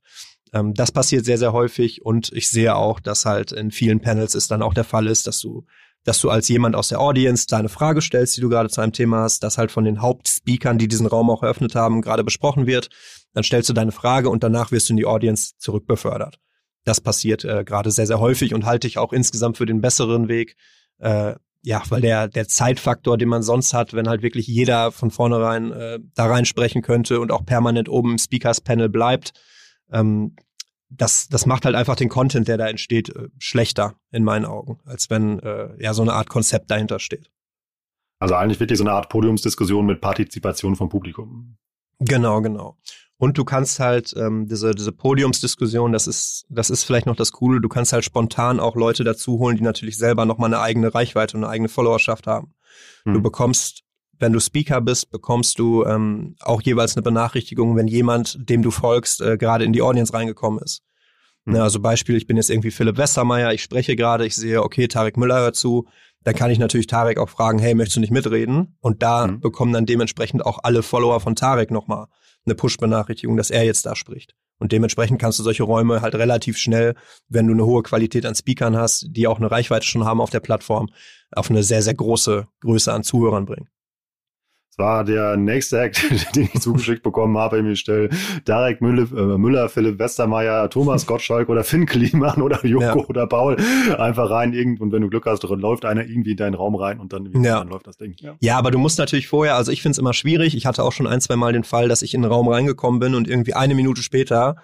Ähm, 0.52 0.74
das 0.74 0.92
passiert 0.92 1.24
sehr, 1.24 1.38
sehr 1.38 1.52
häufig 1.52 2.04
und 2.04 2.32
ich 2.32 2.50
sehe 2.50 2.74
auch, 2.74 3.00
dass 3.00 3.24
halt 3.24 3.52
in 3.52 3.70
vielen 3.70 4.00
Panels 4.00 4.34
es 4.34 4.48
dann 4.48 4.62
auch 4.62 4.74
der 4.74 4.84
Fall 4.84 5.06
ist, 5.06 5.26
dass 5.26 5.40
du, 5.40 5.66
dass 6.04 6.20
du 6.20 6.30
als 6.30 6.48
jemand 6.48 6.74
aus 6.74 6.88
der 6.88 7.00
Audience 7.00 7.46
deine 7.46 7.68
Frage 7.68 8.00
stellst, 8.00 8.36
die 8.36 8.40
du 8.40 8.48
gerade 8.48 8.68
zu 8.68 8.80
einem 8.80 8.92
Thema 8.92 9.20
hast, 9.20 9.42
das 9.42 9.58
halt 9.58 9.70
von 9.70 9.84
den 9.84 10.00
Hauptspeakern, 10.00 10.78
die 10.78 10.88
diesen 10.88 11.06
Raum 11.06 11.30
auch 11.30 11.42
eröffnet 11.42 11.74
haben, 11.74 12.02
gerade 12.02 12.24
besprochen 12.24 12.66
wird. 12.66 12.88
dann 13.32 13.44
stellst 13.44 13.68
du 13.68 13.72
deine 13.72 13.92
Frage 13.92 14.28
und 14.28 14.42
danach 14.42 14.72
wirst 14.72 14.88
du 14.88 14.94
in 14.94 14.96
die 14.96 15.06
Audience 15.06 15.52
zurückbefördert. 15.58 16.40
Das 16.84 17.00
passiert 17.00 17.44
äh, 17.44 17.62
gerade 17.64 17.92
sehr, 17.92 18.06
sehr 18.06 18.18
häufig 18.18 18.54
und 18.54 18.64
halte 18.64 18.88
ich 18.88 18.98
auch 18.98 19.12
insgesamt 19.12 19.58
für 19.58 19.66
den 19.66 19.80
besseren 19.80 20.26
Weg. 20.26 20.56
Äh, 20.98 21.34
ja, 21.62 21.82
weil 21.90 22.00
der, 22.00 22.28
der 22.28 22.48
Zeitfaktor, 22.48 23.18
den 23.18 23.28
man 23.28 23.42
sonst 23.42 23.74
hat, 23.74 23.92
wenn 23.92 24.08
halt 24.08 24.22
wirklich 24.22 24.46
jeder 24.46 24.92
von 24.92 25.10
vornherein 25.10 25.72
äh, 25.72 25.98
da 26.14 26.26
rein 26.26 26.46
sprechen 26.46 26.82
könnte 26.82 27.20
und 27.20 27.32
auch 27.32 27.44
permanent 27.44 27.88
oben 27.88 28.12
im 28.12 28.18
Speakers-Panel 28.18 28.88
bleibt, 28.88 29.32
ähm, 29.92 30.36
das, 30.88 31.28
das 31.28 31.46
macht 31.46 31.64
halt 31.64 31.76
einfach 31.76 31.96
den 31.96 32.08
Content, 32.08 32.48
der 32.48 32.56
da 32.56 32.66
entsteht, 32.66 33.14
äh, 33.14 33.28
schlechter 33.38 33.94
in 34.10 34.24
meinen 34.24 34.44
Augen, 34.44 34.80
als 34.84 35.10
wenn 35.10 35.38
äh, 35.40 35.70
ja 35.82 35.94
so 35.94 36.02
eine 36.02 36.14
Art 36.14 36.28
Konzept 36.28 36.70
dahinter 36.70 36.98
steht. 36.98 37.30
Also 38.18 38.34
eigentlich 38.34 38.60
wirklich 38.60 38.78
so 38.78 38.84
eine 38.84 38.92
Art 38.92 39.08
Podiumsdiskussion 39.08 39.86
mit 39.86 40.00
Partizipation 40.00 40.76
vom 40.76 40.88
Publikum. 40.88 41.56
Genau, 42.00 42.40
genau. 42.40 42.76
Und 43.20 43.36
du 43.36 43.44
kannst 43.44 43.80
halt 43.80 44.14
ähm, 44.16 44.46
diese, 44.48 44.74
diese 44.74 44.92
Podiumsdiskussion, 44.92 45.92
das 45.92 46.06
ist, 46.06 46.46
das 46.48 46.70
ist 46.70 46.84
vielleicht 46.84 47.04
noch 47.04 47.16
das 47.16 47.32
Coole, 47.32 47.60
du 47.60 47.68
kannst 47.68 47.92
halt 47.92 48.02
spontan 48.02 48.58
auch 48.58 48.76
Leute 48.76 49.04
dazu 49.04 49.38
holen, 49.38 49.58
die 49.58 49.62
natürlich 49.62 49.98
selber 49.98 50.24
nochmal 50.24 50.48
eine 50.48 50.62
eigene 50.62 50.94
Reichweite 50.94 51.36
und 51.36 51.44
eine 51.44 51.52
eigene 51.52 51.68
Followerschaft 51.68 52.26
haben. 52.26 52.54
Hm. 53.04 53.12
Du 53.12 53.20
bekommst, 53.20 53.82
wenn 54.18 54.32
du 54.32 54.40
Speaker 54.40 54.80
bist, 54.80 55.10
bekommst 55.10 55.58
du 55.58 55.84
ähm, 55.84 56.34
auch 56.40 56.62
jeweils 56.62 56.96
eine 56.96 57.02
Benachrichtigung, 57.02 57.76
wenn 57.76 57.88
jemand, 57.88 58.38
dem 58.48 58.62
du 58.62 58.70
folgst, 58.70 59.20
äh, 59.20 59.36
gerade 59.36 59.66
in 59.66 59.74
die 59.74 59.82
Audience 59.82 60.14
reingekommen 60.14 60.58
ist. 60.64 60.80
Hm. 61.44 61.52
Ne, 61.52 61.62
also 61.62 61.78
Beispiel, 61.78 62.16
ich 62.16 62.26
bin 62.26 62.38
jetzt 62.38 62.48
irgendwie 62.48 62.70
Philipp 62.70 62.96
Westermeier, 62.96 63.52
ich 63.52 63.62
spreche 63.62 63.96
gerade, 63.96 64.24
ich 64.24 64.34
sehe, 64.34 64.62
okay, 64.62 64.88
Tarek 64.88 65.18
Müller 65.18 65.40
hört 65.40 65.56
zu, 65.56 65.86
dann 66.24 66.34
kann 66.34 66.50
ich 66.50 66.58
natürlich 66.58 66.86
Tarek 66.86 67.18
auch 67.18 67.28
fragen, 67.28 67.58
hey, 67.58 67.74
möchtest 67.74 67.96
du 67.96 68.00
nicht 68.00 68.12
mitreden? 68.12 68.78
Und 68.80 69.02
da 69.02 69.26
hm. 69.26 69.40
bekommen 69.40 69.74
dann 69.74 69.84
dementsprechend 69.84 70.46
auch 70.46 70.60
alle 70.62 70.82
Follower 70.82 71.20
von 71.20 71.36
Tarek 71.36 71.70
nochmal 71.70 72.06
eine 72.46 72.54
Push-Benachrichtigung, 72.54 73.36
dass 73.36 73.50
er 73.50 73.64
jetzt 73.64 73.86
da 73.86 73.94
spricht. 73.94 74.34
Und 74.58 74.72
dementsprechend 74.72 75.20
kannst 75.20 75.38
du 75.38 75.42
solche 75.42 75.62
Räume 75.62 76.02
halt 76.02 76.14
relativ 76.14 76.58
schnell, 76.58 76.94
wenn 77.28 77.46
du 77.46 77.54
eine 77.54 77.64
hohe 77.64 77.82
Qualität 77.82 78.26
an 78.26 78.34
Speakern 78.34 78.76
hast, 78.76 79.06
die 79.08 79.26
auch 79.26 79.38
eine 79.38 79.50
Reichweite 79.50 79.86
schon 79.86 80.04
haben 80.04 80.20
auf 80.20 80.30
der 80.30 80.40
Plattform, 80.40 80.88
auf 81.32 81.50
eine 81.50 81.62
sehr, 81.62 81.82
sehr 81.82 81.94
große 81.94 82.46
Größe 82.60 82.92
an 82.92 83.02
Zuhörern 83.02 83.46
bringen 83.46 83.68
war 84.78 85.04
der 85.04 85.36
nächste 85.36 85.80
Act, 85.80 86.02
den 86.36 86.48
ich 86.52 86.60
zugeschickt 86.60 87.02
bekommen 87.02 87.36
habe, 87.38 87.58
im 87.58 87.76
Stell 87.76 88.10
Darek 88.44 88.80
Müller, 88.80 89.02
äh, 89.12 89.38
Müller, 89.38 89.68
Philipp 89.68 89.98
Westermeier, 89.98 90.68
Thomas 90.70 91.06
Gottschalk 91.06 91.48
oder 91.48 91.64
Finn 91.64 91.86
Kliman 91.86 92.42
oder 92.42 92.64
Joko 92.64 92.84
ja. 92.84 92.94
oder 93.06 93.26
Paul 93.26 93.56
einfach 93.98 94.30
rein 94.30 94.52
irgend 94.52 94.80
und 94.80 94.92
wenn 94.92 95.02
du 95.02 95.08
Glück 95.08 95.26
hast, 95.26 95.42
läuft 95.42 95.84
einer 95.84 96.04
irgendwie 96.04 96.32
in 96.32 96.36
deinen 96.36 96.54
Raum 96.54 96.74
rein 96.74 97.00
und 97.00 97.12
dann, 97.12 97.30
ja. 97.42 97.58
dann 97.58 97.68
läuft 97.68 97.86
das 97.86 97.96
Ding. 97.96 98.14
Ja. 98.18 98.36
ja, 98.40 98.58
aber 98.58 98.70
du 98.70 98.78
musst 98.78 98.98
natürlich 98.98 99.28
vorher, 99.28 99.56
also 99.56 99.72
ich 99.72 99.82
finde 99.82 99.92
es 99.92 99.98
immer 99.98 100.14
schwierig. 100.14 100.56
Ich 100.56 100.66
hatte 100.66 100.82
auch 100.82 100.92
schon 100.92 101.06
ein, 101.06 101.20
zwei 101.20 101.36
Mal 101.36 101.52
den 101.52 101.64
Fall, 101.64 101.88
dass 101.88 102.02
ich 102.02 102.14
in 102.14 102.22
den 102.22 102.30
Raum 102.30 102.48
reingekommen 102.48 103.00
bin 103.00 103.14
und 103.14 103.28
irgendwie 103.28 103.54
eine 103.54 103.74
Minute 103.74 104.02
später 104.02 104.56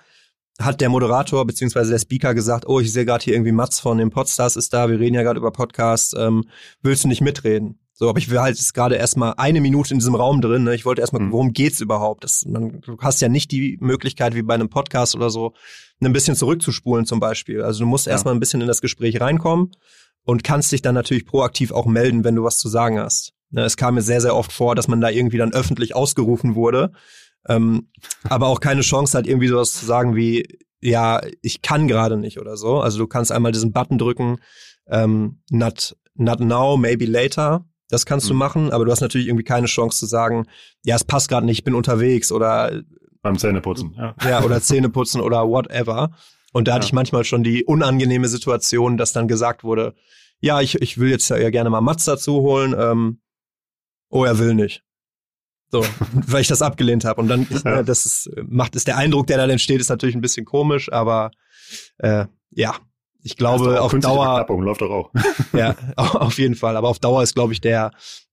hat 0.61 0.81
der 0.81 0.89
Moderator 0.89 1.47
beziehungsweise 1.47 1.91
der 1.91 1.99
Speaker 1.99 2.35
gesagt, 2.35 2.67
oh, 2.67 2.81
ich 2.81 2.93
sehe 2.93 3.05
gerade 3.05 3.23
hier 3.23 3.35
irgendwie 3.35 3.53
Mats 3.53 3.79
von 3.81 3.99
den 3.99 4.11
Podstars 4.11 4.57
ist 4.57 4.73
da, 4.73 4.89
wir 4.89 4.99
reden 4.99 5.15
ja 5.15 5.23
gerade 5.23 5.39
über 5.39 5.51
Podcasts, 5.51 6.15
ähm, 6.17 6.45
willst 6.83 7.05
du 7.05 7.09
nicht 7.09 7.21
mitreden? 7.21 7.79
So, 7.99 8.11
aber 8.11 8.19
ich 8.19 8.29
will 8.29 8.41
halt 8.41 8.59
jetzt 8.59 8.75
gerade 8.75 8.97
erstmal 8.97 9.33
eine 9.39 9.63
Minute 9.63 9.95
in 9.95 10.01
diesem 10.01 10.15
Raum 10.15 10.43
drin. 10.43 10.65
Ne? 10.65 10.75
Ich 10.75 10.85
wollte 10.85 11.01
erstmal, 11.01 11.23
mhm. 11.23 11.33
worum 11.33 11.53
geht's 11.55 11.81
überhaupt? 11.81 12.25
Das, 12.25 12.45
man, 12.47 12.83
du 12.83 12.99
hast 13.01 13.23
ja 13.23 13.31
nicht 13.31 13.51
die 13.53 13.79
Möglichkeit, 13.81 14.35
wie 14.35 14.43
bei 14.43 14.53
einem 14.53 14.69
Podcast 14.69 15.17
oder 15.17 15.31
so, 15.31 15.55
ein 16.03 16.13
bisschen 16.13 16.37
zurückzuspulen 16.37 17.07
zum 17.07 17.21
Beispiel. 17.21 17.63
Also 17.63 17.81
du 17.81 17.87
musst 17.87 18.05
ja. 18.05 18.13
erstmal 18.13 18.35
ein 18.35 18.41
bisschen 18.41 18.61
in 18.61 18.67
das 18.67 18.83
Gespräch 18.83 19.19
reinkommen 19.19 19.71
und 20.25 20.45
kannst 20.45 20.73
dich 20.73 20.83
dann 20.83 20.95
natürlich 20.95 21.25
proaktiv 21.25 21.73
auch 21.73 21.87
melden, 21.87 22.23
wenn 22.23 22.35
du 22.35 22.45
was 22.45 22.59
zu 22.59 22.69
sagen 22.69 23.01
hast. 23.01 23.33
Ne? 23.49 23.63
Es 23.63 23.79
kam 23.79 23.95
mir 23.95 24.03
sehr, 24.03 24.21
sehr 24.21 24.37
oft 24.37 24.53
vor, 24.53 24.75
dass 24.75 24.89
man 24.89 25.01
da 25.01 25.09
irgendwie 25.09 25.39
dann 25.39 25.55
öffentlich 25.55 25.97
ausgerufen 25.97 26.55
wurde, 26.55 26.93
ähm, 27.49 27.89
aber 28.25 28.49
auch 28.49 28.61
keine 28.61 28.83
Chance 28.83 29.17
hat, 29.17 29.27
irgendwie 29.27 29.49
sowas 29.49 29.73
zu 29.73 29.87
sagen 29.87 30.15
wie, 30.15 30.59
ja, 30.83 31.23
ich 31.41 31.63
kann 31.63 31.89
gerade 31.89 32.19
nicht 32.19 32.39
oder 32.39 32.59
so. 32.59 32.79
Also 32.79 32.99
du 32.99 33.07
kannst 33.07 33.33
einmal 33.33 33.53
diesen 33.53 33.73
Button 33.73 33.97
drücken, 33.97 34.37
ähm, 34.87 35.41
not, 35.51 35.97
not 36.15 36.41
now, 36.41 36.77
maybe 36.77 37.07
later 37.07 37.65
das 37.89 38.07
kannst 38.07 38.27
mhm. 38.27 38.31
du 38.31 38.35
machen, 38.37 38.73
aber 38.73 38.85
du 38.85 38.91
hast 38.91 39.01
natürlich 39.01 39.29
irgendwie 39.29 39.45
keine 39.45 39.67
Chance 39.67 39.99
zu 39.99 40.07
sagen, 40.07 40.47
ja, 40.85 40.97
es 40.97 41.05
passt 41.05 41.29
gerade 41.29 41.47
nicht, 41.47 41.59
ich 41.59 41.65
bin 41.65 41.75
unterwegs 41.75 42.33
oder 42.33 42.83
beim 43.23 43.39
Zähneputzen, 43.39 43.95
ja. 43.97 44.15
Ja, 44.29 44.45
oder 44.45 44.61
Zähneputzen 44.61 45.21
oder 45.21 45.49
whatever. 45.49 46.11
Und 46.53 46.69
da 46.69 46.75
hatte 46.75 46.85
ja. 46.85 46.89
ich 46.89 46.93
manchmal 46.93 47.25
schon 47.25 47.43
die 47.43 47.65
unangenehme 47.65 48.29
Situation, 48.29 48.97
dass 48.97 49.13
dann 49.13 49.29
gesagt 49.29 49.65
wurde, 49.65 49.95
ja, 50.41 50.61
ich, 50.61 50.81
ich 50.81 50.99
will 50.99 51.11
jetzt 51.11 51.29
ja 51.29 51.51
gerne 51.51 51.71
mal 51.71 51.81
Mats 51.81 52.05
dazu 52.05 52.41
holen. 52.41 52.75
Ähm, 52.79 53.21
oh, 54.09 54.25
er 54.25 54.39
will 54.39 54.55
nicht. 54.55 54.83
So, 55.71 55.85
weil 56.13 56.41
ich 56.41 56.49
das 56.49 56.63
abgelehnt 56.63 57.05
habe. 57.05 57.21
Und 57.21 57.29
dann, 57.29 57.47
ja. 57.51 57.81
äh, 57.81 57.85
das 57.85 58.07
ist, 58.07 58.31
macht 58.49 58.77
es 58.77 58.85
der 58.85 58.97
Eindruck, 58.97 59.27
der 59.27 59.39
dann 59.39 59.51
entsteht, 59.51 59.81
ist 59.81 59.89
natürlich 59.89 60.15
ein 60.15 60.21
bisschen 60.21 60.47
komisch, 60.47 60.91
aber 60.93 61.31
äh, 61.99 62.27
ja, 62.51 62.77
ich 63.27 63.37
glaube, 63.37 63.83
auf 63.83 63.93
Dauer. 63.93 64.47
läuft 64.49 64.81
doch 64.81 64.91
auch. 64.91 65.11
ja, 65.53 65.75
auf 65.97 66.39
jeden 66.39 66.55
Fall. 66.55 66.77
Aber 66.77 66.89
auf 66.89 67.01
Dauer 67.01 67.25
ist, 67.25 67.35
glaube 67.35 67.53
ich, 67.53 67.61
der, 67.61 67.91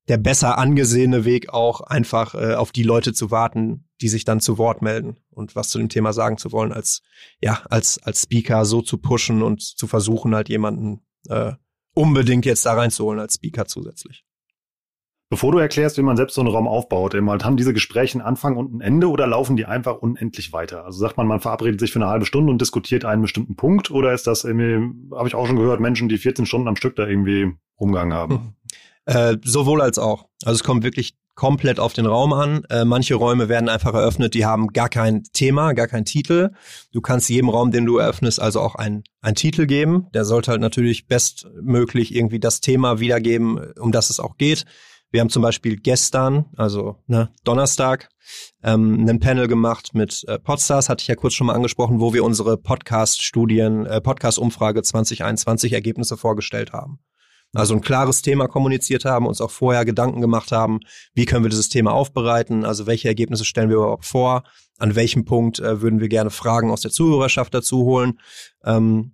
der 0.08 0.18
besser 0.18 0.60
angesehene 0.60 1.26
Weg 1.26 1.50
auch 1.50 1.82
einfach 1.82 2.36
äh, 2.36 2.54
auf 2.54 2.72
die 2.72 2.84
Leute 2.84 3.12
zu 3.12 3.32
warten, 3.32 3.90
die 4.02 4.08
sich 4.08 4.24
dann 4.24 4.40
zu 4.40 4.60
Wort 4.60 4.84
melden 4.84 5.18
und 5.32 5.56
was 5.56 5.70
zu 5.70 5.80
dem 5.80 5.90
Thema 5.90 6.14
sagen 6.14 6.38
zu 6.38 6.52
wollen, 6.52 6.72
als 6.72 7.02
ja, 7.42 7.64
als, 7.70 7.98
als 8.04 8.22
Speaker 8.22 8.66
so 8.66 8.84
zu 8.84 9.00
pushen 9.00 9.42
und 9.42 9.62
zu 9.62 9.88
versuchen, 9.88 10.36
halt 10.36 10.48
jemanden 10.50 11.02
äh, 11.28 11.54
unbedingt 11.96 12.46
jetzt 12.46 12.66
da 12.66 12.74
reinzuholen 12.74 13.20
als 13.20 13.36
Speaker 13.36 13.66
zusätzlich. 13.66 14.24
Bevor 15.34 15.52
du 15.52 15.58
erklärst, 15.58 15.98
wie 15.98 16.04
man 16.04 16.15
selbst 16.15 16.36
so 16.36 16.41
einen 16.41 16.52
Raum 16.52 16.67
aufbaut, 16.67 17.15
haben 17.15 17.58
diese 17.58 17.74
Gespräche 17.74 18.19
einen 18.19 18.28
Anfang 18.28 18.56
und 18.56 18.72
ein 18.72 18.82
Ende 18.82 19.10
oder 19.10 19.26
laufen 19.26 19.56
die 19.56 19.65
einfach 19.65 19.96
unendlich 19.96 20.54
weiter? 20.54 20.86
Also 20.86 21.00
sagt 21.00 21.17
man, 21.17 21.26
man 21.26 21.39
verabredet 21.39 21.80
sich 21.80 21.91
für 21.91 21.98
eine 21.98 22.08
halbe 22.08 22.28
Stunde 22.28 22.52
und 22.52 22.62
diskutiert 22.62 23.04
einen 23.04 23.24
bestimmten 23.24 23.56
Punkt 23.56 23.89
oder 23.89 24.13
ist 24.13 24.28
das 24.28 24.43
irgendwie, 24.43 24.93
habe 25.12 25.28
ich 25.28 25.34
auch 25.34 25.48
schon 25.48 25.56
gehört, 25.56 25.80
Menschen, 25.80 26.08
die 26.08 26.19
14 26.19 26.46
Stunden 26.46 26.67
am 26.67 26.76
Stück 26.76 26.96
da 26.96 27.08
irgendwie 27.08 27.52
rumgegangen 27.80 28.13
haben? 28.13 28.54
Äh, 29.06 29.36
sowohl 29.43 29.82
als 29.82 29.98
auch. 29.98 30.30
Also 30.46 30.56
es 30.56 30.63
kommt 30.63 30.86
wirklich 30.86 31.17
komplett 31.36 31.78
auf 31.78 31.91
den 31.91 32.06
Raum 32.06 32.32
an. 32.32 32.63
Äh, 32.69 32.86
manche 32.86 33.15
Räume 33.15 33.50
werden 33.50 33.67
einfach 33.67 33.93
eröffnet, 33.93 34.34
die 34.34 34.46
haben 34.46 34.67
gar 34.67 34.88
kein 34.88 35.24
Thema, 35.34 35.74
gar 35.74 35.88
kein 35.88 36.06
Titel. 36.06 36.52
Du 36.93 37.02
kannst 37.02 37.28
jedem 37.28 37.50
Raum, 37.50 37.72
den 37.72 37.86
du 37.86 37.98
eröffnest, 37.98 38.41
also 38.41 38.62
auch 38.62 38.76
einen 38.76 39.04
Titel 39.36 39.65
geben. 39.65 40.08
Der 40.13 40.24
sollte 40.24 40.52
halt 40.52 40.62
natürlich 40.62 41.08
bestmöglich 41.08 42.15
irgendwie 42.15 42.39
das 42.39 42.62
Thema 42.62 43.02
wiedergeben, 43.02 43.74
um 43.78 43.91
das 43.91 44.10
es 44.10 44.22
auch 44.22 44.38
geht. 44.38 44.63
Wir 45.13 45.21
haben 45.21 45.30
zum 45.30 45.43
Beispiel 45.43 45.76
gestern, 45.76 46.45
also 46.58 46.97
ne, 47.06 47.30
Donnerstag, 47.43 48.10
ähm, 48.63 49.08
ein 49.08 49.19
Panel 49.19 49.47
gemacht 49.47 49.93
mit 49.93 50.26
äh, 50.28 50.39
Podstars, 50.39 50.89
hatte 50.89 51.04
ich 51.04 51.08
ja 51.08 51.13
kurz 51.13 51.36
schon 51.36 51.45
mal 51.45 51.54
angesprochen, 51.54 51.99
wo 51.99 52.15
wir 52.15 52.23
unsere 52.23 52.58
Podcast-Studien, 52.58 53.86
äh, 53.86 54.02
Podcast-Umfrage 54.02 54.82
2021 54.82 55.73
Ergebnisse 55.73 56.17
vorgestellt 56.17 56.73
haben. 56.73 56.97
Also 57.54 57.76
ein 57.76 57.82
klares 57.82 58.23
Thema 58.23 58.47
kommuniziert 58.47 59.06
haben, 59.06 59.28
uns 59.28 59.39
auch 59.39 59.52
vorher 59.52 59.86
Gedanken 59.86 60.19
gemacht 60.19 60.52
haben, 60.52 60.80
wie 61.13 61.26
können 61.26 61.45
wir 61.45 61.52
dieses 61.52 61.69
Thema 61.69 61.91
aufbereiten, 61.91 62.65
also 62.65 62.88
welche 62.88 63.08
Ergebnisse 63.08 63.45
stellen 63.45 63.69
wir 63.69 63.78
überhaupt 63.78 64.06
vor, 64.06 64.41
an 64.80 64.95
welchem 64.95 65.26
Punkt 65.26 65.60
äh, 65.60 65.80
würden 65.80 65.99
wir 65.99 66.10
gerne 66.10 66.32
Fragen 66.32 66.71
aus 66.71 66.82
der 66.82 66.89
Zuhörerschaft 66.89 67.54
dazu 67.54 67.84
holen. 67.84 68.19
Ähm, 68.65 69.13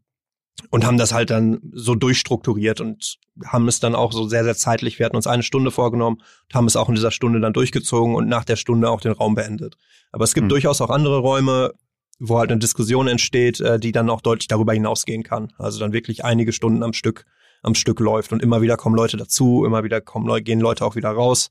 und 0.70 0.86
haben 0.86 0.98
das 0.98 1.14
halt 1.14 1.30
dann 1.30 1.60
so 1.74 1.96
durchstrukturiert 1.96 2.82
und 2.82 3.18
haben 3.46 3.68
es 3.68 3.80
dann 3.80 3.96
auch 3.96 4.12
so 4.12 4.28
sehr, 4.28 4.44
sehr 4.44 4.56
zeitlich. 4.56 5.00
Wir 5.00 5.06
hatten 5.06 5.16
uns 5.16 5.28
eine 5.28 5.44
Stunde 5.44 5.72
vorgenommen 5.72 6.18
und 6.18 6.56
haben 6.56 6.68
es 6.68 6.76
auch 6.76 6.90
in 6.90 6.96
dieser 6.96 7.12
Stunde 7.12 7.40
dann 7.40 7.54
durchgezogen 7.54 8.16
und 8.16 8.28
nach 8.28 8.46
der 8.46 8.56
Stunde 8.56 8.90
auch 8.90 9.02
den 9.02 9.12
Raum 9.12 9.36
beendet. 9.36 9.78
Aber 10.12 10.24
es 10.24 10.34
gibt 10.34 10.46
mhm. 10.46 10.50
durchaus 10.50 10.82
auch 10.82 10.90
andere 10.90 11.20
Räume, 11.20 11.74
wo 12.20 12.38
halt 12.38 12.52
eine 12.52 12.60
Diskussion 12.60 13.08
entsteht, 13.08 13.60
äh, 13.62 13.80
die 13.80 13.92
dann 13.92 14.10
auch 14.10 14.22
deutlich 14.22 14.48
darüber 14.48 14.74
hinausgehen 14.74 15.24
kann. 15.24 15.54
Also 15.58 15.80
dann 15.80 15.94
wirklich 15.94 16.26
einige 16.26 16.52
Stunden 16.52 16.84
am 16.84 16.94
Stück, 16.94 17.26
am 17.64 17.76
Stück 17.76 18.00
läuft 18.00 18.34
und 18.34 18.42
immer 18.42 18.62
wieder 18.62 18.78
kommen 18.78 18.96
Leute 18.96 19.18
dazu, 19.18 19.66
immer 19.66 19.84
wieder 19.84 20.02
kommen, 20.02 20.44
gehen 20.44 20.60
Leute 20.60 20.86
auch 20.86 20.96
wieder 20.96 21.10
raus. 21.10 21.50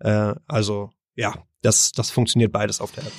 Äh, 0.00 0.34
also 0.46 0.90
ja, 1.14 1.34
das, 1.62 1.92
das 1.92 2.10
funktioniert 2.10 2.52
beides 2.52 2.80
auf 2.80 2.92
der 2.92 3.04
App. 3.04 3.12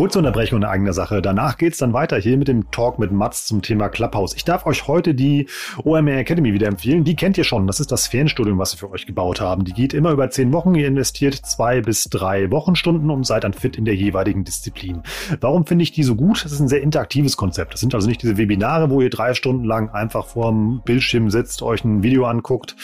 Kurze 0.00 0.16
Unterbrechung 0.16 0.60
in 0.60 0.64
eigener 0.64 0.94
Sache. 0.94 1.20
Danach 1.20 1.58
geht's 1.58 1.76
dann 1.76 1.92
weiter 1.92 2.16
hier 2.16 2.38
mit 2.38 2.48
dem 2.48 2.70
Talk 2.70 2.98
mit 2.98 3.12
Mats 3.12 3.44
zum 3.44 3.60
Thema 3.60 3.90
Clubhouse. 3.90 4.34
Ich 4.34 4.46
darf 4.46 4.64
euch 4.64 4.88
heute 4.88 5.14
die 5.14 5.46
OMR 5.84 6.16
Academy 6.16 6.54
wieder 6.54 6.68
empfehlen. 6.68 7.04
Die 7.04 7.14
kennt 7.14 7.36
ihr 7.36 7.44
schon. 7.44 7.66
Das 7.66 7.80
ist 7.80 7.92
das 7.92 8.06
Fernstudium, 8.06 8.56
was 8.56 8.72
wir 8.72 8.78
für 8.78 8.90
euch 8.94 9.04
gebaut 9.04 9.42
haben. 9.42 9.62
Die 9.64 9.74
geht 9.74 9.92
immer 9.92 10.12
über 10.12 10.30
zehn 10.30 10.54
Wochen. 10.54 10.74
Ihr 10.74 10.88
investiert 10.88 11.34
zwei 11.34 11.82
bis 11.82 12.04
drei 12.04 12.50
Wochenstunden 12.50 13.10
und 13.10 13.26
seid 13.26 13.44
dann 13.44 13.52
fit 13.52 13.76
in 13.76 13.84
der 13.84 13.94
jeweiligen 13.94 14.42
Disziplin. 14.42 15.02
Warum 15.42 15.66
finde 15.66 15.82
ich 15.82 15.92
die 15.92 16.02
so 16.02 16.14
gut? 16.14 16.46
Das 16.46 16.52
ist 16.52 16.60
ein 16.60 16.68
sehr 16.68 16.80
interaktives 16.80 17.36
Konzept. 17.36 17.74
Das 17.74 17.80
sind 17.80 17.94
also 17.94 18.08
nicht 18.08 18.22
diese 18.22 18.38
Webinare, 18.38 18.88
wo 18.88 19.02
ihr 19.02 19.10
drei 19.10 19.34
Stunden 19.34 19.64
lang 19.64 19.90
einfach 19.90 20.24
vorm 20.24 20.80
Bildschirm 20.82 21.28
sitzt, 21.28 21.60
euch 21.60 21.84
ein 21.84 22.02
Video 22.02 22.24
anguckt, 22.24 22.74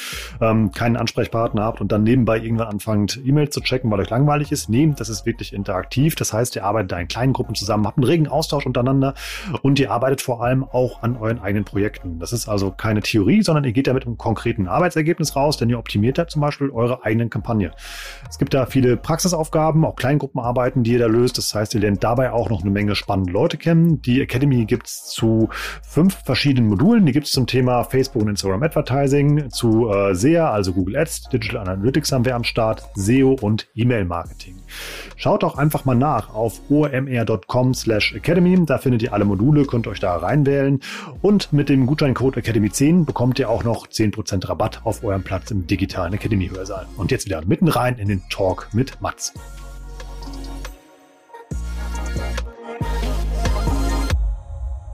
ähm, 0.43 0.71
keinen 0.71 0.99
Ansprechpartner 0.99 1.65
habt 1.65 1.81
und 1.81 1.93
dann 1.93 2.03
nebenbei 2.03 2.37
irgendwann 2.37 2.69
anfangt, 2.69 3.19
E-Mails 3.25 3.55
zu 3.55 3.63
checken, 3.63 3.91
weil 3.91 4.01
euch 4.01 4.11
langweilig 4.11 4.53
ist. 4.53 4.69
Nee, 4.69 4.93
das 4.95 5.09
ist 5.09 5.25
wirklich 5.25 5.55
interaktiv. 5.55 6.15
Das 6.15 6.35
heißt, 6.35 6.57
ihr 6.57 6.65
arbeitet 6.67 6.93
ein 6.93 7.06
in 7.07 7.09
kleinen 7.09 7.33
Gruppen 7.33 7.55
zusammen, 7.55 7.87
habt 7.87 7.99
einen 7.99 8.05
regen 8.05 8.29
Austausch 8.29 8.67
untereinander 8.67 9.15
und 9.63 9.79
ihr 9.79 9.91
arbeitet 9.91 10.21
vor 10.21 10.43
allem 10.43 10.65
auch 10.65 11.03
an 11.03 11.17
euren 11.17 11.39
eigenen 11.39 11.65
Projekten. 11.65 12.19
Das 12.19 12.33
ist 12.33 12.49
also 12.49 12.71
keine 12.71 13.01
Theorie, 13.01 13.43
sondern 13.43 13.65
ihr 13.65 13.73
geht 13.73 13.87
da 13.87 13.93
mit 13.93 14.07
einem 14.07 14.19
konkreten 14.19 14.67
Arbeitsergebnis 14.67 15.37
raus, 15.37 15.57
denn 15.57 15.71
ihr 15.71 15.79
optimiert 15.79 16.19
da 16.19 16.27
zum 16.27 16.43
Beispiel 16.43 16.71
eure 16.71 17.05
eigenen 17.05 17.31
Kampagne. 17.31 17.73
Es 18.29 18.39
gibt 18.39 18.55
da 18.55 18.67
viele 18.67 18.97
Praxisaufgaben, 18.97 19.85
auch 19.85 19.97
Kleingruppenarbeiten, 19.97 20.83
die 20.83 20.93
ihr 20.93 20.99
da 20.99 21.07
löst. 21.07 21.39
Das 21.39 21.55
heißt, 21.55 21.75
ihr 21.75 21.81
lernt 21.81 22.03
dabei 22.03 22.33
auch 22.33 22.51
noch 22.51 22.63
eine 22.63 22.71
Menge 22.71 22.95
spannende 22.95 23.33
Leute 23.33 23.57
kennen. 23.57 24.03
Die 24.03 24.21
Academy 24.21 24.65
gibt's 24.65 25.07
zu 25.11 25.49
fünf 25.83 26.17
verschiedenen 26.25 26.69
Modulen. 26.69 27.07
Die 27.07 27.13
gibt's 27.13 27.31
zum 27.31 27.47
Thema 27.47 27.85
Facebook 27.85 28.23
und 28.23 28.29
Instagram 28.29 28.63
Advertising, 28.63 29.51
zu 29.51 29.89
äh, 29.91 30.15
SEA, 30.15 30.51
also 30.51 30.73
Google 30.73 30.97
Ads, 30.97 31.29
Digital 31.29 31.69
Analytics 31.69 32.13
haben 32.13 32.25
wir 32.25 32.35
am 32.35 32.45
Start, 32.45 32.83
SEO 32.95 33.37
und 33.41 33.69
E-Mail-Marketing. 33.75 34.57
Schaut 35.17 35.43
doch 35.43 35.57
einfach 35.57 35.85
mal 35.85 35.95
nach 35.95 36.35
auf 36.35 36.61
omr.com 36.99 37.75
slash 37.75 38.15
academy. 38.15 38.65
Da 38.65 38.79
findet 38.79 39.03
ihr 39.03 39.13
alle 39.13 39.25
Module, 39.25 39.65
könnt 39.65 39.87
euch 39.87 40.01
da 40.01 40.17
reinwählen. 40.17 40.81
Und 41.23 41.53
mit 41.53 41.69
dem 41.69 41.87
Gutscheincode 41.87 42.39
Academy10 42.39 43.05
bekommt 43.05 43.39
ihr 43.39 43.51
auch 43.51 43.65
noch 43.65 43.87
10% 43.87 44.49
Rabatt 44.49 44.81
auf 44.85 45.05
euren 45.05 45.23
Platz 45.23 45.51
im 45.51 45.67
digitalen 45.67 46.15
Academy-Hörsaal. 46.15 46.87
Und 46.97 47.11
jetzt 47.11 47.27
wieder 47.27 47.45
mitten 47.45 47.69
rein 47.69 47.99
in 47.99 48.09
den 48.09 48.23
Talk 48.31 48.69
mit 48.73 49.01
Mats. 49.01 49.33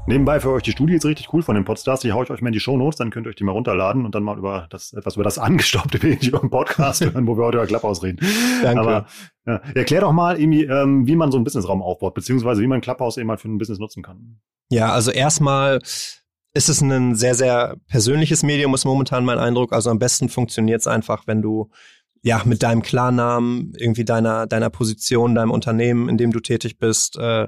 Nebenbei 0.05 0.41
für 0.41 0.51
euch 0.51 0.65
die 0.65 0.73
Studie 0.73 0.95
ist 0.95 1.05
richtig 1.05 1.33
cool 1.33 1.43
von 1.43 1.55
den 1.55 1.65
Podstars. 1.65 2.01
Die 2.01 2.13
haue 2.13 2.25
ich 2.25 2.31
euch 2.31 2.43
mal 2.43 2.49
in 2.49 2.53
die 2.53 2.61
Show 2.61 2.77
Notes, 2.77 2.97
dann 2.97 3.11
könnt 3.11 3.27
ihr 3.27 3.31
euch 3.31 3.37
die 3.37 3.45
mal 3.45 3.53
runterladen 3.53 4.05
und 4.05 4.17
dann 4.17 4.25
mal 4.25 4.37
über 4.37 4.67
das, 4.69 4.93
etwas 4.93 5.15
über 5.15 5.23
das 5.23 5.39
angestaubte 5.39 5.99
über 5.99 6.39
den 6.41 6.51
Podcast 6.51 7.01
hören, 7.05 7.27
wo 7.29 7.37
wir 7.37 7.45
heute 7.45 7.59
über 7.59 7.67
Clubhouse 7.67 8.03
reden. 8.03 8.19
Danke. 8.63 8.81
Aber 8.81 9.07
ja, 9.47 9.61
erklär 9.75 10.01
doch 10.01 10.13
mal 10.13 10.41
irgendwie, 10.41 10.65
ähm, 10.65 11.07
wie 11.07 11.15
man 11.15 11.31
so 11.31 11.39
einen 11.39 11.45
Businessraum 11.45 11.83
aufbaut, 11.83 12.15
beziehungsweise 12.15 12.61
wie 12.63 12.67
man 12.67 12.81
Clubhouse 12.81 13.17
eben 13.17 13.29
mal 13.29 13.39
für 13.39 13.49
ein 13.49 13.59
Business 13.59 13.79
nutzen 13.79 14.03
kann. 14.03 14.41
Ja, 14.71 14.93
also 14.93 15.13
erstmal 15.13 15.79
ist 16.55 16.69
es 16.69 16.81
ein 16.81 17.15
sehr, 17.15 17.37
sehr 17.37 17.77
persönliches 17.87 18.43
Medium, 18.43 18.75
ist 18.75 18.85
momentan 18.85 19.25
mein 19.25 19.39
Eindruck. 19.39 19.73
Also 19.73 19.91
am 19.91 20.01
besten 20.01 20.29
funktioniert 20.29 20.81
es 20.81 20.89
einfach, 20.89 21.29
wenn 21.29 21.43
du 21.43 21.71
ja 22.23 22.43
mit 22.45 22.65
deinem 22.65 22.83
Klarnamen, 22.83 23.73
irgendwie 23.77 24.05
deiner, 24.05 24.49
deiner 24.49 24.71
Position, 24.71 25.37
deinem 25.37 25.53
Unternehmen, 25.53 26.09
in 26.09 26.17
dem 26.17 26.33
du 26.33 26.41
tätig 26.41 26.79
bist, 26.79 27.17
äh, 27.19 27.47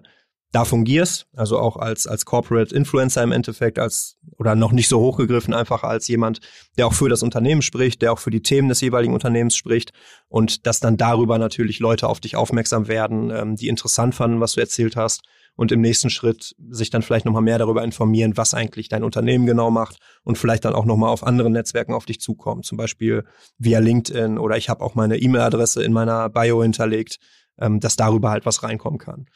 da 0.55 0.65
fungierst, 0.65 1.27
also 1.35 1.59
auch 1.59 1.77
als, 1.77 2.07
als 2.07 2.25
Corporate 2.25 2.75
Influencer 2.75 3.23
im 3.25 3.33
Endeffekt, 3.33 3.79
als, 3.79 4.17
oder 4.39 4.55
noch 4.55 4.71
nicht 4.71 4.89
so 4.89 5.01
hochgegriffen, 5.01 5.53
einfach 5.53 5.83
als 5.83 6.07
jemand, 6.07 6.41
der 6.79 6.87
auch 6.87 6.93
für 6.93 7.09
das 7.09 7.25
Unternehmen 7.25 7.61
spricht, 7.61 8.03
der 8.03 8.13
auch 8.13 8.21
für 8.21 8.31
die 8.31 8.43
Themen 8.43 8.69
des 8.69 8.81
jeweiligen 8.81 9.15
Unternehmens 9.15 9.57
spricht 9.57 9.93
und 10.29 10.67
dass 10.67 10.79
dann 10.79 10.97
darüber 10.97 11.39
natürlich 11.39 11.81
Leute 11.81 12.09
auf 12.09 12.21
dich 12.21 12.37
aufmerksam 12.37 12.87
werden, 12.87 13.31
ähm, 13.31 13.57
die 13.57 13.67
interessant 13.67 14.15
fanden, 14.15 14.41
was 14.41 14.53
du 14.53 14.61
erzählt 14.61 14.95
hast 14.95 15.23
und 15.57 15.73
im 15.73 15.81
nächsten 15.81 16.09
Schritt 16.09 16.55
sich 16.71 16.91
dann 16.91 17.03
vielleicht 17.03 17.25
nochmal 17.25 17.43
mehr 17.43 17.59
darüber 17.59 17.83
informieren, 17.83 18.37
was 18.37 18.55
eigentlich 18.55 18.89
dein 18.89 19.03
Unternehmen 19.03 19.47
genau 19.47 19.73
macht 19.73 19.99
und 20.23 20.39
vielleicht 20.39 20.65
dann 20.65 20.75
auch 20.75 20.85
nochmal 20.85 21.11
auf 21.11 21.25
anderen 21.25 21.53
Netzwerken 21.53 21.95
auf 21.95 22.07
dich 22.07 22.21
zukommen, 22.21 22.63
zum 22.63 22.79
Beispiel 22.79 23.25
via 23.59 23.81
LinkedIn 23.81 24.39
oder 24.39 24.57
ich 24.57 24.69
habe 24.69 24.85
auch 24.85 24.95
meine 24.95 25.17
E-Mail-Adresse 25.17 25.83
in 25.83 25.93
meiner 25.93 26.29
Bio 26.29 26.63
hinterlegt, 26.63 27.19
ähm, 27.59 27.81
dass 27.81 27.97
darüber 27.97 28.31
halt 28.31 28.47
was 28.47 28.63
reinkommen 28.63 28.99
kann. 28.99 29.27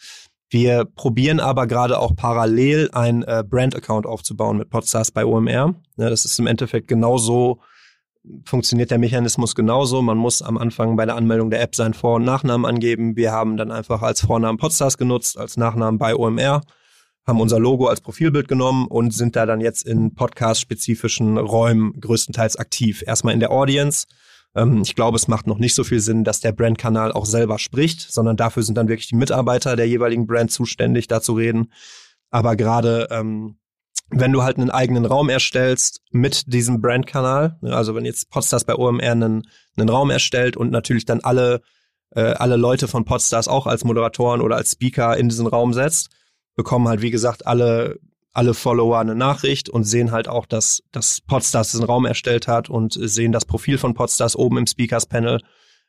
Wir 0.51 0.87
probieren 0.87 1.41
aber 1.41 1.67
gerade 1.67 1.99
auch 1.99 2.17
parallel 2.17 2.89
ein 2.93 3.23
äh, 3.23 3.45
Brand-Account 3.47 4.07
aufzubauen 4.07 4.57
mit 4.57 4.71
Podstars 4.71 5.11
bei 5.11 5.27
OMR. 5.27 5.75
Ja, 5.97 6.11
das 6.11 6.25
ist 6.25 6.39
im 6.39 6.47
Endeffekt 6.47 6.89
genauso, 6.89 7.61
funktioniert 8.45 8.91
der 8.91 8.99
Mechanismus 8.99 9.55
genauso. 9.55 10.01
Man 10.01 10.17
muss 10.17 10.41
am 10.41 10.57
Anfang 10.57 10.97
bei 10.97 11.05
der 11.05 11.17
Anmeldung 11.17 11.51
der 11.51 11.61
App 11.61 11.75
seinen 11.75 11.93
Vor- 11.93 12.17
und 12.17 12.25
Nachnamen 12.25 12.65
angeben. 12.65 13.15
Wir 13.17 13.33
haben 13.33 13.59
dann 13.59 13.71
einfach 13.71 14.01
als 14.01 14.23
Vornamen 14.23 14.59
Podstars 14.59 14.97
genutzt, 14.97 15.37
als 15.39 15.59
Nachnamen 15.59 15.99
bei 15.99 16.17
OMR, 16.17 16.63
haben 17.27 17.41
unser 17.43 17.59
Logo 17.59 17.87
als 17.87 18.01
Profilbild 18.01 18.49
genommen 18.49 18.87
und 18.87 19.13
sind 19.13 19.37
da 19.37 19.45
dann 19.45 19.61
jetzt 19.61 19.87
in 19.87 20.15
podcast-spezifischen 20.15 21.37
Räumen 21.37 22.01
größtenteils 22.01 22.57
aktiv. 22.57 23.05
Erstmal 23.07 23.35
in 23.35 23.41
der 23.41 23.51
Audience, 23.51 24.07
ähm, 24.55 24.83
ich 24.83 24.95
glaube, 24.95 25.17
es 25.17 25.29
macht 25.29 25.47
noch 25.47 25.59
nicht 25.59 25.75
so 25.75 25.85
viel 25.85 26.01
Sinn, 26.01 26.25
dass 26.25 26.41
der 26.41 26.53
Brandkanal 26.53 27.13
auch 27.13 27.27
selber 27.27 27.59
spricht, 27.59 28.01
sondern 28.01 28.37
dafür 28.37 28.63
sind 28.63 28.77
dann 28.77 28.89
wirklich 28.89 29.09
die 29.09 29.17
Mitarbeiter 29.17 29.77
der 29.77 29.89
jeweiligen 29.89 30.27
Brand 30.27 30.51
zuständig, 30.51 31.09
da 31.09 31.21
zu 31.21 31.35
reden. 31.35 31.73
Aber 32.31 32.57
gerade 32.57 33.09
ähm, 33.11 33.59
wenn 34.11 34.33
du 34.33 34.43
halt 34.43 34.57
einen 34.57 34.71
eigenen 34.71 35.05
Raum 35.05 35.29
erstellst 35.29 36.01
mit 36.11 36.53
diesem 36.53 36.81
Brandkanal, 36.81 37.59
ne, 37.61 37.77
also 37.77 37.95
wenn 37.95 38.05
jetzt 38.05 38.31
Podstars 38.31 38.65
bei 38.65 38.75
OMR 38.75 39.13
einen, 39.13 39.43
einen 39.77 39.89
Raum 39.89 40.11
erstellt 40.11 40.57
und 40.57 40.71
natürlich 40.71 41.05
dann 41.05 41.21
alle 41.21 41.61
äh, 42.11 42.21
alle 42.21 42.57
Leute 42.57 42.89
von 42.89 43.05
Podstars 43.05 43.49
auch 43.49 43.67
als 43.67 43.85
Moderatoren 43.85 44.41
oder 44.41 44.57
als 44.57 44.73
Speaker 44.73 45.17
in 45.17 45.29
diesen 45.29 45.47
Raum 45.47 45.75
setzt, 45.75 46.09
bekommen 46.57 46.89
halt 46.89 47.03
wie 47.03 47.11
gesagt 47.11 47.47
alle 47.47 47.99
alle 48.39 48.55
Follower 48.55 49.01
eine 49.01 49.17
Nachricht 49.17 49.69
und 49.69 49.83
sehen 49.83 50.13
halt 50.13 50.29
auch, 50.29 50.47
dass, 50.47 50.85
dass 50.93 51.21
Podstars 51.23 51.73
diesen 51.73 51.85
Raum 51.85 52.07
erstellt 52.07 52.47
hat 52.47 52.71
und 52.71 52.93
sehen 52.97 53.33
das 53.33 53.45
Profil 53.45 53.79
von 53.79 53.95
Podstars 53.95 54.37
oben 54.37 54.59
im 54.59 54.67
Speakers 54.69 55.07
Panel, 55.07 55.41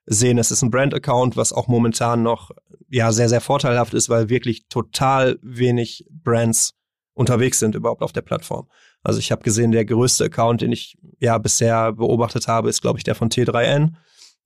sehen, 0.08 0.40
es 0.40 0.50
ist 0.50 0.64
ein 0.64 0.72
Brand-Account, 0.72 1.38
was 1.38 1.54
auch 1.54 1.68
momentan 1.68 2.24
noch 2.24 2.50
ja 2.90 3.12
sehr, 3.12 3.30
sehr 3.30 3.40
vorteilhaft 3.40 3.94
ist, 3.94 4.10
weil 4.10 4.30
wirklich 4.30 4.68
total 4.68 5.38
wenig 5.44 6.06
Brands 6.10 6.74
unterwegs 7.14 7.60
sind 7.60 7.76
überhaupt 7.76 8.02
auf 8.02 8.14
der 8.14 8.24
Plattform. 8.24 8.68
Also 9.04 9.20
ich 9.20 9.32
habe 9.32 9.44
gesehen, 9.44 9.72
der 9.72 9.86
größte 9.86 10.26
Account, 10.26 10.62
den 10.62 10.72
ich 10.72 10.98
ja 11.20 11.38
bisher 11.38 11.94
beobachtet 11.94 12.48
habe, 12.48 12.68
ist, 12.68 12.82
glaube 12.82 12.98
ich, 12.98 13.04
der 13.04 13.14
von 13.14 13.30
T3N. 13.30 13.92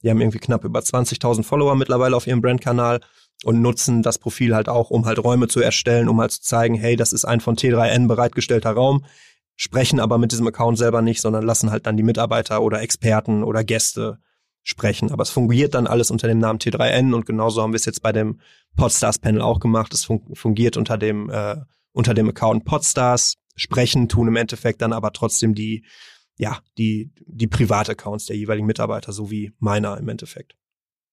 Die 0.02 0.10
haben 0.10 0.20
irgendwie 0.20 0.40
knapp 0.40 0.66
über 0.66 0.82
20.000 0.82 1.44
Follower 1.44 1.76
mittlerweile 1.76 2.18
auf 2.18 2.28
ihrem 2.28 2.42
Brandkanal 2.42 3.00
und 3.44 3.62
nutzen 3.62 4.02
das 4.02 4.18
Profil 4.18 4.56
halt 4.56 4.70
auch, 4.70 4.90
um 4.90 5.06
halt 5.06 5.24
Räume 5.24 5.48
zu 5.48 5.60
erstellen, 5.60 6.10
um 6.10 6.20
halt 6.20 6.32
zu 6.32 6.42
zeigen, 6.42 6.76
hey, 6.76 6.96
das 6.96 7.14
ist 7.14 7.26
ein 7.26 7.42
von 7.42 7.56
T3N 7.56 8.08
bereitgestellter 8.08 8.72
Raum, 8.72 9.06
sprechen 9.56 10.00
aber 10.00 10.18
mit 10.18 10.32
diesem 10.32 10.48
Account 10.48 10.78
selber 10.78 11.02
nicht, 11.02 11.22
sondern 11.22 11.44
lassen 11.44 11.72
halt 11.72 11.86
dann 11.86 11.98
die 11.98 12.04
Mitarbeiter 12.04 12.62
oder 12.62 12.82
Experten 12.82 13.44
oder 13.44 13.64
Gäste 13.64 14.20
sprechen. 14.64 15.12
Aber 15.12 15.24
es 15.24 15.30
fungiert 15.30 15.76
dann 15.76 15.88
alles 15.88 16.10
unter 16.10 16.28
dem 16.28 16.40
Namen 16.40 16.60
T3N 16.60 17.14
und 17.14 17.26
genauso 17.26 17.62
haben 17.62 17.74
wir 17.74 17.78
es 17.78 17.86
jetzt 17.86 18.02
bei 18.02 18.12
dem 18.12 18.40
Podstars 18.76 19.20
Panel 19.20 19.42
auch 19.42 19.60
gemacht. 19.60 19.94
Es 19.94 20.06
fungiert 20.06 20.78
unter 20.78 20.98
dem, 20.98 21.30
äh, 21.30 21.58
unter 21.92 22.14
dem 22.14 22.30
Account 22.30 22.66
Podstars. 22.66 23.36
Sprechen 23.56 24.10
tun 24.10 24.30
im 24.30 24.36
Endeffekt 24.36 24.82
dann 24.82 24.94
aber 24.94 25.12
trotzdem 25.12 25.54
die, 25.54 25.86
ja, 26.38 26.60
die, 26.78 27.12
die 27.28 27.48
Privataccounts 27.48 28.26
der 28.26 28.38
jeweiligen 28.38 28.66
Mitarbeiter, 28.66 29.14
so 29.14 29.30
wie 29.30 29.52
meiner 29.60 29.98
im 29.98 30.10
Endeffekt. 30.10 30.56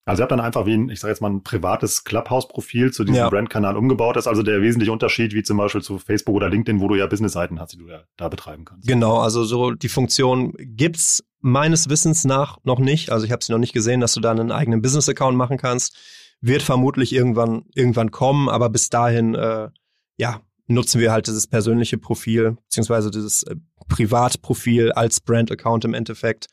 Also 0.07 0.21
ihr 0.21 0.25
habt 0.25 0.33
dann 0.33 0.41
einfach 0.41 0.67
wie 0.67 0.75
ein, 0.75 0.89
ich 0.89 1.01
sage 1.01 1.13
jetzt 1.13 1.21
mal, 1.21 1.31
ein 1.31 1.43
privates 1.43 2.05
Clubhouse-Profil 2.05 2.93
zu 2.93 3.05
diesem 3.05 3.19
ja. 3.19 3.29
Brandkanal 3.29 3.77
umgebaut. 3.77 4.17
Das 4.17 4.25
ist 4.25 4.29
also 4.29 4.43
der 4.43 4.63
wesentliche 4.63 4.93
Unterschied, 4.93 5.35
wie 5.35 5.43
zum 5.43 5.59
Beispiel 5.59 5.83
zu 5.83 5.99
Facebook 5.99 6.35
oder 6.35 6.49
LinkedIn, 6.49 6.81
wo 6.81 6.89
du 6.89 6.95
ja 6.95 7.07
Business-Seiten 7.07 7.61
hast, 7.61 7.75
die 7.75 7.79
du 7.79 7.89
ja 7.89 8.03
da 8.17 8.29
betreiben 8.29 8.65
kannst. 8.65 8.89
Genau, 8.89 9.19
also 9.19 9.45
so 9.45 9.73
die 9.73 9.89
Funktion 9.89 10.55
gibt's 10.59 11.23
meines 11.41 11.89
Wissens 11.89 12.25
nach 12.25 12.59
noch 12.65 12.79
nicht. 12.79 13.11
Also 13.11 13.27
ich 13.27 13.33
habe 13.33 13.45
sie 13.45 13.53
noch 13.53 13.59
nicht 13.59 13.73
gesehen, 13.73 14.01
dass 14.01 14.15
du 14.15 14.21
da 14.21 14.31
einen 14.31 14.53
eigenen 14.53 14.83
Business-Account 14.83 15.37
machen 15.37 15.59
kannst. 15.59 15.97
Wird 16.41 16.63
vermutlich 16.63 17.13
irgendwann 17.13 17.67
irgendwann 17.75 18.11
kommen, 18.11 18.49
aber 18.49 18.71
bis 18.71 18.89
dahin, 18.89 19.35
äh, 19.35 19.69
ja, 20.17 20.41
nutzen 20.67 21.01
wir 21.01 21.13
halt 21.13 21.27
dieses 21.27 21.47
persönliche 21.47 21.99
Profil 21.99 22.57
beziehungsweise 22.65 23.11
dieses 23.11 23.43
äh, 23.43 23.57
Privatprofil 23.89 24.93
als 24.93 25.21
Brand-Account 25.21 25.85
im 25.85 25.95
Endeffekt 25.95 26.47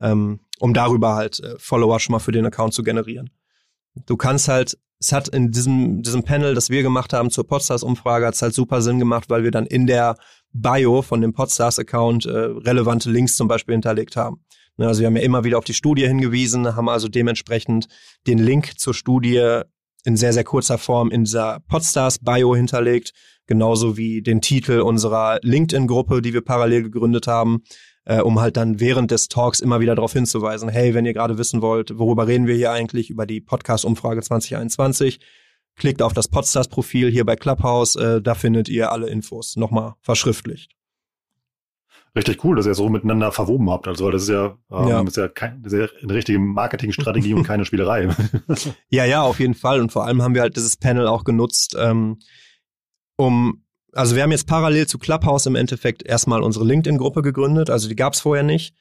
ähm, 0.00 0.40
um 0.58 0.74
darüber 0.74 1.14
halt 1.14 1.40
äh, 1.40 1.54
Follower 1.58 2.00
schon 2.00 2.12
mal 2.12 2.18
für 2.18 2.32
den 2.32 2.46
Account 2.46 2.74
zu 2.74 2.82
generieren. 2.82 3.30
Du 4.06 4.16
kannst 4.16 4.48
halt, 4.48 4.78
es 4.98 5.12
hat 5.12 5.28
in 5.28 5.50
diesem, 5.50 6.02
diesem 6.02 6.22
Panel, 6.22 6.54
das 6.54 6.70
wir 6.70 6.82
gemacht 6.82 7.12
haben 7.12 7.30
zur 7.30 7.46
Podstars-Umfrage, 7.46 8.26
hat 8.26 8.34
es 8.34 8.42
halt 8.42 8.54
super 8.54 8.82
Sinn 8.82 8.98
gemacht, 8.98 9.30
weil 9.30 9.42
wir 9.42 9.50
dann 9.50 9.66
in 9.66 9.86
der 9.86 10.16
Bio 10.52 11.02
von 11.02 11.20
dem 11.20 11.32
Podstars-Account 11.32 12.26
äh, 12.26 12.30
relevante 12.30 13.10
Links 13.10 13.36
zum 13.36 13.48
Beispiel 13.48 13.74
hinterlegt 13.74 14.16
haben. 14.16 14.44
Ne, 14.76 14.86
also 14.86 15.00
wir 15.00 15.06
haben 15.06 15.16
ja 15.16 15.22
immer 15.22 15.44
wieder 15.44 15.58
auf 15.58 15.64
die 15.64 15.74
Studie 15.74 16.06
hingewiesen, 16.06 16.76
haben 16.76 16.88
also 16.88 17.08
dementsprechend 17.08 17.88
den 18.26 18.38
Link 18.38 18.78
zur 18.78 18.94
Studie 18.94 19.62
in 20.04 20.16
sehr, 20.16 20.32
sehr 20.32 20.44
kurzer 20.44 20.78
Form 20.78 21.10
in 21.10 21.24
dieser 21.24 21.60
Podstars-Bio 21.68 22.56
hinterlegt, 22.56 23.12
genauso 23.46 23.96
wie 23.96 24.22
den 24.22 24.40
Titel 24.40 24.80
unserer 24.80 25.38
LinkedIn-Gruppe, 25.42 26.22
die 26.22 26.32
wir 26.32 26.40
parallel 26.40 26.84
gegründet 26.84 27.26
haben 27.26 27.62
äh, 28.04 28.20
um 28.20 28.40
halt 28.40 28.56
dann 28.56 28.80
während 28.80 29.10
des 29.10 29.28
Talks 29.28 29.60
immer 29.60 29.80
wieder 29.80 29.94
darauf 29.94 30.12
hinzuweisen, 30.12 30.68
hey, 30.68 30.94
wenn 30.94 31.06
ihr 31.06 31.14
gerade 31.14 31.38
wissen 31.38 31.62
wollt, 31.62 31.98
worüber 31.98 32.26
reden 32.26 32.46
wir 32.46 32.54
hier 32.54 32.72
eigentlich, 32.72 33.10
über 33.10 33.26
die 33.26 33.40
Podcast-Umfrage 33.40 34.22
2021, 34.22 35.20
klickt 35.76 36.02
auf 36.02 36.12
das 36.12 36.28
Podstars-Profil 36.28 37.10
hier 37.10 37.24
bei 37.24 37.36
Clubhouse, 37.36 37.96
äh, 37.96 38.20
da 38.20 38.34
findet 38.34 38.68
ihr 38.68 38.92
alle 38.92 39.08
Infos 39.08 39.56
nochmal 39.56 39.94
verschriftlicht. 40.00 40.72
Richtig 42.16 42.44
cool, 42.44 42.56
dass 42.56 42.66
ihr 42.66 42.74
so 42.74 42.88
miteinander 42.88 43.30
verwoben 43.30 43.70
habt. 43.70 43.86
Also 43.86 44.10
das 44.10 44.22
ist 44.22 44.30
ja, 44.30 44.56
ähm, 44.72 44.88
ja. 44.88 45.00
Ist 45.02 45.16
ja 45.16 45.28
kein, 45.28 45.62
ist 45.62 45.72
ja 45.72 45.86
eine 46.02 46.14
richtige 46.14 46.40
Marketingstrategie 46.40 47.34
und 47.34 47.44
keine 47.44 47.64
Spielerei. 47.64 48.08
ja, 48.88 49.04
ja, 49.04 49.22
auf 49.22 49.38
jeden 49.38 49.54
Fall. 49.54 49.80
Und 49.80 49.92
vor 49.92 50.04
allem 50.04 50.20
haben 50.20 50.34
wir 50.34 50.42
halt 50.42 50.56
dieses 50.56 50.76
Panel 50.76 51.06
auch 51.06 51.22
genutzt, 51.22 51.76
ähm, 51.78 52.18
um 53.14 53.62
also 53.92 54.16
wir 54.16 54.22
haben 54.22 54.30
jetzt 54.30 54.46
parallel 54.46 54.86
zu 54.86 54.98
Clubhouse 54.98 55.46
im 55.46 55.54
Endeffekt 55.54 56.02
erstmal 56.02 56.42
unsere 56.42 56.64
LinkedIn-Gruppe 56.64 57.22
gegründet, 57.22 57.70
also 57.70 57.88
die 57.88 57.96
gab 57.96 58.14
es 58.14 58.20
vorher 58.20 58.44
nicht. 58.44 58.74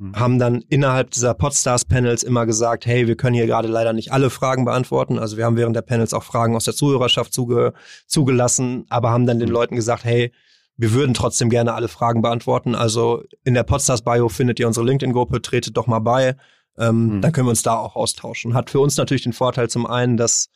mhm. 0.00 0.16
haben 0.16 0.38
dann 0.38 0.64
innerhalb 0.68 1.10
dieser 1.10 1.34
Podstars-Panels 1.34 2.22
immer 2.22 2.46
gesagt, 2.46 2.86
hey, 2.86 3.06
wir 3.06 3.16
können 3.16 3.34
hier 3.34 3.46
gerade 3.46 3.68
leider 3.68 3.92
nicht 3.92 4.12
alle 4.12 4.30
Fragen 4.30 4.64
beantworten. 4.64 5.18
Also 5.18 5.36
wir 5.36 5.44
haben 5.44 5.56
während 5.56 5.76
der 5.76 5.82
Panels 5.82 6.14
auch 6.14 6.22
Fragen 6.22 6.56
aus 6.56 6.64
der 6.64 6.74
Zuhörerschaft 6.74 7.32
zuge 7.32 7.74
zugelassen, 8.06 8.86
aber 8.88 9.10
haben 9.10 9.26
dann 9.26 9.38
den 9.38 9.48
mhm. 9.48 9.54
Leuten 9.54 9.76
gesagt, 9.76 10.04
hey, 10.04 10.32
wir 10.76 10.92
würden 10.92 11.12
trotzdem 11.12 11.50
gerne 11.50 11.74
alle 11.74 11.88
Fragen 11.88 12.22
beantworten. 12.22 12.74
Also 12.74 13.22
in 13.44 13.52
der 13.52 13.64
Podstars-Bio 13.64 14.30
findet 14.30 14.58
ihr 14.58 14.66
unsere 14.66 14.86
LinkedIn-Gruppe, 14.86 15.42
tretet 15.42 15.76
doch 15.76 15.86
mal 15.86 15.98
bei. 15.98 16.36
Ähm, 16.78 17.16
mhm. 17.16 17.20
Dann 17.20 17.32
können 17.32 17.46
wir 17.46 17.50
uns 17.50 17.62
da 17.62 17.76
auch 17.76 17.96
austauschen. 17.96 18.54
Hat 18.54 18.70
für 18.70 18.80
uns 18.80 18.96
natürlich 18.96 19.22
den 19.22 19.34
Vorteil 19.34 19.68
zum 19.68 19.86
einen, 19.86 20.16
dass 20.16 20.48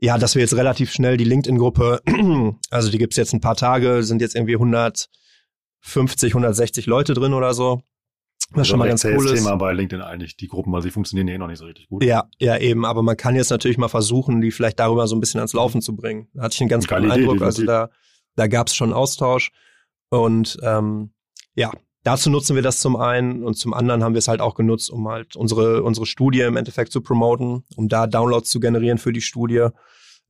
ja, 0.00 0.18
dass 0.18 0.34
wir 0.34 0.42
jetzt 0.42 0.56
relativ 0.56 0.92
schnell 0.92 1.16
die 1.16 1.24
LinkedIn-Gruppe, 1.24 2.02
also 2.70 2.90
die 2.90 2.98
gibt's 2.98 3.16
jetzt 3.16 3.32
ein 3.32 3.40
paar 3.40 3.56
Tage, 3.56 4.02
sind 4.02 4.20
jetzt 4.20 4.34
irgendwie 4.34 4.54
150, 4.54 6.32
160 6.32 6.86
Leute 6.86 7.14
drin 7.14 7.32
oder 7.32 7.54
so. 7.54 7.82
Was 8.50 8.58
also 8.58 8.70
schon 8.70 8.78
mal 8.78 8.88
ganz 8.88 9.04
cool 9.04 9.26
ist. 9.26 9.42
Thema 9.42 9.56
bei 9.56 9.72
LinkedIn 9.72 10.02
eigentlich, 10.02 10.36
die 10.36 10.48
Gruppen, 10.48 10.72
weil 10.72 10.82
sie 10.82 10.90
funktionieren 10.90 11.28
eh 11.28 11.38
noch 11.38 11.46
nicht 11.46 11.58
so 11.58 11.64
richtig 11.64 11.88
gut. 11.88 12.04
Ja, 12.04 12.28
ja, 12.38 12.58
eben. 12.58 12.84
Aber 12.84 13.02
man 13.02 13.16
kann 13.16 13.36
jetzt 13.36 13.50
natürlich 13.50 13.78
mal 13.78 13.88
versuchen, 13.88 14.40
die 14.40 14.50
vielleicht 14.50 14.78
darüber 14.78 15.06
so 15.06 15.16
ein 15.16 15.20
bisschen 15.20 15.40
ans 15.40 15.54
Laufen 15.54 15.80
zu 15.80 15.96
bringen. 15.96 16.28
Da 16.34 16.42
hatte 16.42 16.54
ich 16.54 16.60
einen 16.60 16.68
ganz 16.68 16.86
guten 16.86 17.10
Eindruck. 17.10 17.36
Idee, 17.36 17.44
also 17.44 17.64
da, 17.64 17.90
da 18.36 18.46
gab 18.46 18.68
es 18.68 18.74
schon 18.74 18.92
Austausch. 18.92 19.50
Und 20.10 20.58
ähm, 20.62 21.12
ja, 21.54 21.72
dazu 22.04 22.30
nutzen 22.30 22.54
wir 22.54 22.62
das 22.62 22.78
zum 22.78 22.96
einen 22.96 23.42
und 23.42 23.54
zum 23.54 23.74
anderen 23.74 24.04
haben 24.04 24.14
wir 24.14 24.20
es 24.20 24.28
halt 24.28 24.40
auch 24.40 24.54
genutzt, 24.54 24.90
um 24.90 25.08
halt 25.08 25.34
unsere, 25.34 25.82
unsere 25.82 26.06
Studie 26.06 26.40
im 26.40 26.56
Endeffekt 26.56 26.92
zu 26.92 27.00
promoten, 27.00 27.64
um 27.76 27.88
da 27.88 28.06
Downloads 28.06 28.50
zu 28.50 28.60
generieren 28.60 28.98
für 28.98 29.12
die 29.12 29.20
Studie, 29.20 29.68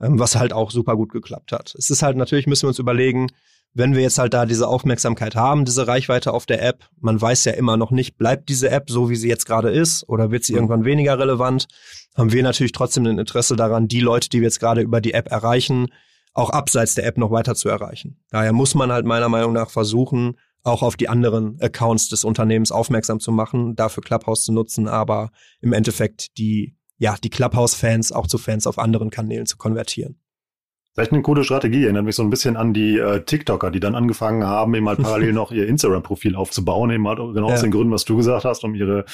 ähm, 0.00 0.18
was 0.18 0.36
halt 0.36 0.52
auch 0.52 0.70
super 0.70 0.96
gut 0.96 1.12
geklappt 1.12 1.52
hat. 1.52 1.74
Es 1.76 1.90
ist 1.90 2.02
halt 2.02 2.16
natürlich, 2.16 2.46
müssen 2.46 2.62
wir 2.62 2.68
uns 2.68 2.78
überlegen, 2.78 3.28
wenn 3.74 3.94
wir 3.94 4.02
jetzt 4.02 4.18
halt 4.18 4.32
da 4.32 4.46
diese 4.46 4.68
Aufmerksamkeit 4.68 5.34
haben, 5.34 5.64
diese 5.64 5.88
Reichweite 5.88 6.32
auf 6.32 6.46
der 6.46 6.62
App, 6.62 6.84
man 7.00 7.20
weiß 7.20 7.44
ja 7.44 7.52
immer 7.52 7.76
noch 7.76 7.90
nicht, 7.90 8.16
bleibt 8.16 8.48
diese 8.48 8.70
App 8.70 8.88
so, 8.88 9.10
wie 9.10 9.16
sie 9.16 9.28
jetzt 9.28 9.46
gerade 9.46 9.70
ist, 9.70 10.08
oder 10.08 10.30
wird 10.30 10.44
sie 10.44 10.52
mhm. 10.52 10.58
irgendwann 10.58 10.84
weniger 10.84 11.18
relevant, 11.18 11.66
haben 12.16 12.32
wir 12.32 12.44
natürlich 12.44 12.72
trotzdem 12.72 13.04
ein 13.04 13.18
Interesse 13.18 13.56
daran, 13.56 13.88
die 13.88 14.00
Leute, 14.00 14.28
die 14.28 14.40
wir 14.40 14.46
jetzt 14.46 14.60
gerade 14.60 14.80
über 14.80 15.00
die 15.00 15.12
App 15.12 15.30
erreichen, 15.30 15.88
auch 16.34 16.50
abseits 16.50 16.94
der 16.94 17.06
App 17.06 17.18
noch 17.18 17.32
weiter 17.32 17.56
zu 17.56 17.68
erreichen. 17.68 18.20
Daher 18.30 18.52
muss 18.52 18.76
man 18.76 18.92
halt 18.92 19.06
meiner 19.06 19.28
Meinung 19.28 19.52
nach 19.52 19.70
versuchen, 19.70 20.36
auch 20.64 20.82
auf 20.82 20.96
die 20.96 21.08
anderen 21.08 21.60
Accounts 21.60 22.08
des 22.08 22.24
Unternehmens 22.24 22.72
aufmerksam 22.72 23.20
zu 23.20 23.30
machen, 23.30 23.76
dafür 23.76 24.02
Clubhouse 24.02 24.44
zu 24.44 24.52
nutzen, 24.52 24.88
aber 24.88 25.30
im 25.60 25.72
Endeffekt 25.72 26.36
die, 26.38 26.76
ja, 26.96 27.16
die 27.22 27.30
Clubhouse-Fans 27.30 28.12
auch 28.12 28.26
zu 28.26 28.38
Fans 28.38 28.66
auf 28.66 28.78
anderen 28.78 29.10
Kanälen 29.10 29.46
zu 29.46 29.56
konvertieren. 29.58 30.18
Vielleicht 30.94 31.10
eine 31.10 31.22
coole 31.22 31.42
Strategie, 31.42 31.82
erinnert 31.82 32.04
mich 32.04 32.14
so 32.14 32.22
ein 32.22 32.30
bisschen 32.30 32.56
an 32.56 32.72
die 32.72 32.98
äh, 32.98 33.24
TikToker, 33.24 33.72
die 33.72 33.80
dann 33.80 33.96
angefangen 33.96 34.44
haben, 34.44 34.72
eben 34.76 34.88
halt 34.88 34.98
parallel 35.02 35.32
noch 35.32 35.50
ihr 35.50 35.66
Instagram-Profil 35.66 36.36
aufzubauen, 36.36 36.88
eben 36.92 37.08
halt 37.08 37.18
genau 37.18 37.48
ja. 37.48 37.54
aus 37.54 37.62
den 37.62 37.72
Gründen, 37.72 37.92
was 37.92 38.04
du 38.04 38.16
gesagt 38.16 38.44
hast, 38.44 38.62
um 38.62 38.76
ihre, 38.76 39.04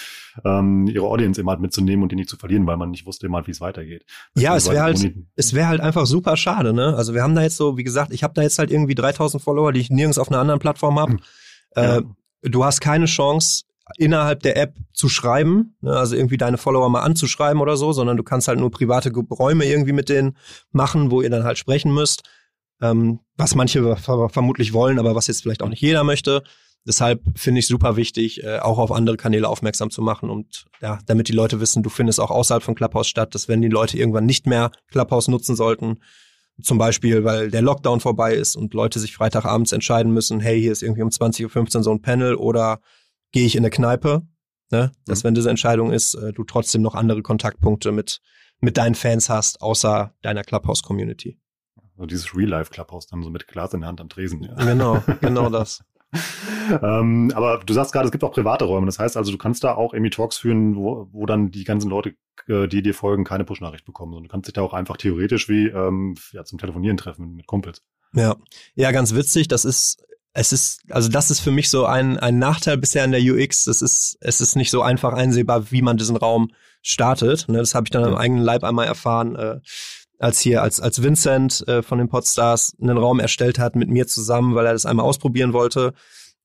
ähm, 0.45 0.87
ihre 0.89 1.07
Audience 1.07 1.41
eben 1.41 1.49
halt 1.49 1.61
mitzunehmen 1.61 2.03
und 2.03 2.13
die 2.13 2.17
nicht 2.17 2.29
zu 2.29 2.37
verlieren, 2.37 2.67
weil 2.67 2.77
man 2.77 2.91
nicht 2.91 3.07
wusste 3.07 3.27
eben 3.27 3.35
halt, 3.35 3.47
wie 3.47 3.53
es 3.53 3.63
weitergeht. 3.63 4.05
Ja, 4.37 4.55
es 4.57 4.71
wäre 4.71 4.83
halt, 4.83 5.11
es 5.37 5.55
wäre 5.55 5.69
halt 5.69 5.81
einfach 5.81 6.05
super 6.05 6.37
schade, 6.37 6.75
ne? 6.75 6.95
Also 6.95 7.15
wir 7.15 7.23
haben 7.23 7.35
da 7.35 7.41
jetzt 7.41 7.57
so, 7.57 7.79
wie 7.79 7.85
gesagt, 7.85 8.13
ich 8.13 8.23
habe 8.23 8.35
da 8.35 8.43
jetzt 8.43 8.59
halt 8.59 8.71
irgendwie 8.71 8.95
3000 8.95 9.43
Follower, 9.43 9.73
die 9.73 9.81
ich 9.81 9.89
nirgends 9.89 10.19
auf 10.19 10.29
einer 10.29 10.39
anderen 10.39 10.61
Plattform 10.61 10.99
habe. 10.99 11.13
Hm. 11.13 11.21
Ja. 11.77 11.97
Äh, 11.97 12.03
du 12.43 12.63
hast 12.63 12.83
keine 12.83 13.07
Chance, 13.07 13.65
innerhalb 13.97 14.43
der 14.43 14.57
App 14.57 14.75
zu 14.93 15.09
schreiben, 15.09 15.77
ne, 15.81 15.97
also 15.97 16.17
irgendwie 16.17 16.37
deine 16.37 16.59
Follower 16.59 16.89
mal 16.89 17.03
anzuschreiben 17.03 17.61
oder 17.61 17.77
so, 17.77 17.93
sondern 17.93 18.17
du 18.17 18.23
kannst 18.23 18.49
halt 18.49 18.59
nur 18.59 18.71
private 18.71 19.11
Räume 19.11 19.65
irgendwie 19.65 19.93
mit 19.93 20.09
denen 20.09 20.37
machen, 20.73 21.11
wo 21.11 21.23
ihr 21.23 21.31
dann 21.31 21.45
halt 21.45 21.59
sprechen 21.59 21.93
müsst, 21.93 22.23
ähm, 22.81 23.21
was 23.37 23.55
manche 23.55 23.97
vermutlich 23.97 24.73
wollen, 24.73 24.99
aber 24.99 25.15
was 25.15 25.27
jetzt 25.27 25.43
vielleicht 25.43 25.63
auch 25.63 25.69
nicht 25.69 25.83
jeder 25.83 26.05
möchte. 26.05 26.43
Deshalb 26.87 27.21
finde 27.37 27.59
ich 27.59 27.67
super 27.67 27.97
wichtig, 27.97 28.43
äh, 28.43 28.59
auch 28.59 28.79
auf 28.79 28.91
andere 28.91 29.17
Kanäle 29.17 29.49
aufmerksam 29.49 29.91
zu 29.91 30.01
machen 30.01 30.31
und 30.31 30.65
ja, 30.81 30.99
damit 31.07 31.29
die 31.29 31.33
Leute 31.33 31.61
wissen, 31.61 31.83
du 31.83 31.91
findest 31.91 32.21
auch 32.21 32.31
außerhalb 32.31 32.63
von 32.63 32.75
Clubhouse 32.75 33.09
statt, 33.09 33.35
dass 33.35 33.49
wenn 33.49 33.61
die 33.61 33.69
Leute 33.69 33.99
irgendwann 33.99 34.25
nicht 34.25 34.47
mehr 34.47 34.71
Clubhouse 34.91 35.29
nutzen 35.29 35.57
sollten, 35.57 35.99
zum 36.63 36.79
Beispiel, 36.79 37.25
weil 37.25 37.51
der 37.51 37.63
Lockdown 37.63 38.01
vorbei 38.01 38.35
ist 38.35 38.57
und 38.57 38.75
Leute 38.75 38.99
sich 38.99 39.15
Freitagabends 39.15 39.73
entscheiden 39.73 40.13
müssen, 40.13 40.41
hey, 40.41 40.61
hier 40.61 40.73
ist 40.73 40.83
irgendwie 40.83 41.03
um 41.03 41.09
20.15 41.09 41.77
Uhr 41.77 41.83
so 41.83 41.91
ein 41.91 42.03
Panel 42.03 42.35
oder 42.35 42.81
gehe 43.33 43.47
ich 43.47 43.57
in 43.57 43.61
eine 43.61 43.71
Kneipe, 43.71 44.23
ne? 44.71 44.93
dass 45.07 45.23
mhm. 45.23 45.29
wenn 45.29 45.35
diese 45.35 45.51
Entscheidung 45.51 45.93
ist, 45.93 46.15
äh, 46.15 46.33
du 46.33 46.45
trotzdem 46.45 46.83
noch 46.83 46.95
andere 46.95 47.23
Kontaktpunkte 47.23 47.93
mit, 47.93 48.21
mit 48.61 48.77
deinen 48.77 48.95
Fans 48.95 49.29
hast, 49.29 49.63
außer 49.63 50.15
deiner 50.23 50.45
Clubhouse-Community. 50.45 51.39
So 51.97 52.07
dieses 52.07 52.35
Real-Life-Clubhouse 52.35 53.07
dann 53.09 53.23
so 53.23 53.31
mit 53.31 53.47
Glas 53.47 53.75
in 53.75 53.81
der 53.81 53.89
Hand 53.89 54.01
am 54.01 54.09
Tresen. 54.09 54.43
Ja. 54.43 54.55
Genau, 54.55 55.03
genau 55.21 55.51
das. 55.51 55.85
ähm, 56.83 57.31
aber 57.35 57.59
du 57.59 57.73
sagst 57.73 57.93
gerade, 57.93 58.07
es 58.07 58.13
gibt 58.13 58.25
auch 58.25 58.33
private 58.33 58.65
Räume. 58.65 58.87
Das 58.87 58.99
heißt 58.99 59.17
also, 59.17 59.31
du 59.31 59.39
kannst 59.39 59.63
da 59.65 59.75
auch 59.75 59.93
irgendwie 59.93 60.11
Talks 60.11 60.39
führen, 60.39 60.77
wo, 60.77 61.09
wo 61.13 61.27
dann 61.27 61.51
die 61.51 61.65
ganzen 61.65 61.91
Leute, 61.91 62.15
äh, 62.49 62.67
die 62.69 62.83
dir 62.83 62.95
folgen, 62.95 63.25
keine 63.25 63.45
Push-Nachricht 63.45 63.85
bekommen. 63.85 64.15
Und 64.15 64.25
du 64.25 64.29
kannst 64.29 64.49
dich 64.49 64.55
da 64.55 64.63
auch 64.63 64.73
einfach 64.73 64.97
theoretisch 64.97 65.49
wie 65.49 65.69
ähm, 65.69 66.17
ja, 66.33 66.45
zum 66.45 66.59
Telefonieren 66.59 66.97
treffen 66.97 67.37
mit 67.37 67.47
Kumpels. 67.47 67.83
Ja, 68.15 68.37
ja, 68.75 68.91
ganz 68.91 69.15
witzig. 69.15 69.49
Das 69.49 69.65
ist 69.65 70.03
es 70.33 70.53
ist, 70.53 70.81
also 70.91 71.09
das 71.09 71.31
ist 71.31 71.41
für 71.41 71.51
mich 71.51 71.71
so 71.71 71.87
ein, 71.87 72.19
ein 72.19 72.39
Nachteil 72.39 72.77
bisher 72.77 73.05
in 73.05 73.13
der 73.13 73.21
UX. 73.21 73.65
Das 73.65 73.83
ist, 73.83 74.17
es 74.21 74.41
ist 74.41 74.57
nicht 74.57 74.71
so 74.71 74.83
einfach 74.83 75.13
einsehbar, 75.13 75.71
wie 75.71 75.83
man 75.83 75.97
diesen 75.97 76.17
Raum 76.17 76.51
startet. 76.83 77.49
Ne, 77.49 77.59
das 77.59 77.75
habe 77.75 77.87
ich 77.87 77.91
dann 77.91 78.05
am 78.05 78.15
eigenen 78.15 78.43
Leib 78.43 78.63
einmal 78.65 78.87
erfahren, 78.87 79.37
äh, 79.37 79.61
als 80.19 80.39
hier, 80.41 80.63
als, 80.63 80.81
als 80.81 81.03
Vincent 81.03 81.67
äh, 81.67 81.83
von 81.83 81.99
den 81.99 82.09
Podstars 82.09 82.77
einen 82.81 82.99
Raum 82.99 83.21
erstellt 83.21 83.59
hat 83.59 83.75
mit 83.75 83.89
mir 83.89 84.07
zusammen, 84.07 84.55
weil 84.55 84.67
er 84.67 84.73
das 84.73 84.87
einmal 84.87 85.07
ausprobieren 85.07 85.53
wollte 85.53 85.95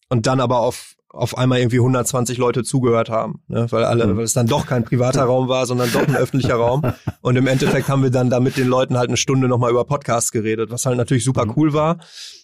und 0.10 0.28
dann 0.28 0.40
aber 0.40 0.60
auf 0.60 0.96
auf 1.16 1.38
einmal 1.38 1.60
irgendwie 1.60 1.78
120 1.78 2.38
Leute 2.38 2.64
zugehört 2.64 3.10
haben, 3.10 3.42
ne? 3.48 3.68
weil 3.72 3.86
alle, 3.86 4.08
mhm. 4.08 4.18
weil 4.18 4.24
es 4.26 4.34
dann 4.34 4.48
doch 4.48 4.68
kein 4.68 4.84
privater 4.84 5.24
Raum 5.26 5.48
war, 5.48 5.66
sondern 5.66 5.92
doch 5.92 6.08
ein 6.08 6.16
öffentlicher 6.16 6.56
Raum. 6.56 6.82
Und 7.22 7.36
im 7.36 7.48
Endeffekt 7.48 7.88
haben 7.88 8.04
wir 8.04 8.12
dann 8.12 8.30
da 8.30 8.40
mit 8.40 8.58
den 8.58 8.68
Leuten 8.68 8.98
halt 8.98 9.10
eine 9.10 9.18
Stunde 9.18 9.48
nochmal 9.48 9.72
über 9.72 9.86
Podcasts 9.86 10.32
geredet, 10.32 10.72
was 10.72 10.86
halt 10.86 10.98
natürlich 10.98 11.24
super 11.24 11.46
mhm. 11.46 11.54
cool 11.56 11.74
war, 11.74 11.98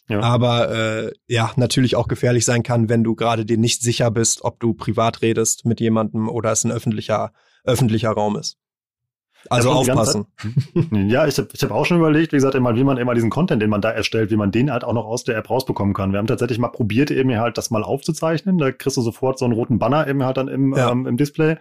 ja. 0.10 0.22
aber 0.22 0.72
äh, 0.72 1.12
ja 1.28 1.52
natürlich 1.56 1.96
auch 1.96 2.08
gefährlich 2.08 2.46
sein 2.46 2.64
kann, 2.64 2.90
wenn 2.90 3.04
du 3.04 3.16
gerade 3.16 3.46
dir 3.46 3.58
nicht 3.58 3.82
sicher 3.82 4.10
bist, 4.10 4.44
ob 4.44 4.60
du 4.60 4.74
privat 4.74 5.22
redest 5.22 5.66
mit 5.66 5.80
jemandem 5.80 6.30
oder 6.30 6.52
es 6.52 6.64
ein 6.64 6.72
öffentlicher 6.72 7.32
öffentlicher 7.64 8.12
Raum 8.12 8.38
ist. 8.38 8.58
Also 9.50 9.72
aufpassen. 9.72 10.26
ja, 10.92 11.28
ich 11.28 11.38
habe 11.38 11.50
ich 11.54 11.64
hab 11.64 11.72
auch 11.72 11.86
schon 11.86 11.98
überlegt, 11.98 12.32
wie 12.32 12.38
gesagt, 12.38 12.56
immer, 12.56 12.76
wie 12.76 12.84
man 12.84 12.98
immer 12.98 13.14
diesen 13.14 13.30
Content, 13.30 13.62
den 13.62 13.70
man 13.70 13.82
da 13.82 13.92
erstellt, 13.92 14.32
wie 14.32 14.36
man 14.36 14.52
den 14.52 14.72
halt 14.72 14.84
auch 14.84 14.94
noch 14.94 15.06
aus 15.06 15.24
der 15.24 15.38
App 15.38 15.50
rausbekommen 15.50 15.94
kann. 15.94 16.12
Wir 16.12 16.20
haben 16.20 16.28
tatsächlich 16.28 16.60
mal 16.60 16.70
probiert, 16.70 17.12
eben 17.12 17.38
halt 17.40 17.58
das 17.58 17.72
mal 17.72 17.84
aufzuzeichnen. 17.84 18.58
Da 18.58 18.72
kriegst 18.72 18.98
du 18.98 19.02
sofort 19.02 19.40
so 19.40 19.46
einen 19.46 19.54
roten 19.54 19.80
Banner 19.80 20.08
eben 20.08 20.24
halt 20.24 20.38
dann 20.38 20.48
im, 20.48 20.76
ja. 20.76 20.92
ähm, 20.92 21.08
im 21.08 21.18
Display, 21.18 21.58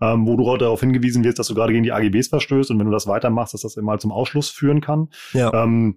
ähm, 0.00 0.26
wo 0.26 0.36
du 0.36 0.56
darauf 0.56 0.80
hingewiesen 0.80 1.24
wirst, 1.24 1.38
dass 1.38 1.46
du 1.46 1.54
gerade 1.54 1.72
gegen 1.72 1.84
die 1.84 1.92
AGBs 1.92 2.28
verstößt 2.28 2.70
und 2.70 2.78
wenn 2.78 2.86
du 2.86 2.92
das 2.92 3.06
weitermachst, 3.06 3.54
dass 3.54 3.62
das 3.62 3.76
eben 3.76 3.88
halt 3.88 4.00
zum 4.00 4.12
Ausschluss 4.12 4.50
führen 4.50 4.80
kann. 4.80 5.08
Ja. 5.32 5.52
Ähm, 5.52 5.96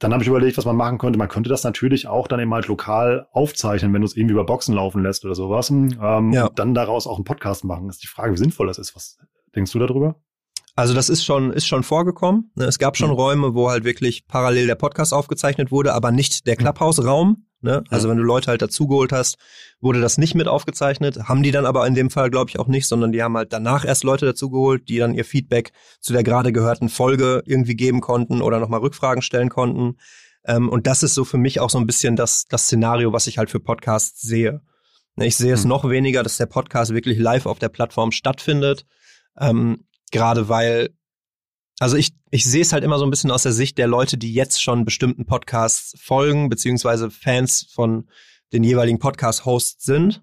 dann 0.00 0.14
habe 0.14 0.22
ich 0.22 0.28
überlegt, 0.28 0.56
was 0.56 0.64
man 0.64 0.76
machen 0.76 0.96
könnte. 0.96 1.18
Man 1.18 1.28
könnte 1.28 1.50
das 1.50 1.62
natürlich 1.62 2.08
auch 2.08 2.26
dann 2.26 2.40
eben 2.40 2.52
halt 2.54 2.66
lokal 2.68 3.28
aufzeichnen, 3.32 3.92
wenn 3.92 4.00
du 4.00 4.06
es 4.06 4.16
irgendwie 4.16 4.32
über 4.32 4.44
Boxen 4.44 4.74
laufen 4.74 5.02
lässt 5.02 5.26
oder 5.26 5.34
sowas. 5.34 5.68
Ähm, 5.68 6.32
ja. 6.32 6.48
dann 6.54 6.72
daraus 6.72 7.06
auch 7.06 7.16
einen 7.16 7.24
Podcast 7.24 7.64
machen. 7.64 7.86
Das 7.86 7.96
ist 7.96 8.02
die 8.02 8.08
Frage, 8.08 8.32
wie 8.32 8.38
sinnvoll 8.38 8.66
das 8.66 8.78
ist. 8.78 8.96
Was 8.96 9.18
denkst 9.54 9.72
du 9.72 9.78
darüber? 9.78 10.16
Also 10.80 10.94
das 10.94 11.10
ist 11.10 11.22
schon, 11.22 11.52
ist 11.52 11.66
schon 11.66 11.82
vorgekommen. 11.82 12.52
Ne? 12.54 12.64
Es 12.64 12.78
gab 12.78 12.96
schon 12.96 13.10
mhm. 13.10 13.16
Räume, 13.16 13.54
wo 13.54 13.68
halt 13.68 13.84
wirklich 13.84 14.26
parallel 14.26 14.66
der 14.66 14.76
Podcast 14.76 15.12
aufgezeichnet 15.12 15.70
wurde, 15.70 15.92
aber 15.92 16.10
nicht 16.10 16.46
der 16.46 16.54
mhm. 16.54 16.60
Clubhouse-Raum. 16.62 17.44
Ne? 17.60 17.84
Also 17.90 18.08
wenn 18.08 18.16
du 18.16 18.22
Leute 18.22 18.46
halt 18.46 18.62
dazugeholt 18.62 19.12
hast, 19.12 19.36
wurde 19.82 20.00
das 20.00 20.16
nicht 20.16 20.34
mit 20.34 20.48
aufgezeichnet. 20.48 21.28
Haben 21.28 21.42
die 21.42 21.50
dann 21.50 21.66
aber 21.66 21.86
in 21.86 21.94
dem 21.94 22.08
Fall, 22.08 22.30
glaube 22.30 22.48
ich, 22.48 22.58
auch 22.58 22.66
nicht, 22.66 22.88
sondern 22.88 23.12
die 23.12 23.22
haben 23.22 23.36
halt 23.36 23.52
danach 23.52 23.84
erst 23.84 24.04
Leute 24.04 24.24
dazugeholt, 24.24 24.88
die 24.88 24.96
dann 24.96 25.12
ihr 25.12 25.26
Feedback 25.26 25.72
zu 26.00 26.14
der 26.14 26.22
gerade 26.22 26.50
gehörten 26.50 26.88
Folge 26.88 27.42
irgendwie 27.44 27.76
geben 27.76 28.00
konnten 28.00 28.40
oder 28.40 28.58
nochmal 28.58 28.80
Rückfragen 28.80 29.20
stellen 29.20 29.50
konnten. 29.50 29.98
Ähm, 30.46 30.70
und 30.70 30.86
das 30.86 31.02
ist 31.02 31.12
so 31.12 31.26
für 31.26 31.36
mich 31.36 31.60
auch 31.60 31.68
so 31.68 31.76
ein 31.76 31.86
bisschen 31.86 32.16
das, 32.16 32.46
das 32.46 32.64
Szenario, 32.64 33.12
was 33.12 33.26
ich 33.26 33.36
halt 33.36 33.50
für 33.50 33.60
Podcasts 33.60 34.22
sehe. 34.22 34.62
Ne, 35.16 35.26
ich 35.26 35.36
sehe 35.36 35.52
es 35.52 35.64
mhm. 35.64 35.68
noch 35.68 35.90
weniger, 35.90 36.22
dass 36.22 36.38
der 36.38 36.46
Podcast 36.46 36.94
wirklich 36.94 37.18
live 37.18 37.44
auf 37.44 37.58
der 37.58 37.68
Plattform 37.68 38.12
stattfindet. 38.12 38.86
Ähm, 39.38 39.84
Gerade 40.10 40.48
weil, 40.48 40.90
also 41.78 41.96
ich, 41.96 42.12
ich 42.30 42.44
sehe 42.44 42.62
es 42.62 42.72
halt 42.72 42.84
immer 42.84 42.98
so 42.98 43.04
ein 43.04 43.10
bisschen 43.10 43.30
aus 43.30 43.42
der 43.42 43.52
Sicht 43.52 43.78
der 43.78 43.86
Leute, 43.86 44.18
die 44.18 44.32
jetzt 44.32 44.62
schon 44.62 44.84
bestimmten 44.84 45.26
Podcasts 45.26 45.94
folgen, 46.00 46.48
beziehungsweise 46.48 47.10
Fans 47.10 47.66
von 47.72 48.08
den 48.52 48.64
jeweiligen 48.64 48.98
Podcast-Hosts 48.98 49.84
sind. 49.84 50.22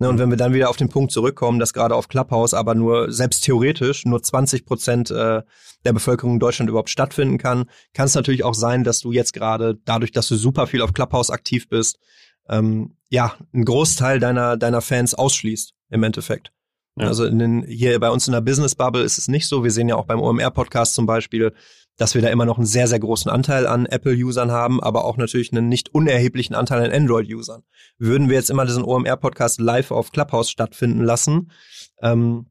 Ne, 0.00 0.08
und 0.08 0.18
wenn 0.18 0.30
wir 0.30 0.36
dann 0.36 0.52
wieder 0.52 0.70
auf 0.70 0.76
den 0.76 0.88
Punkt 0.88 1.12
zurückkommen, 1.12 1.60
dass 1.60 1.72
gerade 1.72 1.94
auf 1.94 2.08
Clubhouse 2.08 2.52
aber 2.52 2.74
nur, 2.74 3.12
selbst 3.12 3.44
theoretisch, 3.44 4.04
nur 4.04 4.22
20 4.22 4.66
Prozent 4.66 5.10
äh, 5.10 5.42
der 5.84 5.92
Bevölkerung 5.92 6.34
in 6.34 6.40
Deutschland 6.40 6.68
überhaupt 6.68 6.90
stattfinden 6.90 7.38
kann, 7.38 7.70
kann 7.92 8.06
es 8.06 8.14
natürlich 8.14 8.42
auch 8.42 8.54
sein, 8.54 8.82
dass 8.82 8.98
du 9.00 9.12
jetzt 9.12 9.32
gerade, 9.32 9.78
dadurch, 9.84 10.10
dass 10.10 10.26
du 10.26 10.34
super 10.34 10.66
viel 10.66 10.82
auf 10.82 10.94
Clubhouse 10.94 11.30
aktiv 11.30 11.68
bist, 11.68 12.00
ähm, 12.48 12.96
ja, 13.08 13.36
einen 13.52 13.64
Großteil 13.64 14.18
deiner, 14.18 14.56
deiner 14.56 14.80
Fans 14.80 15.14
ausschließt, 15.14 15.74
im 15.90 16.02
Endeffekt. 16.02 16.53
Ja. 16.96 17.08
Also 17.08 17.28
den, 17.28 17.64
hier 17.64 17.98
bei 17.98 18.10
uns 18.10 18.28
in 18.28 18.32
der 18.32 18.40
Business 18.40 18.74
Bubble 18.74 19.02
ist 19.02 19.18
es 19.18 19.28
nicht 19.28 19.48
so. 19.48 19.64
Wir 19.64 19.72
sehen 19.72 19.88
ja 19.88 19.96
auch 19.96 20.06
beim 20.06 20.20
OMR 20.20 20.50
Podcast 20.50 20.94
zum 20.94 21.06
Beispiel, 21.06 21.52
dass 21.96 22.14
wir 22.14 22.22
da 22.22 22.28
immer 22.28 22.44
noch 22.44 22.56
einen 22.56 22.66
sehr, 22.66 22.88
sehr 22.88 22.98
großen 22.98 23.30
Anteil 23.30 23.66
an 23.66 23.86
Apple-Usern 23.86 24.50
haben, 24.50 24.82
aber 24.82 25.04
auch 25.04 25.16
natürlich 25.16 25.52
einen 25.52 25.68
nicht 25.68 25.94
unerheblichen 25.94 26.54
Anteil 26.54 26.84
an 26.84 26.92
Android-Usern. 26.92 27.62
Würden 27.98 28.28
wir 28.28 28.36
jetzt 28.36 28.50
immer 28.50 28.64
diesen 28.64 28.84
OMR-Podcast 28.84 29.60
live 29.60 29.90
auf 29.90 30.12
Clubhouse 30.12 30.50
stattfinden 30.50 31.02
lassen, 31.02 31.50
ähm, 32.00 32.46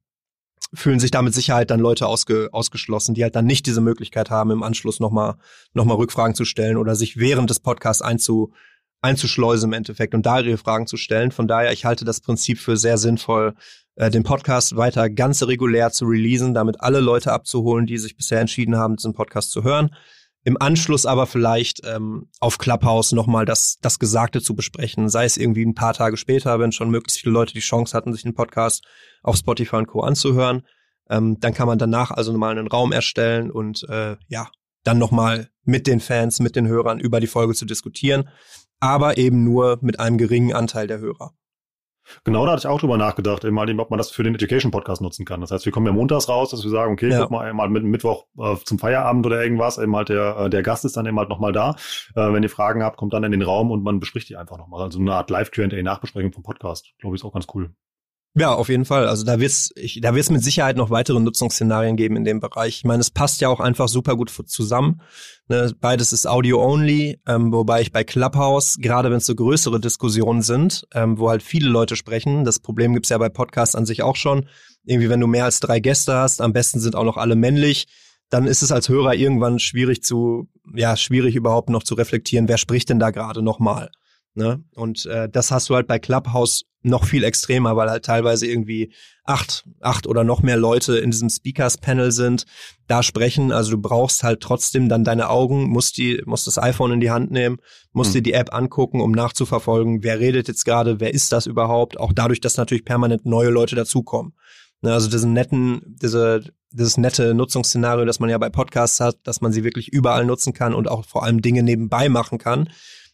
fühlen 0.74 1.00
sich 1.00 1.12
da 1.12 1.22
mit 1.22 1.34
Sicherheit 1.34 1.70
dann 1.70 1.80
Leute 1.80 2.08
ausge, 2.08 2.50
ausgeschlossen, 2.52 3.14
die 3.14 3.24
halt 3.24 3.36
dann 3.36 3.46
nicht 3.46 3.66
diese 3.66 3.82
Möglichkeit 3.82 4.30
haben, 4.30 4.52
im 4.52 4.64
Anschluss 4.64 5.00
nochmal 5.00 5.36
noch 5.74 5.86
mal 5.86 5.96
Rückfragen 5.96 6.36
zu 6.36 6.46
stellen 6.46 6.78
oder 6.78 6.96
sich 6.96 7.18
während 7.18 7.50
des 7.50 7.60
Podcasts 7.60 8.02
einzu, 8.02 8.54
einzuschleusen 9.02 9.70
im 9.70 9.74
Endeffekt 9.74 10.16
und 10.16 10.26
da 10.26 10.39
ihre 10.39 10.58
Fragen 10.58 10.88
zu 10.88 10.98
stellen. 10.98 11.32
Von 11.32 11.48
daher, 11.48 11.74
ich 11.74 11.86
halte 11.86 12.06
das 12.06 12.22
Prinzip 12.22 12.58
für 12.60 12.78
sehr 12.78 12.98
sinnvoll, 12.98 13.54
äh, 13.96 14.10
den 14.10 14.24
Podcast 14.24 14.76
weiter 14.76 15.10
ganz 15.10 15.44
regulär 15.44 15.91
zu 15.91 16.06
releasen, 16.06 16.54
damit 16.54 16.82
alle 16.82 17.00
Leute 17.00 17.32
abzuholen, 17.32 17.86
die 17.86 17.98
sich 17.98 18.18
bisher 18.18 18.39
entschieden 18.39 18.78
haben, 18.78 18.96
diesen 18.96 19.14
Podcast 19.14 19.52
zu 19.52 19.64
hören. 19.64 19.96
Im 20.46 20.62
Anschluss 20.62 21.06
aber 21.06 21.26
vielleicht 21.26 21.82
ähm, 21.86 22.30
auf 22.39 22.58
Clubhouse 22.58 23.14
nochmal 23.14 23.46
das, 23.46 23.78
das 23.82 23.98
Gesagte 23.98 24.41
zu 24.41 24.56
besprechen, 24.56 25.08
sei 25.08 25.24
es 25.24 25.38
irgendwie 25.38 25.66
ein 25.66 25.76
paar 25.76 25.94
Tage 25.94 26.18
später, 26.18 26.60
wenn 26.60 26.74
schon 26.74 26.89
möglichst 26.89 27.22
viele 27.22 27.34
Leute 27.34 27.54
die 27.54 27.62
Chance 27.62 27.96
hatten, 27.96 28.12
sich 28.12 28.24
den 28.24 28.34
Podcast 28.34 28.84
auf 29.22 29.38
Spotify 29.38 29.78
und 29.78 29.88
Co. 29.88 30.02
anzuhören. 30.02 30.64
Ähm, 31.10 31.39
dann 31.39 31.54
kann 31.54 31.68
man 31.68 31.78
danach 31.78 32.12
also 32.12 32.34
nochmal 32.34 32.58
einen 32.58 32.68
Raum 32.68 32.91
erstellen 32.91 33.52
und 33.52 33.88
äh, 33.89 34.18
ja, 34.28 34.50
dann 34.84 34.98
nochmal 34.98 35.50
mit 35.64 35.88
den 35.88 36.02
Fans, 36.02 36.41
mit 36.41 36.58
den 36.58 36.68
Hörern 36.68 37.00
über 37.00 37.22
die 37.22 37.28
Folge 37.28 37.54
zu 37.54 37.66
diskutieren, 37.66 38.30
aber 38.82 39.18
eben 39.18 39.46
nur 39.46 39.80
mit 39.82 40.00
einem 40.02 40.18
geringen 40.18 40.54
Anteil 40.54 40.88
der 40.88 41.00
Hörer. 41.00 41.34
Genau, 42.24 42.45
da 42.45 42.54
hatte 42.54 42.62
ich 42.62 42.68
auch 42.68 42.80
drüber 42.80 42.97
nachgedacht, 42.97 43.43
eben 43.45 43.56
mal, 43.56 43.70
ob 43.80 43.89
man 43.89 43.97
das 43.97 44.12
für 44.12 44.24
den 44.24 44.36
Education 44.36 44.72
Podcast 44.72 45.01
nutzen 45.01 45.26
kann. 45.26 45.41
Das 45.41 45.51
heißt, 45.51 45.66
wir 45.66 45.72
kommen 45.72 45.86
ja 45.86 45.93
montags 45.93 46.30
raus, 46.30 46.51
dass 46.51 46.64
wir 46.64 46.72
sagen, 46.72 46.93
okay, 46.93 47.10
ja. 47.10 47.22
guck 47.22 47.32
mal, 47.32 47.54
mal 47.54 47.70
mit 47.70 47.84
Mittwoch 47.84 48.26
äh, 48.38 48.56
zum 48.66 48.80
Feierabend 48.80 49.26
oder 49.26 49.43
irgendwas, 49.43 49.78
eben 49.78 49.95
halt 49.95 50.10
der, 50.10 50.38
äh, 50.38 50.49
der 50.49 50.64
Gast 50.64 50.86
ist 50.86 50.97
dann 50.97 51.06
eben 51.06 51.18
halt 51.18 51.30
nochmal 51.30 51.51
da. 51.51 51.76
Äh, 52.16 52.34
wenn 52.34 52.43
ihr 52.43 52.49
Fragen 52.49 52.84
habt, 52.84 52.97
kommt 52.97 53.14
dann 53.14 53.24
in 53.24 53.32
den 53.32 53.41
Raum 53.41 53.72
und 53.72 53.84
man 53.84 53.99
bespricht 53.99 54.30
die 54.30 54.36
einfach 54.36 54.58
nochmal. 54.58 54.84
Also 54.84 54.99
eine 54.99 55.14
Art 55.14 55.30
Live-Q&A-Nachbesprechung 55.30 56.34
vom 56.34 56.43
Podcast. 56.43 56.93
Glaube 56.99 57.16
ich, 57.16 57.22
ist 57.22 57.26
auch 57.26 57.34
ganz 57.34 57.47
cool. 57.54 57.74
Ja, 58.36 58.52
auf 58.52 58.70
jeden 58.70 58.86
Fall. 58.86 59.08
Also 59.08 59.24
da 59.24 59.40
wird's, 59.40 59.70
ich, 59.76 60.02
da 60.02 60.16
wird's 60.16 60.32
mit 60.32 60.44
Sicherheit 60.44 60.76
noch 60.76 60.90
weitere 60.90 61.20
Nutzungsszenarien 61.20 61.96
geben 61.96 62.16
in 62.16 62.24
dem 62.24 62.40
Bereich. 62.40 62.78
Ich 62.78 62.84
meine, 62.84 63.02
es 63.02 63.12
passt 63.12 63.42
ja 63.42 63.50
auch 63.50 63.60
einfach 63.60 63.88
super 63.88 64.16
gut 64.16 64.32
zusammen. 64.48 65.02
Ne, 65.50 65.72
beides 65.80 66.14
ist 66.14 66.26
Audio-only, 66.26 67.20
ähm, 67.28 67.52
wobei 67.52 67.82
ich 67.82 67.92
bei 67.92 68.04
Clubhouse, 68.04 68.78
gerade 68.80 69.12
wenn 69.12 69.18
es 69.18 69.28
so 69.28 69.36
größere 69.36 69.80
Diskussionen 69.80 70.42
sind, 70.42 70.88
ähm, 70.96 71.20
wo 71.20 71.30
halt 71.30 71.44
viele 71.44 71.70
Leute 71.70 71.96
sprechen, 71.96 72.44
das 72.44 72.60
Problem 72.60 72.94
gibt's 72.94 73.10
ja 73.10 73.20
bei 73.20 73.30
Podcasts 73.30 73.76
an 73.76 73.86
sich 73.86 74.02
auch 74.02 74.16
schon. 74.16 74.48
Irgendwie, 74.84 75.10
wenn 75.10 75.20
du 75.20 75.28
mehr 75.28 75.46
als 75.46 75.60
drei 75.60 75.80
Gäste 75.80 76.16
hast, 76.16 76.42
am 76.42 76.54
besten 76.54 76.80
sind 76.80 76.96
auch 76.96 77.04
noch 77.04 77.18
alle 77.18 77.36
männlich, 77.36 77.86
dann 78.30 78.48
ist 78.48 78.64
es 78.64 78.72
als 78.72 78.90
Hörer 78.90 79.14
irgendwann 79.14 79.60
schwierig 79.60 80.02
zu, 80.02 80.50
ja, 80.74 80.98
schwierig 80.98 81.36
überhaupt 81.36 81.70
noch 81.70 81.84
zu 81.84 81.94
reflektieren, 81.94 82.48
wer 82.48 82.58
spricht 82.58 82.90
denn 82.90 82.98
da 82.98 83.12
gerade 83.12 83.44
nochmal. 83.44 83.92
Ne? 84.36 84.64
Und 84.74 85.06
äh, 85.06 85.30
das 85.30 85.52
hast 85.52 85.70
du 85.70 85.76
halt 85.76 85.88
bei 85.88 86.00
Clubhouse 86.00 86.66
noch 86.82 87.06
viel 87.06 87.24
extremer, 87.24 87.76
weil 87.76 87.90
halt 87.90 88.04
teilweise 88.04 88.46
irgendwie 88.46 88.94
acht, 89.24 89.66
acht 89.80 90.06
oder 90.06 90.24
noch 90.24 90.42
mehr 90.42 90.58
Leute 90.58 90.98
in 90.98 91.12
diesem 91.12 91.30
Speakers-Panel 91.30 92.12
sind, 92.12 92.46
da 92.88 93.04
sprechen. 93.04 93.52
Also 93.52 93.72
du 93.72 93.78
brauchst 93.78 94.24
halt 94.24 94.42
trotzdem 94.42 94.90
dann 94.90 95.04
deine 95.04 95.30
Augen, 95.30 95.70
musst 95.70 95.98
die, 95.98 96.22
musst 96.26 96.48
das 96.48 96.58
iPhone 96.58 96.92
in 96.92 97.00
die 97.00 97.12
Hand 97.12 97.32
nehmen, 97.32 97.58
musst 97.94 98.12
mhm. 98.12 98.16
dir 98.16 98.22
die 98.24 98.34
App 98.34 98.54
angucken, 98.54 99.02
um 99.02 99.12
nachzuverfolgen, 99.12 100.04
wer 100.04 100.20
redet 100.20 100.48
jetzt 100.48 100.66
gerade, 100.66 101.00
wer 101.00 101.14
ist 101.14 101.32
das 101.32 101.46
überhaupt. 101.46 102.00
Auch 102.00 102.12
dadurch, 102.12 102.42
dass 102.42 102.58
natürlich 102.58 102.86
permanent 102.86 103.26
neue 103.26 103.50
Leute 103.50 103.76
dazukommen. 103.76 104.34
Ne, 104.82 104.92
also 104.92 105.10
diesen 105.10 105.32
netten, 105.32 105.96
diese, 106.02 106.42
dieses 106.72 106.98
nette 106.98 107.34
Nutzungsszenario, 107.34 108.04
das 108.04 108.20
man 108.20 108.30
ja 108.30 108.38
bei 108.38 108.50
Podcasts 108.50 109.00
hat, 109.00 109.16
dass 109.24 109.40
man 109.40 109.54
sie 109.54 109.64
wirklich 109.64 109.94
überall 109.94 110.26
nutzen 110.26 110.54
kann 110.54 110.74
und 110.74 110.90
auch 110.90 111.06
vor 111.06 111.24
allem 111.24 111.42
Dinge 111.42 111.64
nebenbei 111.64 112.10
machen 112.10 112.40
kann 112.40 112.68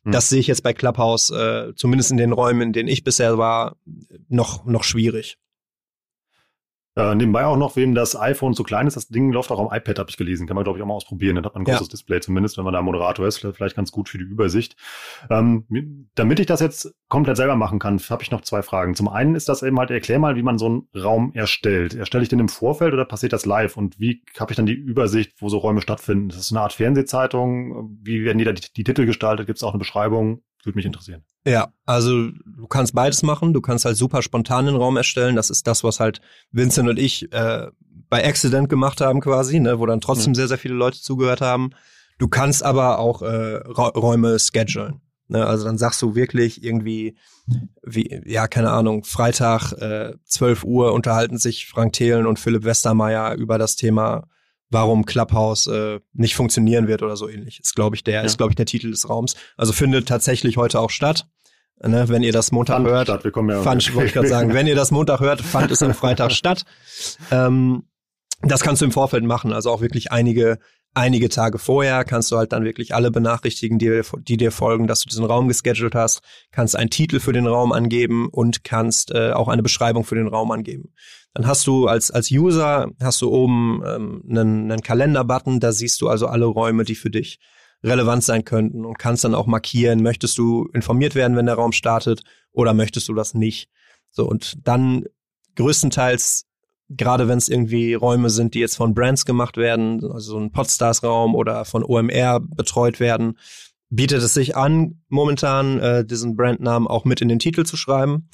hm. 0.04 0.12
Das 0.12 0.30
sehe 0.30 0.40
ich 0.40 0.48
jetzt 0.48 0.64
bei 0.64 0.74
Clubhouse, 0.74 1.30
äh, 1.30 1.74
zumindest 1.76 2.12
in 2.12 2.18
den 2.18 2.32
Räumen, 2.32 2.62
in 2.62 2.74
denen 2.74 2.90
ich 2.90 3.04
bisher 3.04 3.38
war, 3.38 3.78
noch, 4.28 4.66
noch 4.66 4.84
schwierig. 4.84 5.38
Äh, 6.96 7.16
nebenbei 7.16 7.46
auch 7.46 7.56
noch, 7.56 7.76
wem 7.76 7.94
das 7.94 8.20
iPhone 8.20 8.54
zu 8.54 8.64
klein 8.64 8.88
ist, 8.88 8.98
das 8.98 9.08
Ding 9.08 9.32
läuft 9.32 9.52
auch 9.52 9.60
am 9.60 9.76
iPad, 9.76 10.00
habe 10.00 10.10
ich 10.10 10.18
gelesen. 10.18 10.48
Kann 10.48 10.56
man, 10.56 10.64
glaube 10.64 10.80
ich, 10.80 10.84
auch 10.84 10.88
mal 10.88 10.96
ausprobieren. 10.96 11.36
Dann 11.36 11.46
hat 11.46 11.54
man 11.54 11.62
ein 11.62 11.66
großes 11.66 11.88
ja. 11.88 11.92
Display 11.92 12.20
zumindest, 12.20 12.58
wenn 12.58 12.66
man 12.66 12.74
da 12.74 12.82
Moderator 12.82 13.28
ist. 13.28 13.40
Vielleicht 13.40 13.76
ganz 13.76 13.92
gut 13.92 14.10
für 14.10 14.18
die 14.18 14.24
Übersicht. 14.24 14.76
Ähm, 15.30 16.10
damit 16.16 16.40
ich 16.40 16.48
das 16.48 16.60
jetzt 16.60 16.94
komplett 17.08 17.38
selber 17.38 17.56
machen 17.56 17.80
kann, 17.80 18.00
habe 18.10 18.24
ich 18.24 18.32
noch 18.32 18.42
zwei 18.42 18.62
Fragen. 18.62 18.96
Zum 18.96 19.08
einen 19.08 19.36
ist 19.36 19.50
das 19.50 19.64
eben 19.64 19.78
halt, 19.80 19.92
erklär 19.92 20.20
mal, 20.20 20.36
wie 20.36 20.44
man 20.44 20.58
so 20.58 20.66
einen 20.66 20.88
Raum 20.96 21.32
erstellt. 21.34 21.96
Erstelle 21.96 22.24
ich 22.24 22.30
den 22.30 22.40
im 22.40 22.50
Vorfeld 22.50 22.94
oder 22.94 23.06
passiert 23.06 23.34
das 23.34 23.46
live? 23.46 23.78
Und 23.78 24.00
wie 24.00 24.24
habe 24.40 24.52
ich 24.52 24.58
dann 24.58 24.66
die 24.66 24.74
Übersicht, 24.74 25.34
wo 25.40 25.50
so 25.50 25.58
Räume 25.58 25.82
stattfinden? 25.82 26.30
Das 26.30 26.40
ist 26.40 26.52
eine 26.52 26.62
Art 26.62 26.74
Fernsehzeitung. 26.74 28.00
Wie 28.02 28.26
werden 28.26 28.40
die 28.40 28.46
da 28.46 28.52
die, 28.52 28.74
die 28.76 28.84
Titel 28.84 29.06
gestaltet? 29.06 29.46
Gibt 29.46 29.58
es 29.58 29.64
auch 29.64 29.72
eine 29.72 29.80
Beschreibung? 29.80 30.42
Würde 30.64 30.78
mich 30.78 30.86
interessieren. 30.86 31.24
Ja, 31.46 31.74
also 31.86 32.30
du 32.30 32.68
kannst 32.68 32.94
beides 32.94 33.24
machen. 33.24 33.54
Du 33.54 33.62
kannst 33.62 33.86
halt 33.86 33.96
super 33.96 34.22
spontan 34.22 34.66
den 34.66 34.76
Raum 34.76 34.98
erstellen. 34.98 35.36
Das 35.36 35.50
ist 35.50 35.68
das, 35.68 35.84
was 35.84 36.00
halt 36.00 36.20
Vincent 36.52 36.90
und 36.90 37.00
ich 37.00 37.32
äh, 37.32 37.68
bei 38.10 38.28
Accident 38.28 38.70
gemacht 38.70 39.02
haben 39.02 39.22
quasi, 39.22 39.60
ne, 39.60 39.80
wo 39.80 39.86
dann 39.86 40.02
trotzdem 40.02 40.32
mhm. 40.32 40.36
sehr, 40.36 40.48
sehr 40.48 40.58
viele 40.58 40.74
Leute 40.74 41.00
zugehört 41.00 41.42
haben. 41.42 41.72
Du 42.18 42.28
kannst 42.28 42.64
aber 42.64 43.00
auch 43.00 43.22
äh, 43.22 43.56
Räume 43.56 44.38
schedulen. 44.40 45.02
Ne? 45.30 45.46
Also 45.46 45.66
dann 45.66 45.78
sagst 45.78 46.02
du 46.02 46.16
wirklich 46.16 46.64
irgendwie, 46.64 47.16
wie, 47.84 48.22
ja, 48.26 48.48
keine 48.48 48.72
Ahnung, 48.72 49.04
Freitag 49.06 49.72
äh, 49.74 50.14
12 50.26 50.64
Uhr 50.66 50.92
unterhalten 50.94 51.38
sich 51.38 51.68
Frank 51.68 51.94
Thelen 51.94 52.26
und 52.26 52.40
Philipp 52.40 52.66
Westermeier 52.66 53.36
über 53.36 53.58
das 53.58 53.76
Thema 53.76 54.28
warum 54.70 55.06
Clubhouse 55.06 55.68
äh, 55.68 56.00
nicht 56.14 56.36
funktionieren 56.36 56.88
wird 56.88 57.02
oder 57.04 57.18
so 57.18 57.28
ähnlich. 57.28 57.60
Ist, 57.60 57.76
glaube 57.76 57.96
ich, 57.96 58.04
der, 58.04 58.16
ja. 58.16 58.22
ist, 58.22 58.38
glaube 58.38 58.52
ich, 58.52 58.56
der 58.56 58.66
Titel 58.66 58.92
des 58.92 59.10
Raums. 59.10 59.36
Also 59.58 59.74
findet 59.74 60.08
tatsächlich 60.08 60.58
heute 60.58 60.80
auch 60.80 60.90
statt. 60.90 61.28
Ne, 61.82 62.10
wenn 62.10 62.24
ihr 62.24 62.34
das 62.34 62.52
Montag 62.52 62.76
fand 62.76 62.88
hört, 62.90 63.08
statt. 63.08 63.24
Wir 63.24 63.32
kommen 63.32 63.50
ja 63.50 63.62
fand, 63.62 63.96
wollte 63.96 64.08
ich 64.08 64.14
gerade 64.14 64.28
sagen, 64.28 64.54
wenn 64.54 64.68
ihr 64.68 64.76
das 64.76 64.92
Montag 64.92 65.22
hört, 65.22 65.42
fand 65.42 65.72
es 65.72 65.82
am 65.82 65.94
Freitag 65.94 66.34
statt. 66.34 66.66
Ähm, 67.32 67.84
das 68.42 68.62
kannst 68.62 68.82
du 68.82 68.86
im 68.86 68.92
Vorfeld 68.92 69.24
machen, 69.24 69.54
also 69.54 69.72
auch 69.72 69.80
wirklich 69.80 70.12
einige 70.12 70.60
einige 70.94 71.30
Tage 71.30 71.60
vorher 71.60 72.04
kannst 72.04 72.32
du 72.32 72.38
halt 72.38 72.52
dann 72.52 72.64
wirklich 72.64 72.96
alle 72.96 73.12
benachrichtigen, 73.12 73.78
die, 73.78 74.02
die 74.22 74.38
dir 74.38 74.52
folgen, 74.52 74.88
dass 74.88 75.02
du 75.02 75.10
diesen 75.10 75.26
Raum 75.26 75.48
geschedult 75.48 75.96
hast, 75.96 76.22
kannst 76.52 76.76
einen 76.76 76.90
Titel 76.90 77.20
für 77.20 77.34
den 77.34 77.48
Raum 77.48 77.72
angeben 77.72 78.28
und 78.30 78.64
kannst 78.64 79.12
äh, 79.12 79.32
auch 79.32 79.48
eine 79.48 79.64
Beschreibung 79.64 80.04
für 80.04 80.16
den 80.16 80.28
Raum 80.28 80.52
angeben. 80.52 80.94
Dann 81.34 81.48
hast 81.48 81.68
du 81.68 81.88
als, 81.88 82.12
als 82.12 82.32
User, 82.32 82.90
hast 83.02 83.22
du 83.22 83.30
oben 83.30 83.82
ähm, 83.86 84.24
einen, 84.30 84.72
einen 84.72 84.82
Kalender-Button, 84.82 85.60
da 85.60 85.72
siehst 85.72 86.02
du 86.02 86.10
also 86.10 86.28
alle 86.28 86.46
Räume, 86.46 86.84
die 86.84 86.96
für 86.96 87.10
dich 87.10 87.40
relevant 87.84 88.24
sein 88.24 88.44
könnten 88.44 88.84
und 88.84 89.00
kannst 89.00 89.24
dann 89.24 89.36
auch 89.36 89.48
markieren, 89.48 90.02
möchtest 90.04 90.38
du 90.38 90.68
informiert 90.74 91.16
werden, 91.16 91.38
wenn 91.38 91.46
der 91.46 91.56
Raum 91.56 91.72
startet 91.72 92.24
oder 92.52 92.74
möchtest 92.74 93.08
du 93.08 93.14
das 93.14 93.34
nicht. 93.34 93.70
So, 94.12 94.28
und 94.28 94.68
dann 94.68 95.06
größtenteils 95.56 96.50
gerade 96.90 97.28
wenn 97.28 97.38
es 97.38 97.50
irgendwie 97.50 97.94
Räume 97.94 98.30
sind, 98.30 98.54
die 98.54 98.60
jetzt 98.60 98.76
von 98.76 98.94
Brands 98.94 99.26
gemacht 99.26 99.58
werden, 99.58 100.04
also 100.04 100.32
so 100.32 100.40
ein 100.40 100.52
Podstars-Raum 100.52 101.36
oder 101.36 101.66
von 101.66 101.84
OMR 101.84 102.40
betreut 102.40 103.00
werden, 103.00 103.38
bietet 103.90 104.22
es 104.22 104.34
sich 104.34 104.56
an, 104.56 105.02
momentan 105.08 105.80
äh, 105.80 106.06
diesen 106.06 106.36
Brandnamen 106.36 106.88
auch 106.88 107.06
mit 107.06 107.22
in 107.22 107.28
den 107.28 107.40
Titel 107.40 107.64
zu 107.64 107.78
schreiben. 107.78 108.30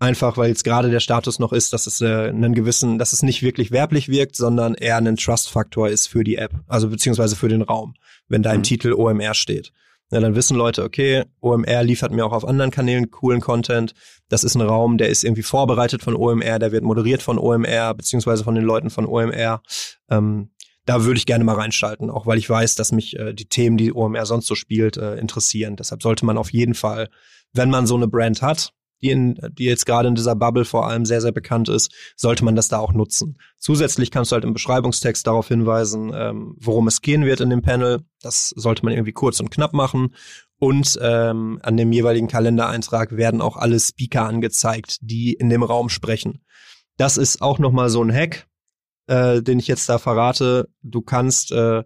Einfach 0.00 0.36
weil 0.36 0.48
jetzt 0.48 0.62
gerade 0.62 0.90
der 0.90 1.00
Status 1.00 1.40
noch 1.40 1.52
ist, 1.52 1.72
dass 1.72 1.88
es 1.88 2.00
äh, 2.00 2.28
einen 2.28 2.54
gewissen, 2.54 2.98
dass 2.98 3.12
es 3.12 3.24
nicht 3.24 3.42
wirklich 3.42 3.72
werblich 3.72 4.08
wirkt, 4.08 4.36
sondern 4.36 4.74
eher 4.74 4.96
ein 4.96 5.16
Trust-Faktor 5.16 5.88
ist 5.88 6.06
für 6.06 6.22
die 6.22 6.36
App, 6.36 6.52
also 6.68 6.88
beziehungsweise 6.88 7.34
für 7.34 7.48
den 7.48 7.62
Raum, 7.62 7.94
wenn 8.28 8.42
da 8.42 8.52
im 8.52 8.58
mhm. 8.58 8.64
Titel 8.64 8.92
OMR 8.92 9.34
steht. 9.34 9.72
Ja, 10.10 10.20
dann 10.20 10.34
wissen 10.36 10.56
Leute, 10.56 10.84
okay, 10.84 11.24
OMR 11.40 11.82
liefert 11.82 12.12
mir 12.12 12.24
auch 12.24 12.32
auf 12.32 12.46
anderen 12.46 12.70
Kanälen 12.70 13.10
coolen 13.10 13.40
Content. 13.40 13.92
Das 14.28 14.42
ist 14.42 14.54
ein 14.54 14.62
Raum, 14.62 14.96
der 14.96 15.08
ist 15.08 15.22
irgendwie 15.22 15.42
vorbereitet 15.42 16.02
von 16.02 16.16
OMR, 16.16 16.58
der 16.58 16.72
wird 16.72 16.84
moderiert 16.84 17.20
von 17.20 17.38
OMR, 17.38 17.92
beziehungsweise 17.94 18.44
von 18.44 18.54
den 18.54 18.64
Leuten 18.64 18.88
von 18.88 19.04
OMR. 19.04 19.62
Ähm, 20.08 20.50
da 20.86 21.04
würde 21.04 21.18
ich 21.18 21.26
gerne 21.26 21.44
mal 21.44 21.56
reinschalten, 21.56 22.08
auch 22.08 22.24
weil 22.24 22.38
ich 22.38 22.48
weiß, 22.48 22.76
dass 22.76 22.92
mich 22.92 23.18
äh, 23.18 23.34
die 23.34 23.48
Themen, 23.48 23.76
die 23.76 23.92
OMR 23.92 24.24
sonst 24.24 24.46
so 24.46 24.54
spielt, 24.54 24.96
äh, 24.96 25.16
interessieren. 25.16 25.76
Deshalb 25.76 26.02
sollte 26.02 26.24
man 26.24 26.38
auf 26.38 26.52
jeden 26.52 26.74
Fall, 26.74 27.10
wenn 27.52 27.68
man 27.68 27.86
so 27.86 27.96
eine 27.96 28.08
Brand 28.08 28.40
hat, 28.40 28.72
die, 29.02 29.10
in, 29.10 29.38
die 29.52 29.64
jetzt 29.64 29.86
gerade 29.86 30.08
in 30.08 30.14
dieser 30.14 30.34
Bubble 30.34 30.64
vor 30.64 30.86
allem 30.86 31.04
sehr, 31.04 31.20
sehr 31.20 31.32
bekannt 31.32 31.68
ist, 31.68 31.92
sollte 32.16 32.44
man 32.44 32.56
das 32.56 32.68
da 32.68 32.78
auch 32.78 32.92
nutzen. 32.92 33.38
Zusätzlich 33.58 34.10
kannst 34.10 34.32
du 34.32 34.34
halt 34.34 34.44
im 34.44 34.52
Beschreibungstext 34.52 35.26
darauf 35.26 35.48
hinweisen, 35.48 36.12
ähm, 36.14 36.54
worum 36.58 36.88
es 36.88 37.00
gehen 37.00 37.24
wird 37.24 37.40
in 37.40 37.50
dem 37.50 37.62
Panel. 37.62 38.00
Das 38.20 38.50
sollte 38.56 38.84
man 38.84 38.94
irgendwie 38.94 39.12
kurz 39.12 39.40
und 39.40 39.50
knapp 39.50 39.72
machen. 39.72 40.14
Und 40.58 40.98
ähm, 41.00 41.60
an 41.62 41.76
dem 41.76 41.92
jeweiligen 41.92 42.28
Kalendereintrag 42.28 43.16
werden 43.16 43.40
auch 43.40 43.56
alle 43.56 43.78
Speaker 43.78 44.26
angezeigt, 44.26 44.98
die 45.00 45.32
in 45.32 45.50
dem 45.50 45.62
Raum 45.62 45.88
sprechen. 45.88 46.42
Das 46.96 47.16
ist 47.16 47.40
auch 47.40 47.60
nochmal 47.60 47.90
so 47.90 48.02
ein 48.02 48.12
Hack, 48.12 48.48
äh, 49.06 49.40
den 49.40 49.60
ich 49.60 49.68
jetzt 49.68 49.88
da 49.88 49.98
verrate. 49.98 50.68
Du 50.82 51.00
kannst 51.00 51.52
äh, 51.52 51.84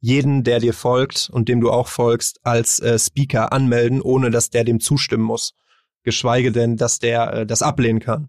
jeden, 0.00 0.42
der 0.42 0.60
dir 0.60 0.72
folgt 0.72 1.28
und 1.30 1.50
dem 1.50 1.60
du 1.60 1.70
auch 1.70 1.88
folgst, 1.88 2.40
als 2.44 2.80
äh, 2.80 2.98
Speaker 2.98 3.52
anmelden, 3.52 4.00
ohne 4.00 4.30
dass 4.30 4.48
der 4.48 4.64
dem 4.64 4.80
zustimmen 4.80 5.24
muss 5.24 5.54
geschweige 6.04 6.52
denn, 6.52 6.76
dass 6.76 6.98
der 6.98 7.32
äh, 7.32 7.46
das 7.46 7.62
ablehnen 7.62 8.00
kann. 8.00 8.28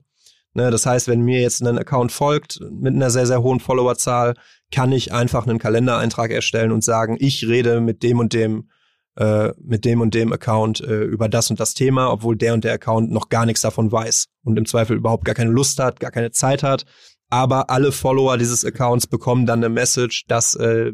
Ne, 0.53 0.71
das 0.71 0.85
heißt, 0.85 1.09
wenn 1.09 1.21
mir 1.21 1.41
jetzt 1.41 1.61
ein 1.61 1.77
Account 1.77 2.13
folgt 2.13 2.61
mit 2.71 2.95
einer 2.95 3.09
sehr, 3.09 3.27
sehr 3.27 3.43
hohen 3.43 3.59
Followerzahl, 3.59 4.35
kann 4.71 4.93
ich 4.93 5.13
einfach 5.13 5.45
einen 5.45 5.59
Kalendereintrag 5.59 6.31
erstellen 6.31 6.71
und 6.71 6.81
sagen, 6.81 7.17
ich 7.19 7.45
rede 7.45 7.81
mit 7.81 8.03
dem 8.03 8.19
und 8.19 8.33
dem 8.33 8.69
äh, 9.17 9.53
mit 9.61 9.85
dem 9.85 10.01
und 10.01 10.13
dem 10.13 10.31
Account 10.33 10.81
äh, 10.81 11.03
über 11.03 11.29
das 11.29 11.49
und 11.49 11.59
das 11.59 11.73
Thema, 11.73 12.11
obwohl 12.11 12.35
der 12.35 12.53
und 12.53 12.63
der 12.63 12.73
Account 12.73 13.11
noch 13.11 13.29
gar 13.29 13.45
nichts 13.45 13.61
davon 13.61 13.91
weiß 13.91 14.27
und 14.43 14.57
im 14.57 14.65
Zweifel 14.65 14.97
überhaupt 14.97 15.25
gar 15.25 15.35
keine 15.35 15.51
Lust 15.51 15.79
hat, 15.79 15.99
gar 15.99 16.11
keine 16.11 16.31
Zeit 16.31 16.63
hat. 16.63 16.85
Aber 17.29 17.69
alle 17.69 17.91
Follower 17.91 18.37
dieses 18.37 18.63
Accounts 18.63 19.07
bekommen 19.07 19.45
dann 19.45 19.59
eine 19.59 19.69
Message, 19.69 20.25
dass 20.27 20.55
äh, 20.55 20.93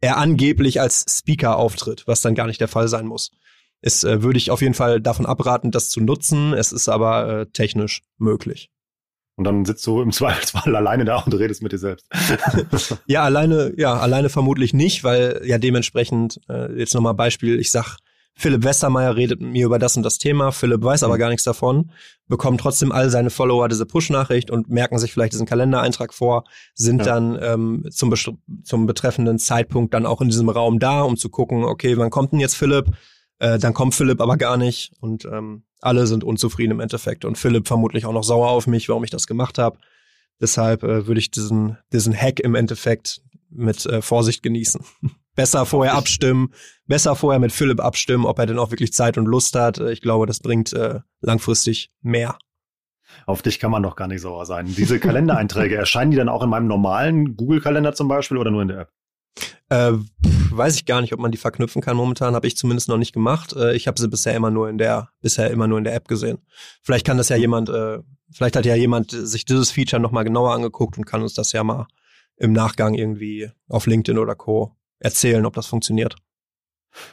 er 0.00 0.16
angeblich 0.16 0.80
als 0.80 1.04
Speaker 1.08 1.56
auftritt, 1.56 2.04
was 2.06 2.20
dann 2.20 2.34
gar 2.34 2.46
nicht 2.46 2.60
der 2.60 2.68
Fall 2.68 2.88
sein 2.88 3.06
muss. 3.06 3.30
Es 3.82 4.04
äh, 4.04 4.22
würde 4.22 4.38
ich 4.38 4.50
auf 4.50 4.62
jeden 4.62 4.74
Fall 4.74 5.00
davon 5.00 5.26
abraten, 5.26 5.70
das 5.70 5.90
zu 5.90 6.00
nutzen. 6.00 6.54
Es 6.54 6.72
ist 6.72 6.88
aber 6.88 7.40
äh, 7.40 7.46
technisch 7.46 8.02
möglich. 8.16 8.70
Und 9.36 9.44
dann 9.44 9.64
sitzt 9.64 9.86
du 9.86 10.00
im 10.00 10.12
Zweifelsfall 10.12 10.74
alleine 10.76 11.04
da 11.04 11.18
und 11.18 11.34
redest 11.34 11.62
mit 11.62 11.72
dir 11.72 11.78
selbst. 11.78 12.06
ja, 13.06 13.22
alleine, 13.24 13.72
ja, 13.76 13.94
alleine 13.94 14.28
vermutlich 14.28 14.72
nicht, 14.72 15.04
weil 15.04 15.42
ja 15.44 15.58
dementsprechend, 15.58 16.40
äh, 16.48 16.72
jetzt 16.78 16.94
nochmal 16.94 17.14
Beispiel, 17.14 17.58
ich 17.58 17.70
sag, 17.70 17.96
Philipp 18.34 18.64
Westermeier 18.64 19.14
redet 19.14 19.40
mit 19.40 19.52
mir 19.52 19.66
über 19.66 19.78
das 19.78 19.96
und 19.96 20.04
das 20.04 20.18
Thema, 20.18 20.52
Philipp 20.52 20.82
weiß 20.82 21.02
aber 21.02 21.14
mhm. 21.14 21.18
gar 21.18 21.28
nichts 21.28 21.44
davon, 21.44 21.90
bekommt 22.28 22.60
trotzdem 22.60 22.90
all 22.90 23.10
seine 23.10 23.30
Follower 23.30 23.68
diese 23.68 23.84
Push-Nachricht 23.84 24.50
und 24.50 24.70
merken 24.70 24.98
sich 24.98 25.12
vielleicht 25.12 25.34
diesen 25.34 25.46
Kalendereintrag 25.46 26.14
vor, 26.14 26.44
sind 26.74 27.00
ja. 27.00 27.04
dann 27.04 27.38
ähm, 27.42 27.84
zum, 27.90 28.12
zum 28.64 28.86
betreffenden 28.86 29.38
Zeitpunkt 29.38 29.92
dann 29.92 30.06
auch 30.06 30.20
in 30.22 30.28
diesem 30.28 30.48
Raum 30.48 30.78
da, 30.78 31.02
um 31.02 31.16
zu 31.16 31.28
gucken, 31.28 31.64
okay, 31.64 31.98
wann 31.98 32.10
kommt 32.10 32.32
denn 32.32 32.40
jetzt 32.40 32.56
Philipp? 32.56 32.86
Äh, 33.42 33.58
dann 33.58 33.74
kommt 33.74 33.96
Philipp 33.96 34.20
aber 34.20 34.36
gar 34.36 34.56
nicht 34.56 34.92
und 35.00 35.24
ähm, 35.24 35.64
alle 35.80 36.06
sind 36.06 36.22
unzufrieden 36.22 36.70
im 36.70 36.80
Endeffekt 36.80 37.24
und 37.24 37.36
Philipp 37.36 37.66
vermutlich 37.66 38.06
auch 38.06 38.12
noch 38.12 38.22
sauer 38.22 38.50
auf 38.50 38.68
mich, 38.68 38.88
warum 38.88 39.02
ich 39.02 39.10
das 39.10 39.26
gemacht 39.26 39.58
habe. 39.58 39.78
Deshalb 40.40 40.84
äh, 40.84 41.08
würde 41.08 41.18
ich 41.18 41.32
diesen, 41.32 41.76
diesen 41.92 42.14
Hack 42.14 42.38
im 42.38 42.54
Endeffekt 42.54 43.20
mit 43.50 43.84
äh, 43.86 44.00
Vorsicht 44.00 44.44
genießen. 44.44 44.84
besser 45.34 45.66
vorher 45.66 45.94
abstimmen, 45.94 46.52
besser 46.86 47.16
vorher 47.16 47.40
mit 47.40 47.50
Philipp 47.50 47.80
abstimmen, 47.80 48.26
ob 48.26 48.38
er 48.38 48.46
denn 48.46 48.60
auch 48.60 48.70
wirklich 48.70 48.92
Zeit 48.92 49.18
und 49.18 49.26
Lust 49.26 49.56
hat. 49.56 49.80
Ich 49.80 50.02
glaube, 50.02 50.26
das 50.26 50.38
bringt 50.38 50.72
äh, 50.72 51.00
langfristig 51.20 51.90
mehr. 52.00 52.38
Auf 53.26 53.42
dich 53.42 53.58
kann 53.58 53.72
man 53.72 53.82
doch 53.82 53.96
gar 53.96 54.06
nicht 54.06 54.20
sauer 54.20 54.46
sein. 54.46 54.66
Diese 54.66 55.00
Kalendereinträge, 55.00 55.74
erscheinen 55.76 56.12
die 56.12 56.16
dann 56.16 56.28
auch 56.28 56.44
in 56.44 56.50
meinem 56.50 56.68
normalen 56.68 57.36
Google-Kalender 57.36 57.92
zum 57.92 58.06
Beispiel 58.06 58.36
oder 58.36 58.52
nur 58.52 58.62
in 58.62 58.68
der 58.68 58.78
App? 58.82 58.92
Äh, 59.68 59.92
weiß 60.50 60.76
ich 60.76 60.84
gar 60.84 61.00
nicht, 61.00 61.12
ob 61.12 61.20
man 61.20 61.32
die 61.32 61.38
verknüpfen 61.38 61.80
kann. 61.80 61.96
Momentan 61.96 62.34
habe 62.34 62.46
ich 62.46 62.56
zumindest 62.56 62.88
noch 62.88 62.98
nicht 62.98 63.12
gemacht. 63.12 63.54
Äh, 63.54 63.74
ich 63.74 63.88
habe 63.88 64.00
sie 64.00 64.08
bisher 64.08 64.34
immer 64.34 64.50
nur 64.50 64.68
in 64.68 64.78
der, 64.78 65.10
bisher 65.20 65.50
immer 65.50 65.66
nur 65.66 65.78
in 65.78 65.84
der 65.84 65.94
App 65.94 66.08
gesehen. 66.08 66.38
Vielleicht 66.82 67.06
kann 67.06 67.16
das 67.16 67.30
ja 67.30 67.36
jemand, 67.36 67.68
äh, 67.70 67.98
vielleicht 68.30 68.56
hat 68.56 68.66
ja 68.66 68.74
jemand 68.74 69.10
sich 69.12 69.44
dieses 69.44 69.70
Feature 69.70 70.00
nochmal 70.00 70.24
genauer 70.24 70.52
angeguckt 70.52 70.98
und 70.98 71.06
kann 71.06 71.22
uns 71.22 71.34
das 71.34 71.52
ja 71.52 71.64
mal 71.64 71.86
im 72.36 72.52
Nachgang 72.52 72.94
irgendwie 72.94 73.50
auf 73.68 73.86
LinkedIn 73.86 74.18
oder 74.18 74.34
Co. 74.34 74.76
erzählen, 74.98 75.46
ob 75.46 75.54
das 75.54 75.66
funktioniert. 75.66 76.16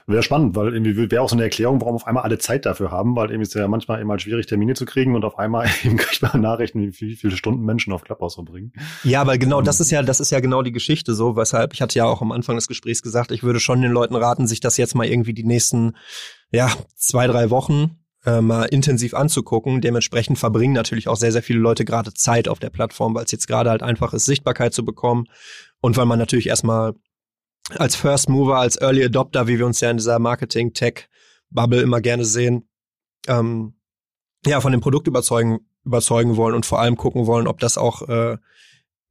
Wäre 0.07 0.23
spannend, 0.23 0.55
weil 0.55 0.73
irgendwie 0.73 1.09
wäre 1.09 1.21
auch 1.21 1.29
so 1.29 1.35
eine 1.35 1.43
Erklärung, 1.43 1.79
warum 1.81 1.95
auf 1.95 2.07
einmal 2.07 2.23
alle 2.23 2.37
Zeit 2.37 2.65
dafür 2.65 2.91
haben, 2.91 3.15
weil 3.15 3.29
irgendwie 3.29 3.43
ist 3.43 3.53
ja 3.53 3.67
manchmal 3.67 4.01
immer 4.01 4.19
schwierig, 4.19 4.45
Termine 4.45 4.73
zu 4.73 4.85
kriegen 4.85 5.15
und 5.15 5.23
auf 5.23 5.39
einmal 5.39 5.67
eben 5.83 5.97
kriegt 5.97 6.21
man 6.21 6.41
Nachrichten, 6.41 6.81
wie 6.81 7.15
viele 7.15 7.35
Stunden 7.35 7.63
Menschen 7.63 7.93
auf 7.93 8.03
Clubhouse 8.03 8.35
verbringen. 8.35 8.73
Ja, 9.03 9.21
aber 9.21 9.37
genau, 9.37 9.61
das 9.61 9.79
ist 9.79 9.91
ja, 9.91 10.01
das 10.03 10.19
ist 10.19 10.31
ja 10.31 10.39
genau 10.39 10.61
die 10.61 10.71
Geschichte 10.71 11.13
so, 11.13 11.35
weshalb, 11.35 11.73
ich 11.73 11.81
hatte 11.81 11.97
ja 11.97 12.05
auch 12.05 12.21
am 12.21 12.31
Anfang 12.31 12.55
des 12.55 12.67
Gesprächs 12.67 13.01
gesagt, 13.01 13.31
ich 13.31 13.43
würde 13.43 13.59
schon 13.59 13.81
den 13.81 13.91
Leuten 13.91 14.15
raten, 14.15 14.47
sich 14.47 14.59
das 14.59 14.77
jetzt 14.77 14.95
mal 14.95 15.07
irgendwie 15.07 15.33
die 15.33 15.45
nächsten, 15.45 15.95
ja, 16.51 16.69
zwei, 16.95 17.27
drei 17.27 17.49
Wochen 17.49 17.99
äh, 18.25 18.41
mal 18.41 18.65
intensiv 18.65 19.13
anzugucken. 19.13 19.81
Dementsprechend 19.81 20.37
verbringen 20.39 20.73
natürlich 20.73 21.07
auch 21.07 21.15
sehr, 21.15 21.31
sehr 21.31 21.43
viele 21.43 21.59
Leute 21.59 21.85
gerade 21.85 22.13
Zeit 22.13 22.47
auf 22.47 22.59
der 22.59 22.69
Plattform, 22.69 23.15
weil 23.15 23.25
es 23.25 23.31
jetzt 23.31 23.47
gerade 23.47 23.69
halt 23.69 23.83
einfach 23.83 24.13
ist, 24.13 24.25
Sichtbarkeit 24.25 24.73
zu 24.73 24.83
bekommen 24.83 25.25
und 25.81 25.97
weil 25.97 26.05
man 26.05 26.19
natürlich 26.19 26.47
erstmal 26.47 26.93
als 27.77 27.95
First 27.95 28.29
Mover, 28.29 28.57
als 28.57 28.81
Early 28.81 29.03
Adopter, 29.03 29.47
wie 29.47 29.59
wir 29.59 29.65
uns 29.65 29.79
ja 29.79 29.91
in 29.91 29.97
dieser 29.97 30.19
Marketing-Tech-Bubble 30.19 31.81
immer 31.81 32.01
gerne 32.01 32.25
sehen, 32.25 32.67
ähm, 33.27 33.75
ja, 34.45 34.61
von 34.61 34.71
dem 34.71 34.81
Produkt 34.81 35.07
überzeugen, 35.07 35.59
überzeugen 35.85 36.37
wollen 36.37 36.55
und 36.55 36.65
vor 36.65 36.79
allem 36.79 36.97
gucken 36.97 37.27
wollen, 37.27 37.47
ob 37.47 37.59
das 37.59 37.77
auch 37.77 38.07
äh, 38.07 38.37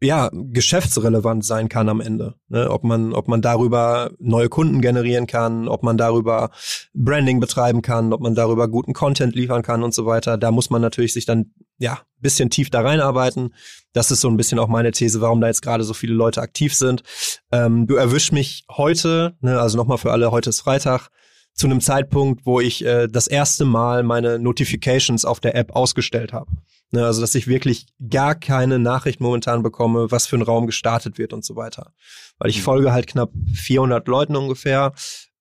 ja, 0.00 0.30
geschäftsrelevant 0.32 1.44
sein 1.44 1.68
kann 1.68 1.88
am 1.88 2.00
Ende. 2.00 2.36
Ne? 2.48 2.70
Ob 2.70 2.84
man, 2.84 3.12
ob 3.12 3.26
man 3.26 3.42
darüber 3.42 4.12
neue 4.20 4.48
Kunden 4.48 4.80
generieren 4.80 5.26
kann, 5.26 5.66
ob 5.66 5.82
man 5.82 5.96
darüber 5.96 6.50
Branding 6.94 7.40
betreiben 7.40 7.82
kann, 7.82 8.12
ob 8.12 8.20
man 8.20 8.34
darüber 8.34 8.68
guten 8.68 8.92
Content 8.92 9.34
liefern 9.34 9.62
kann 9.62 9.82
und 9.82 9.92
so 9.92 10.06
weiter. 10.06 10.38
Da 10.38 10.52
muss 10.52 10.70
man 10.70 10.82
natürlich 10.82 11.12
sich 11.12 11.26
dann, 11.26 11.52
ja, 11.78 11.98
bisschen 12.20 12.48
tief 12.48 12.70
da 12.70 12.80
reinarbeiten. 12.80 13.54
Das 13.98 14.12
ist 14.12 14.20
so 14.20 14.28
ein 14.28 14.36
bisschen 14.36 14.60
auch 14.60 14.68
meine 14.68 14.92
These, 14.92 15.20
warum 15.20 15.40
da 15.40 15.48
jetzt 15.48 15.60
gerade 15.60 15.82
so 15.82 15.92
viele 15.92 16.14
Leute 16.14 16.40
aktiv 16.40 16.72
sind. 16.72 17.02
Ähm, 17.50 17.88
du 17.88 17.96
erwischst 17.96 18.30
mich 18.30 18.64
heute, 18.70 19.36
ne, 19.40 19.60
also 19.60 19.76
nochmal 19.76 19.98
für 19.98 20.12
alle, 20.12 20.30
heute 20.30 20.50
ist 20.50 20.60
Freitag, 20.60 21.08
zu 21.52 21.66
einem 21.66 21.80
Zeitpunkt, 21.80 22.46
wo 22.46 22.60
ich 22.60 22.84
äh, 22.84 23.08
das 23.08 23.26
erste 23.26 23.64
Mal 23.64 24.04
meine 24.04 24.38
Notifications 24.38 25.24
auf 25.24 25.40
der 25.40 25.56
App 25.56 25.74
ausgestellt 25.74 26.32
habe. 26.32 26.48
Ne, 26.92 27.04
also, 27.04 27.20
dass 27.20 27.34
ich 27.34 27.48
wirklich 27.48 27.86
gar 28.08 28.36
keine 28.36 28.78
Nachricht 28.78 29.20
momentan 29.20 29.64
bekomme, 29.64 30.12
was 30.12 30.28
für 30.28 30.36
ein 30.36 30.42
Raum 30.42 30.68
gestartet 30.68 31.18
wird 31.18 31.32
und 31.32 31.44
so 31.44 31.56
weiter. 31.56 31.92
Weil 32.38 32.50
ich 32.50 32.58
mhm. 32.58 32.62
folge 32.62 32.92
halt 32.92 33.08
knapp 33.08 33.32
400 33.52 34.06
Leuten 34.06 34.36
ungefähr 34.36 34.92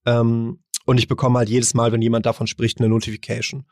ähm, 0.08 0.64
und 0.88 0.98
ich 0.98 1.08
bekomme 1.08 1.38
halt 1.38 1.50
jedes 1.50 1.76
Mal, 1.76 1.92
wenn 1.92 2.02
jemand 2.02 2.26
davon 2.26 2.48
spricht, 2.48 2.80
eine 2.80 2.90
Notification. 2.90 3.68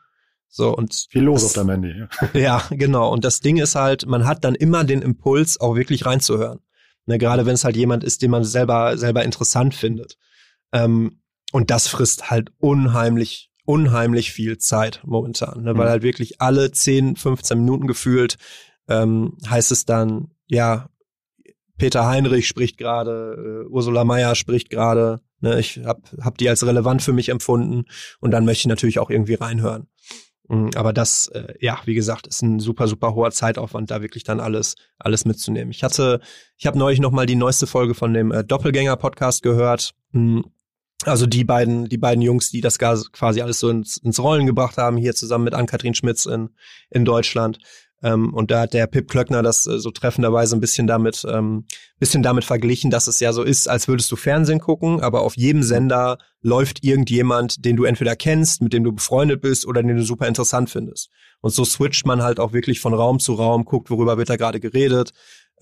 So 0.48 0.74
und 0.74 1.06
viel 1.10 1.22
los 1.22 1.42
das, 1.42 1.50
auf 1.50 1.66
deinem 1.66 1.82
Handy. 1.82 1.94
Ja. 1.98 2.08
ja, 2.40 2.62
genau. 2.70 3.12
Und 3.12 3.24
das 3.24 3.40
Ding 3.40 3.58
ist 3.58 3.74
halt, 3.74 4.06
man 4.06 4.26
hat 4.26 4.44
dann 4.44 4.54
immer 4.54 4.84
den 4.84 5.02
Impuls, 5.02 5.60
auch 5.60 5.76
wirklich 5.76 6.06
reinzuhören. 6.06 6.60
Ne, 7.08 7.18
gerade 7.18 7.46
wenn 7.46 7.54
es 7.54 7.64
halt 7.64 7.76
jemand 7.76 8.02
ist, 8.02 8.22
den 8.22 8.32
man 8.32 8.42
selber 8.42 8.98
selber 8.98 9.24
interessant 9.24 9.74
findet. 9.74 10.16
Ähm, 10.72 11.20
und 11.52 11.70
das 11.70 11.86
frisst 11.86 12.30
halt 12.30 12.50
unheimlich 12.58 13.50
unheimlich 13.66 14.32
viel 14.32 14.58
Zeit 14.58 15.02
momentan, 15.04 15.62
ne? 15.64 15.76
weil 15.76 15.86
mhm. 15.86 15.90
halt 15.90 16.02
wirklich 16.02 16.40
alle 16.40 16.70
10, 16.70 17.16
15 17.16 17.58
Minuten 17.58 17.86
gefühlt 17.86 18.36
ähm, 18.88 19.36
heißt 19.48 19.72
es 19.72 19.84
dann, 19.84 20.28
ja, 20.46 20.88
Peter 21.76 22.06
Heinrich 22.06 22.46
spricht 22.46 22.78
gerade, 22.78 23.64
äh, 23.66 23.68
Ursula 23.68 24.04
Meyer 24.04 24.34
spricht 24.34 24.70
gerade, 24.70 25.20
ne? 25.40 25.58
ich 25.58 25.80
habe 25.84 26.02
hab 26.20 26.38
die 26.38 26.48
als 26.48 26.64
relevant 26.64 27.02
für 27.02 27.12
mich 27.12 27.28
empfunden 27.28 27.84
und 28.20 28.30
dann 28.30 28.44
möchte 28.44 28.60
ich 28.60 28.66
natürlich 28.66 29.00
auch 29.00 29.10
irgendwie 29.10 29.34
reinhören. 29.34 29.88
Mhm, 30.48 30.70
aber 30.74 30.92
das, 30.92 31.28
äh, 31.28 31.54
ja, 31.60 31.80
wie 31.84 31.94
gesagt, 31.94 32.26
ist 32.26 32.42
ein 32.42 32.60
super, 32.60 32.88
super 32.88 33.14
hoher 33.14 33.30
Zeitaufwand, 33.30 33.90
da 33.90 34.02
wirklich 34.02 34.24
dann 34.24 34.40
alles, 34.40 34.76
alles 34.98 35.24
mitzunehmen. 35.24 35.70
Ich 35.70 35.82
hatte, 35.82 36.20
ich 36.56 36.66
habe 36.66 36.78
neulich 36.78 37.00
noch 37.00 37.10
mal 37.10 37.26
die 37.26 37.36
neueste 37.36 37.66
Folge 37.66 37.94
von 37.94 38.14
dem 38.14 38.32
äh, 38.32 38.44
Doppelgänger-Podcast 38.44 39.42
gehört. 39.42 39.94
Mhm. 40.12 40.44
Also 41.04 41.26
die 41.26 41.44
beiden, 41.44 41.88
die 41.88 41.98
beiden 41.98 42.22
Jungs, 42.22 42.50
die 42.50 42.62
das 42.62 42.78
quasi 42.78 43.42
alles 43.42 43.60
so 43.60 43.68
ins, 43.68 43.98
ins 43.98 44.18
Rollen 44.18 44.46
gebracht 44.46 44.78
haben, 44.78 44.96
hier 44.96 45.14
zusammen 45.14 45.44
mit 45.44 45.54
Ann-Kathrin 45.54 45.94
Schmitz 45.94 46.24
in, 46.24 46.50
in 46.90 47.04
Deutschland. 47.04 47.58
Ähm, 48.02 48.34
und 48.34 48.50
da 48.50 48.60
hat 48.60 48.74
der 48.74 48.86
Pip 48.86 49.08
Klöckner 49.08 49.42
das 49.42 49.66
äh, 49.66 49.78
so 49.78 49.90
treffenderweise 49.90 50.56
ein 50.56 50.60
bisschen 50.60 50.86
damit, 50.86 51.26
ähm, 51.28 51.64
bisschen 51.98 52.22
damit 52.22 52.44
verglichen, 52.44 52.90
dass 52.90 53.06
es 53.06 53.20
ja 53.20 53.32
so 53.32 53.42
ist, 53.42 53.68
als 53.68 53.88
würdest 53.88 54.12
du 54.12 54.16
Fernsehen 54.16 54.60
gucken, 54.60 55.00
aber 55.00 55.22
auf 55.22 55.36
jedem 55.36 55.62
Sender 55.62 56.18
läuft 56.42 56.84
irgendjemand, 56.84 57.64
den 57.64 57.76
du 57.76 57.84
entweder 57.84 58.14
kennst, 58.14 58.60
mit 58.60 58.72
dem 58.72 58.84
du 58.84 58.92
befreundet 58.92 59.40
bist 59.40 59.66
oder 59.66 59.82
den 59.82 59.96
du 59.96 60.04
super 60.04 60.28
interessant 60.28 60.68
findest. 60.68 61.10
Und 61.40 61.52
so 61.52 61.64
switcht 61.64 62.06
man 62.06 62.22
halt 62.22 62.38
auch 62.38 62.52
wirklich 62.52 62.80
von 62.80 62.92
Raum 62.92 63.18
zu 63.18 63.34
Raum, 63.34 63.64
guckt, 63.64 63.90
worüber 63.90 64.18
wird 64.18 64.28
da 64.28 64.36
gerade 64.36 64.60
geredet. 64.60 65.12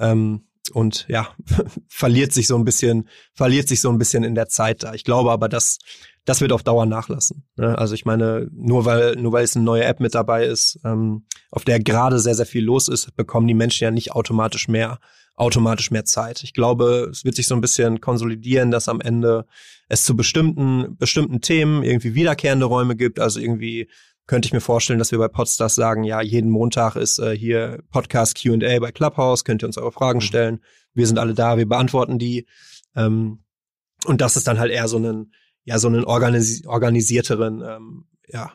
Ähm, 0.01 0.49
und 0.73 1.07
ja, 1.09 1.29
verliert 1.89 2.33
sich 2.33 2.47
so 2.47 2.57
ein 2.57 2.65
bisschen, 2.65 3.09
verliert 3.35 3.69
sich 3.69 3.81
so 3.81 3.91
ein 3.91 3.99
bisschen 3.99 4.25
in 4.25 4.35
der 4.35 4.49
Zeit 4.49 4.83
da. 4.83 4.95
Ich 4.95 5.05
glaube 5.05 5.31
aber, 5.31 5.49
dass 5.49 5.79
das 6.25 6.41
wird 6.41 6.53
auf 6.53 6.63
Dauer 6.63 6.87
nachlassen. 6.87 7.47
Ne? 7.57 7.77
Also 7.79 7.95
ich 7.95 8.05
meine, 8.05 8.49
nur 8.53 8.85
weil, 8.85 9.17
nur 9.17 9.33
weil 9.33 9.45
es 9.45 9.57
eine 9.57 9.65
neue 9.65 9.85
App 9.85 10.01
mit 10.01 10.15
dabei 10.15 10.47
ist, 10.47 10.79
ähm, 10.85 11.27
auf 11.51 11.65
der 11.65 11.81
gerade 11.81 12.19
sehr, 12.19 12.35
sehr 12.35 12.47
viel 12.47 12.65
los 12.65 12.89
ist, 12.89 13.15
bekommen 13.17 13.47
die 13.47 13.55
Menschen 13.55 13.85
ja 13.85 13.91
nicht 13.91 14.13
automatisch 14.13 14.69
mehr, 14.69 14.99
automatisch 15.37 15.91
mehr 15.91 16.05
Zeit. 16.05 16.43
Ich 16.43 16.55
glaube, 16.55 17.09
es 17.11 17.25
wird 17.25 17.37
sich 17.37 17.47
so 17.47 17.55
ein 17.55 17.61
bisschen 17.61 18.01
konsolidieren, 18.01 18.71
dass 18.71 18.89
am 18.89 19.01
Ende 19.01 19.47
es 19.89 20.05
zu 20.05 20.17
bestimmten, 20.17 20.97
bestimmten 20.97 21.41
Themen 21.41 21.83
irgendwie 21.83 22.15
wiederkehrende 22.15 22.67
Räume 22.67 22.97
gibt, 22.97 23.21
also 23.21 23.39
irgendwie 23.39 23.89
könnte 24.27 24.47
ich 24.47 24.53
mir 24.55 24.61
vorstellen, 24.61 24.99
dass 24.99 25.13
wir 25.13 25.19
bei 25.19 25.29
Podstars 25.29 25.75
sagen, 25.75 26.05
ja, 26.05 26.23
jeden 26.23 26.51
Montag 26.51 26.97
ist 26.97 27.19
äh, 27.19 27.37
hier 27.37 27.83
Podcast 27.91 28.41
Q&A 28.41 28.79
bei 28.79 28.91
Clubhouse, 28.91 29.45
könnt 29.45 29.63
ihr 29.63 29.67
uns 29.67 29.77
eure 29.77 29.93
Fragen 29.93 30.19
mhm. 30.19 30.23
stellen. 30.23 30.61
Wir 30.95 31.07
sind 31.07 31.19
alle 31.19 31.35
da, 31.35 31.59
wir 31.59 31.69
beantworten 31.69 32.19
die. 32.19 32.47
Ähm, 32.97 33.45
und 34.07 34.21
das 34.21 34.37
ist 34.37 34.47
dann 34.47 34.59
halt 34.59 34.73
eher 34.73 34.89
so 34.89 34.97
einen, 34.97 35.35
ja, 35.65 35.79
so 35.79 35.89
einen 35.89 36.05
organisi 36.05 36.67
organisierteren, 36.67 37.63
ähm, 37.63 38.05
ja, 38.29 38.53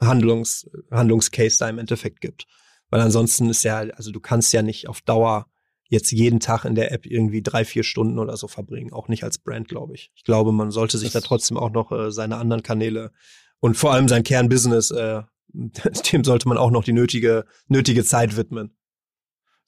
Handlungs, 0.00 0.68
Handlungscase 0.90 1.58
da 1.58 1.68
im 1.68 1.78
Endeffekt 1.78 2.20
gibt. 2.20 2.46
Weil 2.90 3.00
ansonsten 3.00 3.48
ist 3.48 3.62
ja, 3.62 3.78
also 3.78 4.10
du 4.10 4.20
kannst 4.20 4.52
ja 4.52 4.62
nicht 4.62 4.88
auf 4.88 5.00
Dauer 5.00 5.46
jetzt 5.88 6.10
jeden 6.10 6.40
Tag 6.40 6.64
in 6.64 6.74
der 6.74 6.90
App 6.90 7.04
irgendwie 7.06 7.42
drei, 7.42 7.64
vier 7.64 7.84
Stunden 7.84 8.18
oder 8.18 8.36
so 8.36 8.48
verbringen. 8.48 8.92
Auch 8.92 9.08
nicht 9.08 9.24
als 9.24 9.38
Brand, 9.38 9.68
glaube 9.68 9.94
ich. 9.94 10.10
Ich 10.14 10.24
glaube, 10.24 10.50
man 10.52 10.70
sollte 10.70 10.98
sich 10.98 11.12
das 11.12 11.22
da 11.22 11.28
trotzdem 11.28 11.58
auch 11.58 11.70
noch 11.70 11.92
äh, 11.92 12.10
seine 12.10 12.36
anderen 12.38 12.62
Kanäle 12.62 13.12
und 13.60 13.76
vor 13.76 13.92
allem 13.92 14.08
sein 14.08 14.24
Kernbusiness, 14.24 14.90
äh, 14.90 15.22
dem 16.12 16.24
sollte 16.24 16.48
man 16.48 16.58
auch 16.58 16.70
noch 16.70 16.84
die 16.84 16.92
nötige, 16.92 17.44
nötige 17.68 18.04
Zeit 18.04 18.36
widmen. 18.36 18.74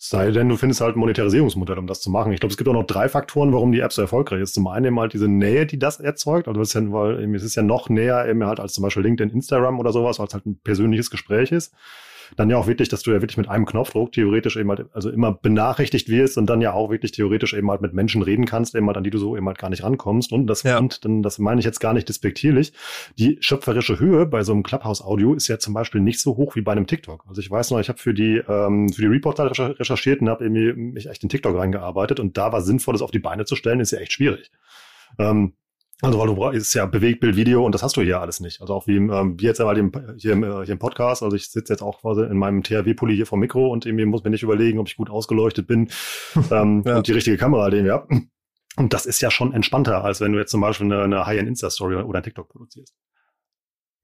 Sei 0.06 0.30
denn, 0.32 0.50
du 0.50 0.56
findest 0.58 0.82
halt 0.82 0.96
ein 0.96 0.98
Monetarisierungsmodell, 0.98 1.78
um 1.78 1.86
das 1.86 2.02
zu 2.02 2.10
machen. 2.10 2.30
Ich 2.32 2.40
glaube, 2.40 2.50
es 2.50 2.58
gibt 2.58 2.68
auch 2.68 2.74
noch 2.74 2.86
drei 2.86 3.08
Faktoren, 3.08 3.54
warum 3.54 3.72
die 3.72 3.80
App 3.80 3.90
so 3.90 4.02
erfolgreich 4.02 4.42
ist. 4.42 4.52
Zum 4.52 4.66
einen 4.66 4.84
eben 4.84 5.00
halt 5.00 5.14
diese 5.14 5.28
Nähe, 5.28 5.64
die 5.64 5.78
das 5.78 5.98
erzeugt. 5.98 6.46
Also 6.46 6.60
es 6.60 6.68
ist 6.68 6.74
ja, 6.74 6.92
weil 6.92 7.34
es 7.34 7.42
ist 7.42 7.54
ja 7.54 7.62
noch 7.62 7.88
näher 7.88 8.28
eben 8.28 8.44
halt 8.44 8.60
als 8.60 8.74
zum 8.74 8.82
Beispiel 8.82 9.02
LinkedIn, 9.02 9.34
Instagram 9.34 9.80
oder 9.80 9.92
sowas, 9.92 10.18
weil 10.18 10.26
es 10.26 10.34
halt 10.34 10.44
ein 10.44 10.60
persönliches 10.62 11.08
Gespräch 11.08 11.52
ist 11.52 11.74
dann 12.36 12.50
ja 12.50 12.56
auch 12.56 12.66
wirklich, 12.66 12.88
dass 12.88 13.02
du 13.02 13.12
ja 13.12 13.20
wirklich 13.20 13.36
mit 13.36 13.48
einem 13.48 13.66
Knopfdruck 13.66 14.12
theoretisch 14.12 14.56
eben 14.56 14.68
halt, 14.70 14.86
also 14.92 15.10
immer 15.10 15.32
benachrichtigt 15.32 16.08
wirst 16.08 16.38
und 16.38 16.46
dann 16.46 16.60
ja 16.60 16.72
auch 16.72 16.90
wirklich 16.90 17.12
theoretisch 17.12 17.54
eben 17.54 17.70
halt 17.70 17.80
mit 17.80 17.94
Menschen 17.94 18.22
reden 18.22 18.46
kannst, 18.46 18.74
eben 18.74 18.86
halt, 18.86 18.96
an 18.96 19.04
die 19.04 19.10
du 19.10 19.18
so 19.18 19.36
eben 19.36 19.46
halt 19.46 19.58
gar 19.58 19.70
nicht 19.70 19.82
rankommst. 19.82 20.32
Und 20.32 20.46
das, 20.46 20.62
ja. 20.62 20.78
und 20.78 21.04
dann, 21.04 21.22
das 21.22 21.38
meine 21.38 21.58
ich 21.60 21.64
jetzt 21.64 21.80
gar 21.80 21.92
nicht 21.92 22.08
despektierlich. 22.08 22.72
Die 23.18 23.38
schöpferische 23.40 23.98
Höhe 23.98 24.26
bei 24.26 24.42
so 24.42 24.52
einem 24.52 24.62
Clubhouse-Audio 24.62 25.34
ist 25.34 25.48
ja 25.48 25.58
zum 25.58 25.74
Beispiel 25.74 26.00
nicht 26.00 26.20
so 26.20 26.36
hoch 26.36 26.56
wie 26.56 26.62
bei 26.62 26.72
einem 26.72 26.86
TikTok. 26.86 27.24
Also 27.28 27.40
ich 27.40 27.50
weiß 27.50 27.70
noch, 27.70 27.80
ich 27.80 27.88
habe 27.88 27.98
für 27.98 28.14
die, 28.14 28.42
ähm, 28.48 28.88
für 28.88 29.02
die 29.02 29.08
Reporter 29.08 29.50
recherchiert 29.50 30.20
und 30.20 30.28
habe 30.28 30.44
irgendwie 30.44 30.72
mich 30.72 31.08
echt 31.08 31.22
in 31.22 31.28
TikTok 31.28 31.56
reingearbeitet 31.56 32.20
und 32.20 32.36
da 32.36 32.52
war 32.52 32.60
sinnvolles 32.60 33.02
auf 33.02 33.10
die 33.10 33.18
Beine 33.18 33.44
zu 33.44 33.56
stellen, 33.56 33.80
ist 33.80 33.90
ja 33.90 33.98
echt 33.98 34.12
schwierig. 34.12 34.50
Ähm, 35.18 35.54
also 36.04 36.18
weil 36.18 36.26
du 36.26 36.34
brauchst, 36.34 36.56
ist 36.56 36.74
ja 36.74 36.86
Bewegtbild, 36.86 37.36
Video 37.36 37.64
und 37.64 37.74
das 37.74 37.82
hast 37.82 37.96
du 37.96 38.02
hier 38.02 38.20
alles 38.20 38.40
nicht. 38.40 38.60
Also 38.60 38.74
auch 38.74 38.86
wie, 38.86 38.96
ähm, 38.96 39.38
wie 39.38 39.44
jetzt 39.44 39.60
einmal 39.60 39.74
hier, 39.74 39.90
hier, 40.16 40.32
im, 40.32 40.44
äh, 40.44 40.64
hier 40.64 40.72
im 40.72 40.78
Podcast. 40.78 41.22
Also 41.22 41.36
ich 41.36 41.48
sitze 41.48 41.72
jetzt 41.72 41.82
auch 41.82 42.00
quasi 42.00 42.22
in 42.22 42.36
meinem 42.36 42.62
THW-Pulli 42.62 43.14
hier 43.14 43.26
vom 43.26 43.40
Mikro 43.40 43.68
und 43.68 43.86
irgendwie 43.86 44.04
muss 44.04 44.24
mir 44.24 44.30
nicht 44.30 44.42
überlegen, 44.42 44.78
ob 44.78 44.88
ich 44.88 44.96
gut 44.96 45.10
ausgeleuchtet 45.10 45.66
bin 45.66 45.90
ähm, 46.50 46.82
ja. 46.86 46.96
und 46.96 47.06
die 47.06 47.12
richtige 47.12 47.36
Kamera 47.36 47.70
den 47.70 47.86
ja. 47.86 48.06
Und 48.76 48.92
das 48.92 49.06
ist 49.06 49.20
ja 49.20 49.30
schon 49.30 49.52
entspannter, 49.52 50.04
als 50.04 50.20
wenn 50.20 50.32
du 50.32 50.38
jetzt 50.38 50.50
zum 50.50 50.60
Beispiel 50.60 50.86
eine, 50.86 51.02
eine 51.02 51.26
High-End-Insta-Story 51.26 51.96
oder 51.96 52.18
ein 52.18 52.24
TikTok 52.24 52.48
produzierst. 52.48 52.94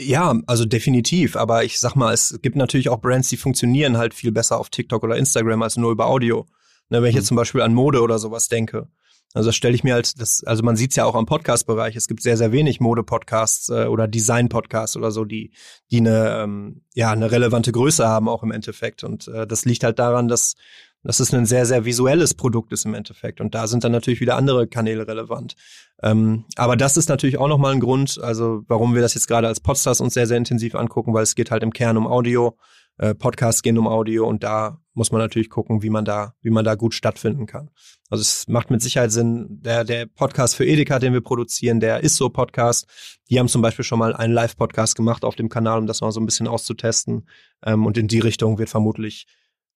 Ja, 0.01 0.35
also 0.47 0.65
definitiv. 0.65 1.37
Aber 1.37 1.65
ich 1.65 1.79
sag 1.79 1.95
mal, 1.95 2.15
es 2.15 2.39
gibt 2.41 2.57
natürlich 2.57 2.89
auch 2.89 3.01
Brands, 3.01 3.29
die 3.29 3.37
funktionieren 3.37 3.99
halt 3.99 4.15
viel 4.15 4.33
besser 4.33 4.59
auf 4.59 4.71
TikTok 4.71 5.03
oder 5.03 5.17
Instagram 5.17 5.63
als 5.63 5.77
nur 5.77 5.91
über 5.91 6.07
Audio. 6.07 6.47
Ne, 6.89 7.03
wenn 7.03 7.11
ich 7.11 7.15
jetzt 7.15 7.25
mhm. 7.25 7.29
zum 7.29 7.37
Beispiel 7.37 7.61
an 7.61 7.75
Mode 7.75 8.01
oder 8.01 8.19
sowas 8.19 8.49
denke. 8.49 8.89
Also 9.33 9.49
das 9.49 9.57
stelle 9.57 9.75
ich 9.75 9.85
mir 9.85 9.95
als 9.95 10.15
das, 10.15 10.43
also 10.45 10.65
man 10.65 10.75
sieht 10.75 10.91
es 10.91 10.97
ja 10.97 11.05
auch 11.05 11.15
am 11.15 11.27
Podcast-Bereich. 11.27 11.95
Es 11.95 12.09
gibt 12.09 12.21
sehr, 12.21 12.37
sehr 12.37 12.51
wenig 12.51 12.81
Mode-Podcasts 12.81 13.69
äh, 13.69 13.85
oder 13.85 14.09
Design-Podcasts 14.09 14.97
oder 14.97 15.13
so, 15.13 15.25
die, 15.25 15.53
die 15.91 15.99
eine, 15.99 16.41
ähm, 16.43 16.83
ja, 16.95 17.13
eine 17.13 17.31
relevante 17.31 17.71
Größe 17.71 18.07
haben 18.07 18.29
auch 18.29 18.43
im 18.43 18.51
Endeffekt. 18.51 19.05
Und 19.05 19.29
äh, 19.29 19.47
das 19.47 19.65
liegt 19.65 19.85
halt 19.85 20.01
daran, 20.01 20.27
dass, 20.27 20.57
dass 21.05 21.21
es 21.21 21.33
ein 21.33 21.47
sehr, 21.47 21.65
sehr 21.65 21.85
visuelles 21.85 22.35
Produkt 22.35 22.73
ist 22.73 22.85
im 22.85 22.95
Endeffekt. 22.95 23.41
Und 23.41 23.55
da 23.55 23.69
sind 23.69 23.85
dann 23.85 23.93
natürlich 23.93 24.21
wieder 24.21 24.37
andere 24.37 24.67
Kanäle 24.67 25.07
relevant. 25.07 25.55
Ähm, 26.03 26.45
aber 26.57 26.77
das 26.77 26.97
ist 26.97 27.09
natürlich 27.09 27.39
auch 27.39 27.49
nochmal 27.49 27.73
ein 27.73 27.81
Grund, 27.81 28.19
also 28.21 28.63
warum 28.67 28.95
wir 28.95 29.03
das 29.03 29.15
jetzt 29.15 29.29
gerade 29.29 29.47
als 29.47 29.61
Podstars 29.61 30.01
uns 30.01 30.15
sehr, 30.15 30.27
sehr 30.27 30.39
intensiv 30.39 30.75
angucken, 30.75 31.15
weil 31.15 31.23
es 31.23 31.37
geht 31.37 31.53
halt 31.53 31.63
im 31.63 31.73
Kern 31.73 31.97
um 31.97 32.09
Audio. 32.09 32.57
Äh, 32.99 33.15
Podcasts 33.15 33.63
gehen 33.63 33.79
um 33.79 33.87
Audio 33.87 34.27
und 34.27 34.43
da 34.43 34.81
muss 34.95 35.13
man 35.13 35.21
natürlich 35.21 35.51
gucken, 35.51 35.83
wie 35.83 35.91
man 35.91 36.05
da, 36.05 36.35
wie 36.43 36.51
man 36.51 36.65
da 36.65 36.75
gut 36.75 36.95
stattfinden 36.95 37.47
kann. 37.47 37.71
Also 38.09 38.23
es 38.23 38.49
macht 38.49 38.71
mit 38.71 38.83
Sicherheit 38.83 39.13
Sinn, 39.13 39.47
der, 39.63 39.85
der 39.85 40.07
Podcast 40.07 40.57
für 40.57 40.67
Edeka, 40.67 40.99
den 40.99 41.13
wir 41.13 41.21
produzieren, 41.21 41.81
der 41.81 42.01
ist 42.01 42.17
so 42.17 42.29
Podcast. 42.29 42.87
Die 43.29 43.39
haben 43.39 43.49
zum 43.49 43.63
Beispiel 43.63 43.85
schon 43.85 43.99
mal 43.99 44.15
einen 44.15 44.35
Live-Podcast 44.35 44.97
gemacht 44.97 45.25
auf 45.25 45.37
dem 45.37 45.49
Kanal, 45.49 45.79
um 45.79 45.87
das 45.87 46.01
mal 46.01 46.11
so 46.11 46.21
ein 46.21 46.27
bisschen 46.27 46.49
auszutesten. 46.49 47.29
Ähm, 47.65 47.87
und 47.87 47.97
in 47.99 48.09
die 48.09 48.19
Richtung 48.19 48.59
wird 48.59 48.69
vermutlich 48.69 49.27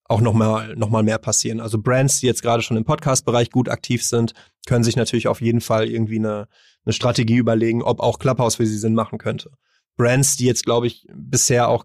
auch 0.06 0.20
noch 0.20 0.34
mal, 0.34 0.74
noch 0.76 0.90
mal 0.90 1.02
mehr 1.02 1.18
passieren. 1.18 1.60
Also 1.60 1.80
Brands, 1.80 2.20
die 2.20 2.26
jetzt 2.26 2.42
gerade 2.42 2.62
schon 2.62 2.76
im 2.76 2.84
Podcast-Bereich 2.84 3.50
gut 3.50 3.68
aktiv 3.68 4.04
sind, 4.04 4.34
können 4.66 4.84
sich 4.84 4.96
natürlich 4.96 5.28
auf 5.28 5.40
jeden 5.40 5.60
Fall 5.60 5.88
irgendwie 5.88 6.18
eine, 6.18 6.48
eine 6.84 6.92
Strategie 6.92 7.36
überlegen, 7.36 7.82
ob 7.82 8.00
auch 8.00 8.18
Clubhouse 8.18 8.56
für 8.56 8.66
sie 8.66 8.76
Sinn 8.76 8.94
machen 8.94 9.18
könnte. 9.18 9.50
Brands, 9.96 10.36
die 10.36 10.44
jetzt, 10.44 10.64
glaube 10.64 10.88
ich, 10.88 11.06
bisher 11.14 11.68
auch 11.68 11.84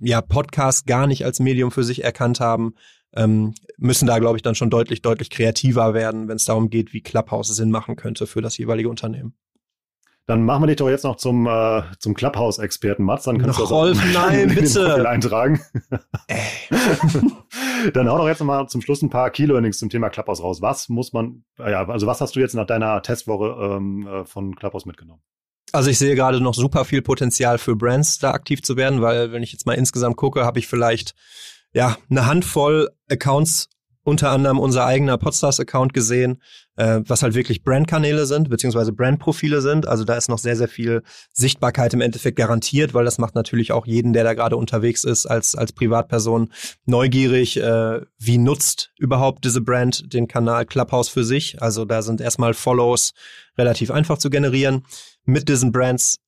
ja 0.00 0.20
Podcast 0.20 0.86
gar 0.86 1.06
nicht 1.06 1.24
als 1.24 1.40
Medium 1.40 1.70
für 1.70 1.84
sich 1.84 2.04
erkannt 2.04 2.40
haben, 2.40 2.74
ähm, 3.14 3.54
müssen 3.78 4.06
da, 4.06 4.18
glaube 4.18 4.36
ich, 4.36 4.42
dann 4.42 4.54
schon 4.54 4.70
deutlich, 4.70 5.02
deutlich 5.02 5.30
kreativer 5.30 5.94
werden, 5.94 6.28
wenn 6.28 6.36
es 6.36 6.44
darum 6.44 6.70
geht, 6.70 6.92
wie 6.92 7.00
Clubhouse 7.00 7.48
Sinn 7.48 7.70
machen 7.70 7.96
könnte 7.96 8.26
für 8.26 8.42
das 8.42 8.58
jeweilige 8.58 8.88
Unternehmen. 8.88 9.34
Dann 10.26 10.44
machen 10.44 10.64
wir 10.64 10.66
dich 10.66 10.76
doch 10.76 10.90
jetzt 10.90 11.04
noch 11.04 11.16
zum, 11.16 11.46
äh, 11.46 11.82
zum 12.00 12.12
Clubhouse-Experten, 12.12 13.02
Mats. 13.02 13.24
Dann 13.24 13.38
kannst 13.38 13.58
noch 13.58 13.66
du 13.66 13.74
Rolf, 13.74 13.98
nein, 14.12 14.48
bitte. 14.54 15.08
eintragen. 15.08 15.62
dann 17.94 18.10
hau 18.10 18.18
doch 18.18 18.28
jetzt 18.28 18.40
noch 18.40 18.46
mal 18.46 18.68
zum 18.68 18.82
Schluss 18.82 19.00
ein 19.00 19.08
paar 19.08 19.30
Key-Learnings 19.30 19.78
zum 19.78 19.88
Thema 19.88 20.10
Clubhouse 20.10 20.42
raus. 20.42 20.60
Was 20.60 20.90
muss 20.90 21.14
man, 21.14 21.44
äh, 21.58 21.70
ja, 21.70 21.88
also 21.88 22.06
was 22.06 22.20
hast 22.20 22.36
du 22.36 22.40
jetzt 22.40 22.54
nach 22.54 22.66
deiner 22.66 23.00
Testwoche 23.00 23.56
ähm, 23.58 24.06
äh, 24.06 24.26
von 24.26 24.54
Clubhouse 24.54 24.84
mitgenommen? 24.84 25.22
Also 25.72 25.90
ich 25.90 25.98
sehe 25.98 26.14
gerade 26.14 26.40
noch 26.40 26.54
super 26.54 26.84
viel 26.84 27.02
Potenzial 27.02 27.58
für 27.58 27.76
Brands 27.76 28.18
da 28.18 28.32
aktiv 28.32 28.62
zu 28.62 28.76
werden, 28.76 29.02
weil 29.02 29.32
wenn 29.32 29.42
ich 29.42 29.52
jetzt 29.52 29.66
mal 29.66 29.74
insgesamt 29.74 30.16
gucke, 30.16 30.44
habe 30.44 30.58
ich 30.58 30.66
vielleicht 30.66 31.14
ja 31.72 31.96
eine 32.10 32.26
Handvoll 32.26 32.90
Accounts 33.10 33.68
unter 34.08 34.30
anderem 34.30 34.58
unser 34.58 34.86
eigener 34.86 35.18
Podstars-Account 35.18 35.92
gesehen, 35.92 36.42
äh, 36.76 37.00
was 37.06 37.22
halt 37.22 37.34
wirklich 37.34 37.62
Brandkanäle 37.62 38.24
sind, 38.26 38.48
beziehungsweise 38.48 38.92
Brandprofile 38.92 39.60
sind. 39.60 39.86
Also 39.86 40.04
da 40.04 40.14
ist 40.14 40.28
noch 40.28 40.38
sehr, 40.38 40.56
sehr 40.56 40.68
viel 40.68 41.02
Sichtbarkeit 41.32 41.92
im 41.92 42.00
Endeffekt 42.00 42.38
garantiert, 42.38 42.94
weil 42.94 43.04
das 43.04 43.18
macht 43.18 43.34
natürlich 43.34 43.70
auch 43.70 43.86
jeden, 43.86 44.14
der 44.14 44.24
da 44.24 44.34
gerade 44.34 44.56
unterwegs 44.56 45.04
ist, 45.04 45.26
als, 45.26 45.54
als 45.54 45.72
Privatperson 45.72 46.50
neugierig, 46.86 47.58
äh, 47.58 48.00
wie 48.18 48.38
nutzt 48.38 48.92
überhaupt 48.98 49.44
diese 49.44 49.60
Brand 49.60 50.12
den 50.12 50.26
Kanal 50.26 50.64
Clubhouse 50.64 51.10
für 51.10 51.24
sich. 51.24 51.60
Also 51.60 51.84
da 51.84 52.00
sind 52.00 52.20
erstmal 52.20 52.54
Follows 52.54 53.12
relativ 53.58 53.90
einfach 53.90 54.18
zu 54.18 54.30
generieren. 54.30 54.84
Mit 55.24 55.48
diesen 55.48 55.70
Brands 55.70 56.18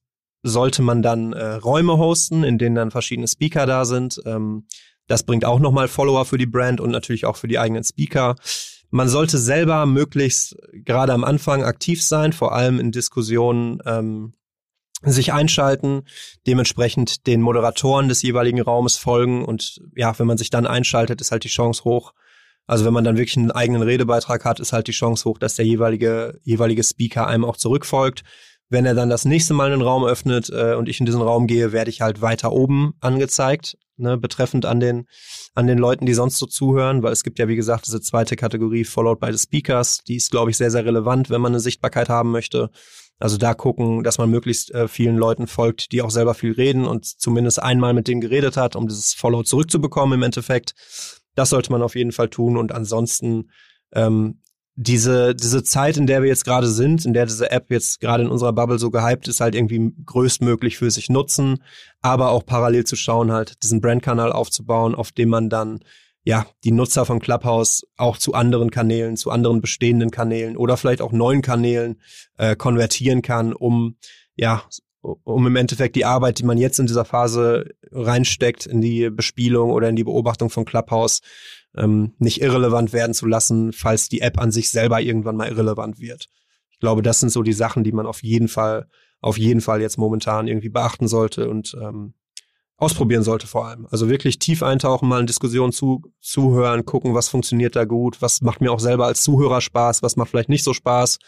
sollte 0.42 0.82
man 0.82 1.02
dann 1.02 1.32
äh, 1.32 1.54
Räume 1.54 1.96
hosten, 1.98 2.44
in 2.44 2.58
denen 2.58 2.76
dann 2.76 2.90
verschiedene 2.90 3.28
Speaker 3.28 3.66
da 3.66 3.84
sind. 3.84 4.20
Ähm, 4.26 4.66
das 5.10 5.24
bringt 5.24 5.44
auch 5.44 5.58
nochmal 5.58 5.88
Follower 5.88 6.24
für 6.24 6.38
die 6.38 6.46
Brand 6.46 6.80
und 6.80 6.90
natürlich 6.90 7.26
auch 7.26 7.36
für 7.36 7.48
die 7.48 7.58
eigenen 7.58 7.82
Speaker. 7.82 8.36
Man 8.90 9.08
sollte 9.08 9.38
selber 9.38 9.84
möglichst 9.84 10.56
gerade 10.72 11.12
am 11.12 11.24
Anfang 11.24 11.64
aktiv 11.64 12.00
sein, 12.00 12.32
vor 12.32 12.52
allem 12.54 12.78
in 12.78 12.92
Diskussionen 12.92 13.80
ähm, 13.86 14.34
sich 15.02 15.32
einschalten, 15.32 16.02
dementsprechend 16.46 17.26
den 17.26 17.40
Moderatoren 17.40 18.08
des 18.08 18.22
jeweiligen 18.22 18.60
Raumes 18.60 18.98
folgen 18.98 19.44
und 19.44 19.80
ja, 19.96 20.16
wenn 20.18 20.28
man 20.28 20.38
sich 20.38 20.50
dann 20.50 20.66
einschaltet, 20.66 21.20
ist 21.20 21.32
halt 21.32 21.42
die 21.42 21.48
Chance 21.48 21.82
hoch. 21.82 22.12
Also 22.68 22.84
wenn 22.84 22.92
man 22.92 23.02
dann 23.02 23.16
wirklich 23.16 23.36
einen 23.36 23.50
eigenen 23.50 23.82
Redebeitrag 23.82 24.44
hat, 24.44 24.60
ist 24.60 24.72
halt 24.72 24.86
die 24.86 24.92
Chance 24.92 25.28
hoch, 25.28 25.38
dass 25.38 25.56
der 25.56 25.66
jeweilige 25.66 26.38
jeweilige 26.44 26.84
Speaker 26.84 27.26
einem 27.26 27.44
auch 27.44 27.56
zurückfolgt. 27.56 28.22
Wenn 28.68 28.86
er 28.86 28.94
dann 28.94 29.10
das 29.10 29.24
nächste 29.24 29.54
Mal 29.54 29.72
einen 29.72 29.82
Raum 29.82 30.04
öffnet 30.04 30.50
äh, 30.50 30.74
und 30.74 30.88
ich 30.88 31.00
in 31.00 31.06
diesen 31.06 31.22
Raum 31.22 31.48
gehe, 31.48 31.72
werde 31.72 31.90
ich 31.90 32.00
halt 32.00 32.20
weiter 32.20 32.52
oben 32.52 32.94
angezeigt, 33.00 33.76
ne, 34.00 34.16
betreffend 34.16 34.66
an 34.66 34.80
den, 34.80 35.06
an 35.54 35.66
den 35.66 35.78
Leuten, 35.78 36.06
die 36.06 36.14
sonst 36.14 36.38
so 36.38 36.46
zuhören, 36.46 37.02
weil 37.02 37.12
es 37.12 37.22
gibt 37.22 37.38
ja, 37.38 37.48
wie 37.48 37.56
gesagt, 37.56 37.86
diese 37.86 38.00
zweite 38.00 38.36
Kategorie 38.36 38.84
Followed 38.84 39.20
by 39.20 39.32
the 39.32 39.38
Speakers, 39.38 40.02
die 40.06 40.16
ist, 40.16 40.30
glaube 40.30 40.50
ich, 40.50 40.56
sehr, 40.56 40.70
sehr 40.70 40.84
relevant, 40.84 41.30
wenn 41.30 41.40
man 41.40 41.52
eine 41.52 41.60
Sichtbarkeit 41.60 42.08
haben 42.08 42.30
möchte. 42.30 42.70
Also 43.18 43.36
da 43.36 43.52
gucken, 43.52 44.02
dass 44.02 44.16
man 44.16 44.30
möglichst 44.30 44.72
äh, 44.72 44.88
vielen 44.88 45.16
Leuten 45.16 45.46
folgt, 45.46 45.92
die 45.92 46.00
auch 46.00 46.10
selber 46.10 46.34
viel 46.34 46.52
reden 46.52 46.86
und 46.86 47.04
zumindest 47.04 47.62
einmal 47.62 47.92
mit 47.92 48.08
denen 48.08 48.22
geredet 48.22 48.56
hat, 48.56 48.76
um 48.76 48.88
dieses 48.88 49.12
Follow 49.12 49.42
zurückzubekommen 49.42 50.18
im 50.18 50.22
Endeffekt. 50.22 50.74
Das 51.34 51.50
sollte 51.50 51.70
man 51.70 51.82
auf 51.82 51.94
jeden 51.94 52.12
Fall 52.12 52.30
tun 52.30 52.56
und 52.56 52.72
ansonsten 52.72 53.50
ähm, 53.92 54.40
diese, 54.82 55.34
diese 55.34 55.62
Zeit, 55.62 55.98
in 55.98 56.06
der 56.06 56.22
wir 56.22 56.30
jetzt 56.30 56.46
gerade 56.46 56.66
sind, 56.66 57.04
in 57.04 57.12
der 57.12 57.26
diese 57.26 57.50
App 57.50 57.70
jetzt 57.70 58.00
gerade 58.00 58.22
in 58.22 58.30
unserer 58.30 58.54
Bubble 58.54 58.78
so 58.78 58.90
gehypt 58.90 59.28
ist, 59.28 59.40
halt 59.40 59.54
irgendwie 59.54 59.92
größtmöglich 60.06 60.78
für 60.78 60.90
sich 60.90 61.10
nutzen, 61.10 61.62
aber 62.00 62.30
auch 62.30 62.46
parallel 62.46 62.84
zu 62.84 62.96
schauen, 62.96 63.30
halt 63.30 63.62
diesen 63.62 63.82
Brandkanal 63.82 64.32
aufzubauen, 64.32 64.94
auf 64.94 65.12
dem 65.12 65.28
man 65.28 65.50
dann 65.50 65.80
ja 66.24 66.46
die 66.64 66.72
Nutzer 66.72 67.04
von 67.04 67.18
Clubhouse 67.20 67.86
auch 67.98 68.16
zu 68.16 68.32
anderen 68.32 68.70
Kanälen, 68.70 69.18
zu 69.18 69.30
anderen 69.30 69.60
bestehenden 69.60 70.10
Kanälen 70.10 70.56
oder 70.56 70.78
vielleicht 70.78 71.02
auch 71.02 71.12
neuen 71.12 71.42
Kanälen 71.42 72.00
äh, 72.38 72.56
konvertieren 72.56 73.20
kann, 73.20 73.52
um 73.52 73.96
ja 74.34 74.62
um 75.02 75.46
im 75.46 75.56
Endeffekt 75.56 75.96
die 75.96 76.04
Arbeit, 76.04 76.38
die 76.38 76.44
man 76.44 76.58
jetzt 76.58 76.78
in 76.78 76.86
dieser 76.86 77.04
Phase 77.04 77.70
reinsteckt, 77.90 78.66
in 78.66 78.80
die 78.80 79.10
Bespielung 79.10 79.70
oder 79.70 79.88
in 79.88 79.96
die 79.96 80.04
Beobachtung 80.04 80.50
von 80.50 80.64
Clubhouse, 80.64 81.20
ähm, 81.76 82.14
nicht 82.18 82.40
irrelevant 82.40 82.92
werden 82.92 83.14
zu 83.14 83.26
lassen, 83.26 83.72
falls 83.72 84.08
die 84.08 84.20
App 84.20 84.38
an 84.38 84.52
sich 84.52 84.70
selber 84.70 85.00
irgendwann 85.00 85.36
mal 85.36 85.48
irrelevant 85.48 86.00
wird. 86.00 86.26
Ich 86.70 86.78
glaube, 86.78 87.02
das 87.02 87.20
sind 87.20 87.30
so 87.30 87.42
die 87.42 87.52
Sachen, 87.52 87.84
die 87.84 87.92
man 87.92 88.06
auf 88.06 88.22
jeden 88.22 88.48
Fall, 88.48 88.88
auf 89.20 89.38
jeden 89.38 89.60
Fall 89.60 89.80
jetzt 89.80 89.98
momentan 89.98 90.48
irgendwie 90.48 90.70
beachten 90.70 91.08
sollte 91.08 91.48
und 91.48 91.76
ähm, 91.80 92.14
ausprobieren 92.80 93.22
sollte 93.22 93.46
vor 93.46 93.68
allem. 93.68 93.86
Also 93.90 94.08
wirklich 94.08 94.38
tief 94.38 94.62
eintauchen, 94.62 95.06
mal 95.06 95.20
in 95.20 95.26
Diskussionen 95.26 95.70
zu, 95.70 96.02
zuhören, 96.20 96.86
gucken, 96.86 97.14
was 97.14 97.28
funktioniert 97.28 97.76
da 97.76 97.84
gut, 97.84 98.22
was 98.22 98.40
macht 98.40 98.62
mir 98.62 98.72
auch 98.72 98.80
selber 98.80 99.04
als 99.04 99.22
Zuhörer 99.22 99.60
Spaß, 99.60 100.02
was 100.02 100.16
macht 100.16 100.30
vielleicht 100.30 100.48
nicht 100.48 100.64
so 100.64 100.72
Spaß, 100.72 101.18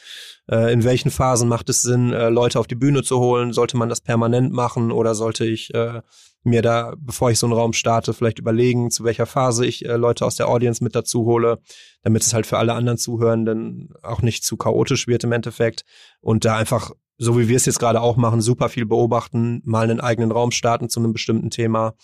äh, 0.50 0.72
in 0.72 0.82
welchen 0.82 1.10
Phasen 1.10 1.48
macht 1.48 1.68
es 1.68 1.82
Sinn, 1.82 2.12
äh, 2.12 2.30
Leute 2.30 2.58
auf 2.58 2.66
die 2.66 2.74
Bühne 2.74 3.02
zu 3.02 3.18
holen, 3.18 3.52
sollte 3.52 3.76
man 3.76 3.90
das 3.90 4.00
permanent 4.00 4.50
machen 4.52 4.90
oder 4.90 5.14
sollte 5.14 5.44
ich 5.44 5.72
äh, 5.74 6.00
mir 6.44 6.62
da, 6.62 6.94
bevor 6.98 7.30
ich 7.30 7.38
so 7.38 7.46
einen 7.46 7.54
Raum 7.54 7.72
starte, 7.72 8.14
vielleicht 8.14 8.38
überlegen, 8.38 8.90
zu 8.90 9.04
welcher 9.04 9.26
Phase 9.26 9.64
ich 9.66 9.84
äh, 9.84 9.96
Leute 9.96 10.26
aus 10.26 10.36
der 10.36 10.48
Audience 10.48 10.82
mit 10.82 10.94
dazu 10.94 11.24
hole, 11.24 11.58
damit 12.02 12.22
es 12.22 12.34
halt 12.34 12.46
für 12.46 12.58
alle 12.58 12.74
anderen 12.74 12.98
Zuhörenden 12.98 13.90
auch 14.02 14.22
nicht 14.22 14.44
zu 14.44 14.56
chaotisch 14.56 15.06
wird 15.06 15.24
im 15.24 15.32
Endeffekt 15.32 15.84
und 16.20 16.44
da 16.44 16.56
einfach, 16.56 16.90
so 17.18 17.38
wie 17.38 17.48
wir 17.48 17.56
es 17.56 17.66
jetzt 17.66 17.78
gerade 17.78 18.00
auch 18.00 18.16
machen, 18.16 18.40
super 18.40 18.68
viel 18.68 18.86
beobachten, 18.86 19.62
mal 19.64 19.84
einen 19.84 20.00
eigenen 20.00 20.32
Raum 20.32 20.50
starten 20.50 20.88
zu 20.88 21.00
einem 21.00 21.12
bestimmten 21.12 21.50
Thema 21.50 21.94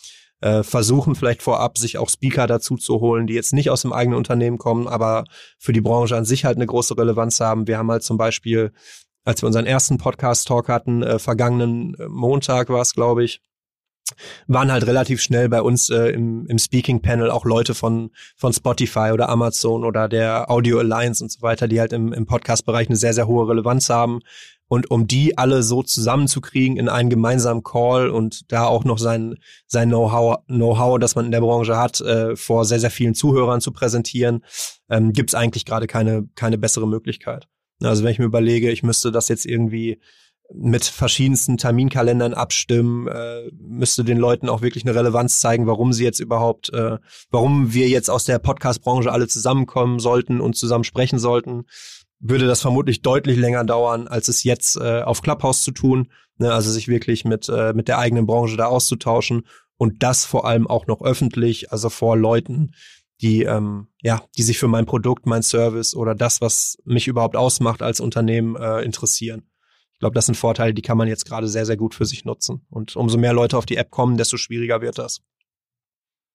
äh, 0.41 0.63
versuchen 0.63 1.15
vielleicht 1.15 1.43
vorab, 1.43 1.79
sich 1.79 1.99
auch 1.99 2.09
Speaker 2.09 2.47
dazu 2.47 2.77
zu 2.77 3.01
holen, 3.01 3.27
die 3.27 3.35
jetzt 3.35 3.53
nicht 3.53 3.71
aus 3.71 3.83
dem 3.83 3.93
eigenen 3.93 4.17
Unternehmen 4.17 4.59
kommen, 4.59 4.87
aber 4.87 5.25
für 5.59 5.73
die 5.73 5.81
Branche 5.81 6.17
an 6.17 6.25
sich 6.25 6.45
halt 6.45 6.57
eine 6.57 6.67
große 6.67 6.97
Relevanz 6.97 7.41
haben. 7.41 7.67
Wir 7.67 7.79
haben 7.79 7.91
halt 7.91 8.03
zum 8.03 8.19
Beispiel, 8.19 8.73
als 9.25 9.43
wir 9.43 9.49
unseren 9.49 9.67
ersten 9.67 9.99
Podcast-Talk 9.99 10.69
hatten, 10.69 11.03
äh, 11.03 11.19
vergangenen 11.19 11.95
äh, 11.95 12.09
Montag 12.09 12.69
war 12.69 12.83
es, 12.83 12.95
glaube 12.95 13.25
ich, 13.25 13.41
waren 14.47 14.73
halt 14.73 14.87
relativ 14.87 15.21
schnell 15.21 15.49
bei 15.49 15.63
uns 15.63 15.91
äh, 15.91 16.09
im, 16.09 16.47
im 16.47 16.59
Speaking-Panel 16.59 17.31
auch 17.31 17.45
Leute 17.45 17.75
von, 17.75 18.11
von 18.37 18.53
Spotify 18.53 19.11
oder 19.13 19.29
Amazon 19.29 19.85
oder 19.85 20.09
der 20.09 20.51
Audio 20.51 20.79
Alliance 20.79 21.23
und 21.23 21.31
so 21.31 21.43
weiter, 21.43 21.69
die 21.69 21.81
halt 21.81 21.93
im, 21.93 22.13
im 22.13 22.27
Podcast-Bereich 22.27 22.89
eine 22.89 22.97
sehr, 22.97 23.15
sehr 23.15 23.27
hohe 23.27 23.49
Relevanz 23.49 23.91
haben. 23.91 24.21
Und 24.71 24.91
um 24.91 25.07
die 25.07 25.39
alle 25.39 25.63
so 25.63 25.83
zusammenzukriegen 25.83 26.77
in 26.77 26.91
einen 26.91 27.09
gemeinsamen 27.09 27.63
Call 27.63 28.11
und 28.11 28.53
da 28.53 28.67
auch 28.67 28.85
noch 28.85 28.99
sein, 28.99 29.37
sein 29.67 29.89
Know-how, 29.89 30.45
Know-how, 30.47 30.99
das 30.99 31.15
man 31.15 31.25
in 31.25 31.31
der 31.31 31.41
Branche 31.41 31.79
hat, 31.79 32.01
äh, 32.03 32.37
vor 32.37 32.67
sehr, 32.67 32.79
sehr 32.79 32.91
vielen 32.91 33.15
Zuhörern 33.15 33.63
zu 33.63 33.73
präsentieren, 33.73 34.45
ähm, 34.91 35.13
gibt 35.13 35.31
es 35.31 35.35
eigentlich 35.35 35.65
gerade 35.65 35.87
keine, 35.87 36.29
keine 36.35 36.59
bessere 36.59 36.87
Möglichkeit. 36.87 37.49
Also 37.83 38.05
wenn 38.05 38.11
ich 38.11 38.19
mir 38.19 38.27
überlege, 38.27 38.71
ich 38.71 38.83
müsste 38.83 39.11
das 39.11 39.29
jetzt 39.29 39.47
irgendwie 39.47 40.01
mit 40.55 40.85
verschiedensten 40.85 41.59
Terminkalendern 41.59 42.33
abstimmen, 42.33 43.07
äh, 43.07 43.51
müsste 43.59 44.05
den 44.05 44.17
Leuten 44.17 44.49
auch 44.49 44.63
wirklich 44.63 44.85
eine 44.85 44.95
Relevanz 44.95 45.41
zeigen, 45.41 45.67
warum 45.67 45.93
sie 45.93 46.05
jetzt 46.05 46.21
überhaupt, 46.21 46.73
äh, 46.73 46.99
warum 47.31 47.75
wir 47.75 47.89
jetzt 47.89 48.09
aus 48.09 48.25
der 48.25 48.39
Podcast-Branche 48.39 49.13
alle 49.13 49.29
zusammenkommen 49.29 49.99
sollten 49.99 50.41
und 50.41 50.57
zusammen 50.57 50.85
sprechen 50.85 51.19
sollten, 51.19 51.65
würde 52.19 52.47
das 52.47 52.63
vermutlich 52.63 53.03
deutlich 53.03 53.37
länger 53.37 53.65
dauern, 53.65 54.09
als 54.09 54.29
es 54.29 54.43
jetzt 54.43 54.77
äh, 54.77 55.03
auf 55.03 55.23
Clubhouse 55.23 55.63
zu 55.63 55.71
tun. 55.71 56.09
Ne? 56.39 56.53
Also 56.53 56.71
sich 56.71 56.89
wirklich 56.89 57.25
mit, 57.25 57.49
äh, 57.49 57.75
mit 57.75 57.89
der 57.89 57.99
eigenen 57.99 58.27
Branche 58.27 58.57
da 58.57 58.67
auszutauschen 58.67 59.43
und 59.77 60.03
das 60.03 60.25
vor 60.25 60.47
allem 60.47 60.67
auch 60.67 60.87
noch 60.87 61.03
öffentlich, 61.03 61.71
also 61.73 61.91
vor 61.91 62.17
Leuten, 62.17 62.73
die 63.21 63.43
ähm, 63.43 63.89
ja, 64.03 64.23
die 64.37 64.43
sich 64.43 64.59
für 64.59 64.69
mein 64.69 64.87
Produkt, 64.87 65.27
mein 65.27 65.43
Service 65.43 65.95
oder 65.95 66.15
das, 66.15 66.41
was 66.41 66.79
mich 66.85 67.09
überhaupt 67.09 67.37
ausmacht 67.37 67.83
als 67.83 68.01
Unternehmen 68.01 68.57
äh, 68.57 68.81
interessieren. 68.83 69.43
Ich 69.99 70.01
glaube, 70.01 70.15
das 70.15 70.27
sind 70.27 70.37
Vorteile, 70.37 70.73
die 70.75 70.83
kann 70.83 70.97
man 70.97 71.09
jetzt 71.09 71.25
gerade 71.27 71.49
sehr, 71.49 71.67
sehr 71.67 71.77
gut 71.77 71.93
für 71.93 72.07
sich 72.07 72.25
nutzen. 72.25 72.65
Und 72.71 72.95
umso 72.95 73.19
mehr 73.19 73.33
Leute 73.33 73.59
auf 73.59 73.67
die 73.67 73.77
App 73.77 73.91
kommen, 73.91 74.17
desto 74.17 74.37
schwieriger 74.37 74.81
wird 74.81 74.97
das. 74.97 75.23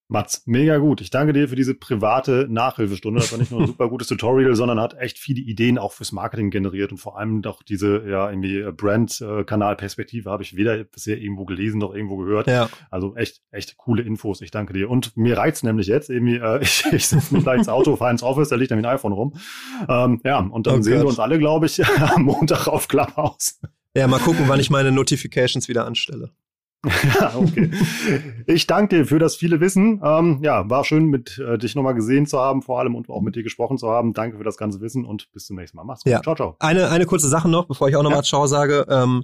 Mats, 0.09 0.43
mega 0.45 0.77
gut. 0.77 1.01
Ich 1.01 1.09
danke 1.09 1.33
dir 1.33 1.47
für 1.47 1.55
diese 1.55 1.73
private 1.73 2.47
Nachhilfestunde. 2.49 3.21
Das 3.21 3.31
war 3.31 3.39
nicht 3.39 3.51
nur 3.51 3.61
ein 3.61 3.67
super 3.67 3.89
gutes 3.89 4.07
Tutorial, 4.07 4.55
sondern 4.55 4.79
hat 4.79 4.97
echt 4.99 5.17
viele 5.17 5.41
Ideen 5.41 5.77
auch 5.77 5.93
fürs 5.93 6.11
Marketing 6.11 6.51
generiert 6.51 6.91
und 6.91 6.97
vor 6.97 7.17
allem 7.17 7.41
doch 7.41 7.63
diese 7.63 8.03
ja 8.07 8.29
irgendwie 8.29 8.63
Brand-Kanal-Perspektive 8.71 10.29
habe 10.29 10.43
ich 10.43 10.55
weder 10.55 10.83
bisher 10.83 11.17
irgendwo 11.17 11.45
gelesen 11.45 11.79
noch 11.79 11.93
irgendwo 11.93 12.17
gehört. 12.17 12.47
Ja. 12.47 12.69
Also 12.91 13.15
echt, 13.15 13.41
echt 13.51 13.77
coole 13.77 14.03
Infos. 14.03 14.41
Ich 14.41 14.51
danke 14.51 14.73
dir. 14.73 14.89
Und 14.89 15.15
mir 15.15 15.37
reizt 15.37 15.63
nämlich 15.63 15.87
jetzt 15.87 16.09
irgendwie, 16.09 16.37
äh, 16.37 16.59
ich, 16.61 16.85
ich 16.91 17.07
sitze 17.07 17.37
gleich 17.39 17.59
ins 17.59 17.69
Auto, 17.69 17.95
fahre 17.95 18.11
ins 18.11 18.23
Office, 18.23 18.49
da 18.49 18.55
liegt 18.55 18.71
nämlich 18.71 18.85
ein 18.85 18.95
iPhone 18.95 19.13
rum. 19.13 19.33
Ähm, 19.87 20.21
ja, 20.23 20.39
und 20.39 20.67
dann 20.67 20.79
oh 20.79 20.81
sehen 20.81 20.93
Gott. 20.93 21.03
wir 21.03 21.09
uns 21.09 21.19
alle, 21.19 21.39
glaube 21.39 21.65
ich, 21.65 21.83
am 21.99 22.23
Montag 22.23 22.67
auf 22.67 22.87
Clubhouse. 22.87 23.59
Ja, 23.95 24.07
mal 24.07 24.19
gucken, 24.19 24.45
wann 24.47 24.59
ich 24.59 24.69
meine 24.69 24.91
Notifications 24.91 25.67
wieder 25.67 25.85
anstelle. 25.85 26.31
ja, 27.19 27.33
okay. 27.37 27.71
Ich 28.45 28.67
danke 28.67 28.97
dir 28.97 29.05
für 29.05 29.17
das 29.17 29.37
viele 29.37 29.61
Wissen. 29.61 30.01
Ähm, 30.03 30.39
ja, 30.43 30.69
war 30.69 30.83
schön, 30.83 31.05
mit 31.05 31.39
äh, 31.39 31.57
dich 31.57 31.75
nochmal 31.75 31.93
gesehen 31.93 32.25
zu 32.25 32.39
haben, 32.39 32.61
vor 32.61 32.79
allem 32.79 32.95
und 32.95 33.09
auch 33.09 33.21
mit 33.21 33.35
dir 33.35 33.43
gesprochen 33.43 33.77
zu 33.77 33.89
haben. 33.89 34.13
Danke 34.13 34.37
für 34.37 34.43
das 34.43 34.57
ganze 34.57 34.81
Wissen 34.81 35.05
und 35.05 35.31
bis 35.31 35.45
zum 35.45 35.55
nächsten 35.55 35.77
Mal. 35.77 35.85
Mach's 35.85 36.03
gut. 36.03 36.11
Ja. 36.11 36.21
Ciao, 36.21 36.35
ciao. 36.35 36.55
Eine, 36.59 36.89
eine 36.89 37.05
kurze 37.05 37.29
Sache 37.29 37.47
noch, 37.47 37.67
bevor 37.67 37.87
ich 37.87 37.95
auch 37.95 38.03
nochmal 38.03 38.19
ja. 38.19 38.23
Ciao 38.23 38.47
sage. 38.47 38.85
Ähm, 38.89 39.23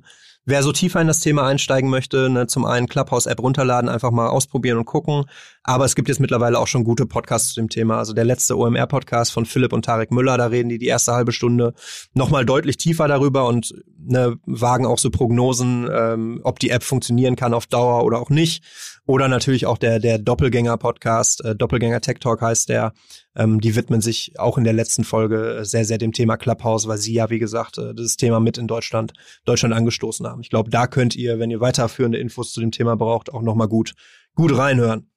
Wer 0.49 0.63
so 0.63 0.71
tiefer 0.71 0.99
in 0.99 1.05
das 1.05 1.19
Thema 1.19 1.45
einsteigen 1.45 1.91
möchte, 1.91 2.27
ne, 2.27 2.47
zum 2.47 2.65
einen 2.65 2.87
Clubhouse-App 2.87 3.39
runterladen, 3.39 3.87
einfach 3.87 4.09
mal 4.09 4.29
ausprobieren 4.29 4.79
und 4.79 4.85
gucken. 4.85 5.25
Aber 5.61 5.85
es 5.85 5.93
gibt 5.93 6.07
jetzt 6.07 6.19
mittlerweile 6.19 6.57
auch 6.57 6.65
schon 6.65 6.83
gute 6.83 7.05
Podcasts 7.05 7.49
zu 7.49 7.61
dem 7.61 7.69
Thema. 7.69 7.99
Also 7.99 8.13
der 8.13 8.25
letzte 8.25 8.57
OMR-Podcast 8.57 9.31
von 9.31 9.45
Philipp 9.45 9.73
und 9.73 9.85
Tarek 9.85 10.09
Müller, 10.09 10.39
da 10.39 10.47
reden 10.47 10.69
die 10.69 10.79
die 10.79 10.87
erste 10.87 11.11
halbe 11.11 11.33
Stunde 11.33 11.75
nochmal 12.15 12.45
deutlich 12.45 12.77
tiefer 12.77 13.07
darüber 13.07 13.45
und 13.45 13.75
ne, 13.95 14.37
wagen 14.47 14.87
auch 14.87 14.97
so 14.97 15.11
Prognosen, 15.11 15.87
ähm, 15.93 16.41
ob 16.43 16.57
die 16.57 16.71
App 16.71 16.81
funktionieren 16.81 17.35
kann 17.35 17.53
auf 17.53 17.67
Dauer 17.67 18.03
oder 18.03 18.17
auch 18.17 18.31
nicht. 18.31 18.63
Oder 19.09 19.27
natürlich 19.27 19.65
auch 19.65 19.79
der, 19.79 19.97
der 19.97 20.19
Doppelgänger-Podcast, 20.19 21.43
äh, 21.43 21.55
Doppelgänger 21.55 21.99
Tech 21.99 22.19
Talk 22.19 22.43
heißt 22.43 22.69
der. 22.69 22.93
Ähm, 23.35 23.59
die 23.59 23.75
widmen 23.75 24.01
sich 24.01 24.37
auch 24.37 24.55
in 24.59 24.63
der 24.63 24.73
letzten 24.73 25.03
Folge 25.03 25.61
sehr, 25.63 25.83
sehr 25.83 25.97
dem 25.97 26.11
Thema 26.13 26.37
Clubhouse, 26.37 26.87
weil 26.87 26.99
sie 26.99 27.13
ja, 27.13 27.31
wie 27.31 27.39
gesagt, 27.39 27.79
äh, 27.79 27.95
das 27.95 28.17
Thema 28.17 28.39
mit 28.39 28.59
in 28.59 28.67
Deutschland, 28.67 29.13
Deutschland 29.45 29.73
angestoßen 29.73 30.27
haben. 30.27 30.41
Ich 30.41 30.51
glaube, 30.51 30.69
da 30.69 30.85
könnt 30.85 31.15
ihr, 31.15 31.39
wenn 31.39 31.49
ihr 31.49 31.59
weiterführende 31.59 32.19
Infos 32.19 32.51
zu 32.51 32.59
dem 32.59 32.69
Thema 32.69 32.95
braucht, 32.97 33.33
auch 33.33 33.41
nochmal 33.41 33.67
gut, 33.67 33.95
gut 34.35 34.55
reinhören. 34.55 35.08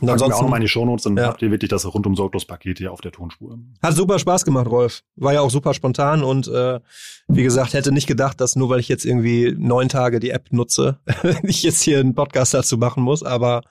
Und 0.00 0.06
Packen 0.06 0.12
ansonsten 0.12 0.38
auch 0.38 0.42
noch 0.42 0.50
meine 0.50 0.68
Shownotes, 0.68 1.04
dann 1.04 1.16
ja. 1.18 1.26
habt 1.26 1.42
ihr 1.42 1.50
wirklich 1.50 1.68
das 1.68 1.84
rundum 1.84 2.16
sorglos 2.16 2.46
Paket 2.46 2.78
hier 2.78 2.92
auf 2.92 3.02
der 3.02 3.12
Tonspur. 3.12 3.58
Hat 3.82 3.94
super 3.94 4.18
Spaß 4.18 4.46
gemacht, 4.46 4.66
Rolf. 4.66 5.02
War 5.16 5.34
ja 5.34 5.42
auch 5.42 5.50
super 5.50 5.74
spontan 5.74 6.24
und 6.24 6.48
äh, 6.48 6.80
wie 7.28 7.42
gesagt, 7.42 7.74
hätte 7.74 7.92
nicht 7.92 8.06
gedacht, 8.06 8.40
dass 8.40 8.56
nur 8.56 8.70
weil 8.70 8.80
ich 8.80 8.88
jetzt 8.88 9.04
irgendwie 9.04 9.54
neun 9.56 9.90
Tage 9.90 10.18
die 10.18 10.30
App 10.30 10.50
nutze, 10.50 10.98
ich 11.42 11.62
jetzt 11.62 11.82
hier 11.82 12.00
einen 12.00 12.14
Podcast 12.14 12.54
dazu 12.54 12.78
machen 12.78 13.02
muss, 13.02 13.22
aber 13.22 13.62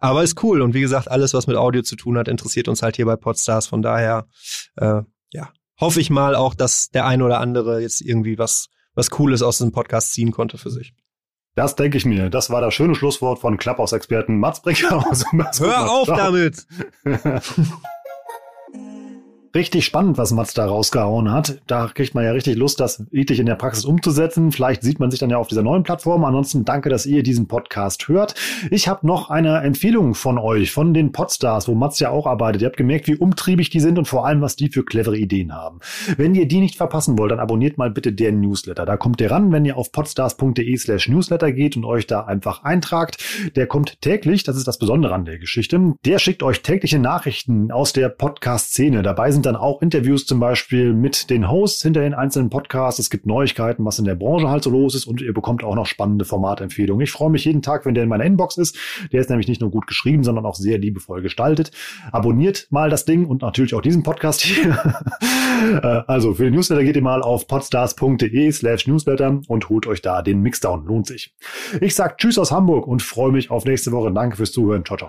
aber 0.00 0.22
ist 0.22 0.42
cool 0.42 0.62
und 0.62 0.72
wie 0.72 0.80
gesagt, 0.80 1.10
alles 1.10 1.34
was 1.34 1.46
mit 1.46 1.56
Audio 1.56 1.82
zu 1.82 1.96
tun 1.96 2.16
hat, 2.16 2.28
interessiert 2.28 2.68
uns 2.68 2.82
halt 2.82 2.96
hier 2.96 3.06
bei 3.06 3.16
Podstars. 3.16 3.66
Von 3.66 3.82
daher 3.82 4.26
äh, 4.76 5.02
ja, 5.34 5.50
hoffe 5.78 6.00
ich 6.00 6.08
mal 6.08 6.34
auch, 6.34 6.54
dass 6.54 6.88
der 6.88 7.04
ein 7.04 7.20
oder 7.20 7.40
andere 7.40 7.82
jetzt 7.82 8.00
irgendwie 8.00 8.38
was 8.38 8.68
was 8.94 9.10
Cooles 9.10 9.42
aus 9.42 9.58
diesem 9.58 9.72
Podcast 9.72 10.12
ziehen 10.12 10.32
konnte 10.32 10.56
für 10.56 10.70
sich. 10.70 10.94
Das 11.54 11.74
denke 11.74 11.98
ich 11.98 12.04
mir. 12.04 12.30
Das 12.30 12.50
war 12.50 12.60
das 12.60 12.74
schöne 12.74 12.94
Schlusswort 12.94 13.40
von 13.40 13.56
Clubhouse-Experten 13.58 14.38
Mats 14.38 14.62
Brecher. 14.62 15.04
Hör 15.58 15.90
auf 15.90 16.06
damit! 16.06 16.66
Richtig 19.54 19.86
spannend, 19.86 20.18
was 20.18 20.30
Mats 20.30 20.52
da 20.52 20.66
rausgehauen 20.66 21.32
hat. 21.32 21.62
Da 21.66 21.90
kriegt 21.92 22.14
man 22.14 22.24
ja 22.24 22.32
richtig 22.32 22.56
Lust, 22.56 22.80
das 22.80 23.04
wirklich 23.10 23.40
in 23.40 23.46
der 23.46 23.54
Praxis 23.54 23.86
umzusetzen. 23.86 24.52
Vielleicht 24.52 24.82
sieht 24.82 25.00
man 25.00 25.10
sich 25.10 25.20
dann 25.20 25.30
ja 25.30 25.38
auf 25.38 25.48
dieser 25.48 25.62
neuen 25.62 25.84
Plattform. 25.84 26.24
Ansonsten 26.24 26.66
danke, 26.66 26.90
dass 26.90 27.06
ihr 27.06 27.22
diesen 27.22 27.48
Podcast 27.48 28.08
hört. 28.08 28.34
Ich 28.70 28.88
habe 28.88 29.06
noch 29.06 29.30
eine 29.30 29.58
Empfehlung 29.62 30.14
von 30.14 30.36
euch, 30.36 30.70
von 30.70 30.92
den 30.92 31.12
Podstars, 31.12 31.66
wo 31.66 31.74
Mats 31.74 31.98
ja 31.98 32.10
auch 32.10 32.26
arbeitet. 32.26 32.60
Ihr 32.60 32.66
habt 32.66 32.76
gemerkt, 32.76 33.08
wie 33.08 33.16
umtriebig 33.16 33.70
die 33.70 33.80
sind 33.80 33.98
und 33.98 34.06
vor 34.06 34.26
allem, 34.26 34.42
was 34.42 34.54
die 34.56 34.68
für 34.68 34.84
clevere 34.84 35.16
Ideen 35.16 35.54
haben. 35.54 35.80
Wenn 36.18 36.34
ihr 36.34 36.46
die 36.46 36.60
nicht 36.60 36.76
verpassen 36.76 37.18
wollt, 37.18 37.32
dann 37.32 37.40
abonniert 37.40 37.78
mal 37.78 37.90
bitte 37.90 38.12
den 38.12 38.40
Newsletter. 38.40 38.84
Da 38.84 38.98
kommt 38.98 39.20
ihr 39.20 39.30
ran, 39.30 39.50
wenn 39.50 39.64
ihr 39.64 39.78
auf 39.78 39.92
podstars.de 39.92 40.76
slash 40.76 41.08
newsletter 41.08 41.52
geht 41.52 41.74
und 41.76 41.86
euch 41.86 42.06
da 42.06 42.20
einfach 42.20 42.64
eintragt. 42.64 43.24
Der 43.56 43.66
kommt 43.66 44.02
täglich, 44.02 44.42
das 44.42 44.56
ist 44.56 44.68
das 44.68 44.78
Besondere 44.78 45.14
an 45.14 45.24
der 45.24 45.38
Geschichte. 45.38 45.94
Der 46.04 46.18
schickt 46.18 46.42
euch 46.42 46.62
tägliche 46.62 46.98
Nachrichten 46.98 47.70
aus 47.70 47.94
der 47.94 48.10
Podcast-Szene. 48.10 49.02
Dabei 49.02 49.30
sind 49.30 49.37
sind 49.38 49.46
dann 49.46 49.54
auch 49.54 49.82
Interviews 49.82 50.26
zum 50.26 50.40
Beispiel 50.40 50.92
mit 50.92 51.30
den 51.30 51.48
Hosts 51.48 51.82
hinter 51.82 52.00
den 52.00 52.12
einzelnen 52.12 52.50
Podcasts. 52.50 52.98
Es 52.98 53.08
gibt 53.08 53.24
Neuigkeiten, 53.24 53.84
was 53.84 54.00
in 54.00 54.04
der 54.04 54.16
Branche 54.16 54.48
halt 54.48 54.64
so 54.64 54.70
los 54.70 54.96
ist 54.96 55.06
und 55.06 55.20
ihr 55.20 55.32
bekommt 55.32 55.62
auch 55.62 55.76
noch 55.76 55.86
spannende 55.86 56.24
Formatempfehlungen. 56.24 57.04
Ich 57.04 57.12
freue 57.12 57.30
mich 57.30 57.44
jeden 57.44 57.62
Tag, 57.62 57.86
wenn 57.86 57.94
der 57.94 58.02
in 58.02 58.08
meiner 58.08 58.24
Inbox 58.24 58.56
ist. 58.56 58.76
Der 59.12 59.20
ist 59.20 59.30
nämlich 59.30 59.46
nicht 59.46 59.60
nur 59.60 59.70
gut 59.70 59.86
geschrieben, 59.86 60.24
sondern 60.24 60.44
auch 60.44 60.56
sehr 60.56 60.76
liebevoll 60.76 61.22
gestaltet. 61.22 61.70
Abonniert 62.10 62.66
mal 62.70 62.90
das 62.90 63.04
Ding 63.04 63.26
und 63.26 63.42
natürlich 63.42 63.74
auch 63.74 63.80
diesen 63.80 64.02
Podcast 64.02 64.40
hier. 64.40 64.76
Äh, 65.58 66.02
also 66.06 66.34
für 66.34 66.44
den 66.44 66.54
Newsletter 66.54 66.84
geht 66.84 66.94
ihr 66.94 67.02
mal 67.02 67.20
auf 67.20 67.48
podstars.de 67.48 68.52
slash 68.52 68.86
newsletter 68.86 69.40
und 69.48 69.68
holt 69.68 69.88
euch 69.88 70.00
da 70.02 70.22
den 70.22 70.40
Mixdown. 70.40 70.86
Lohnt 70.86 71.08
sich. 71.08 71.34
Ich 71.80 71.96
sag 71.96 72.18
Tschüss 72.18 72.38
aus 72.38 72.52
Hamburg 72.52 72.86
und 72.86 73.02
freue 73.02 73.32
mich 73.32 73.50
auf 73.50 73.64
nächste 73.64 73.90
Woche. 73.90 74.12
Danke 74.12 74.36
fürs 74.36 74.52
Zuhören. 74.52 74.84
Ciao, 74.84 74.96
ciao. 74.96 75.08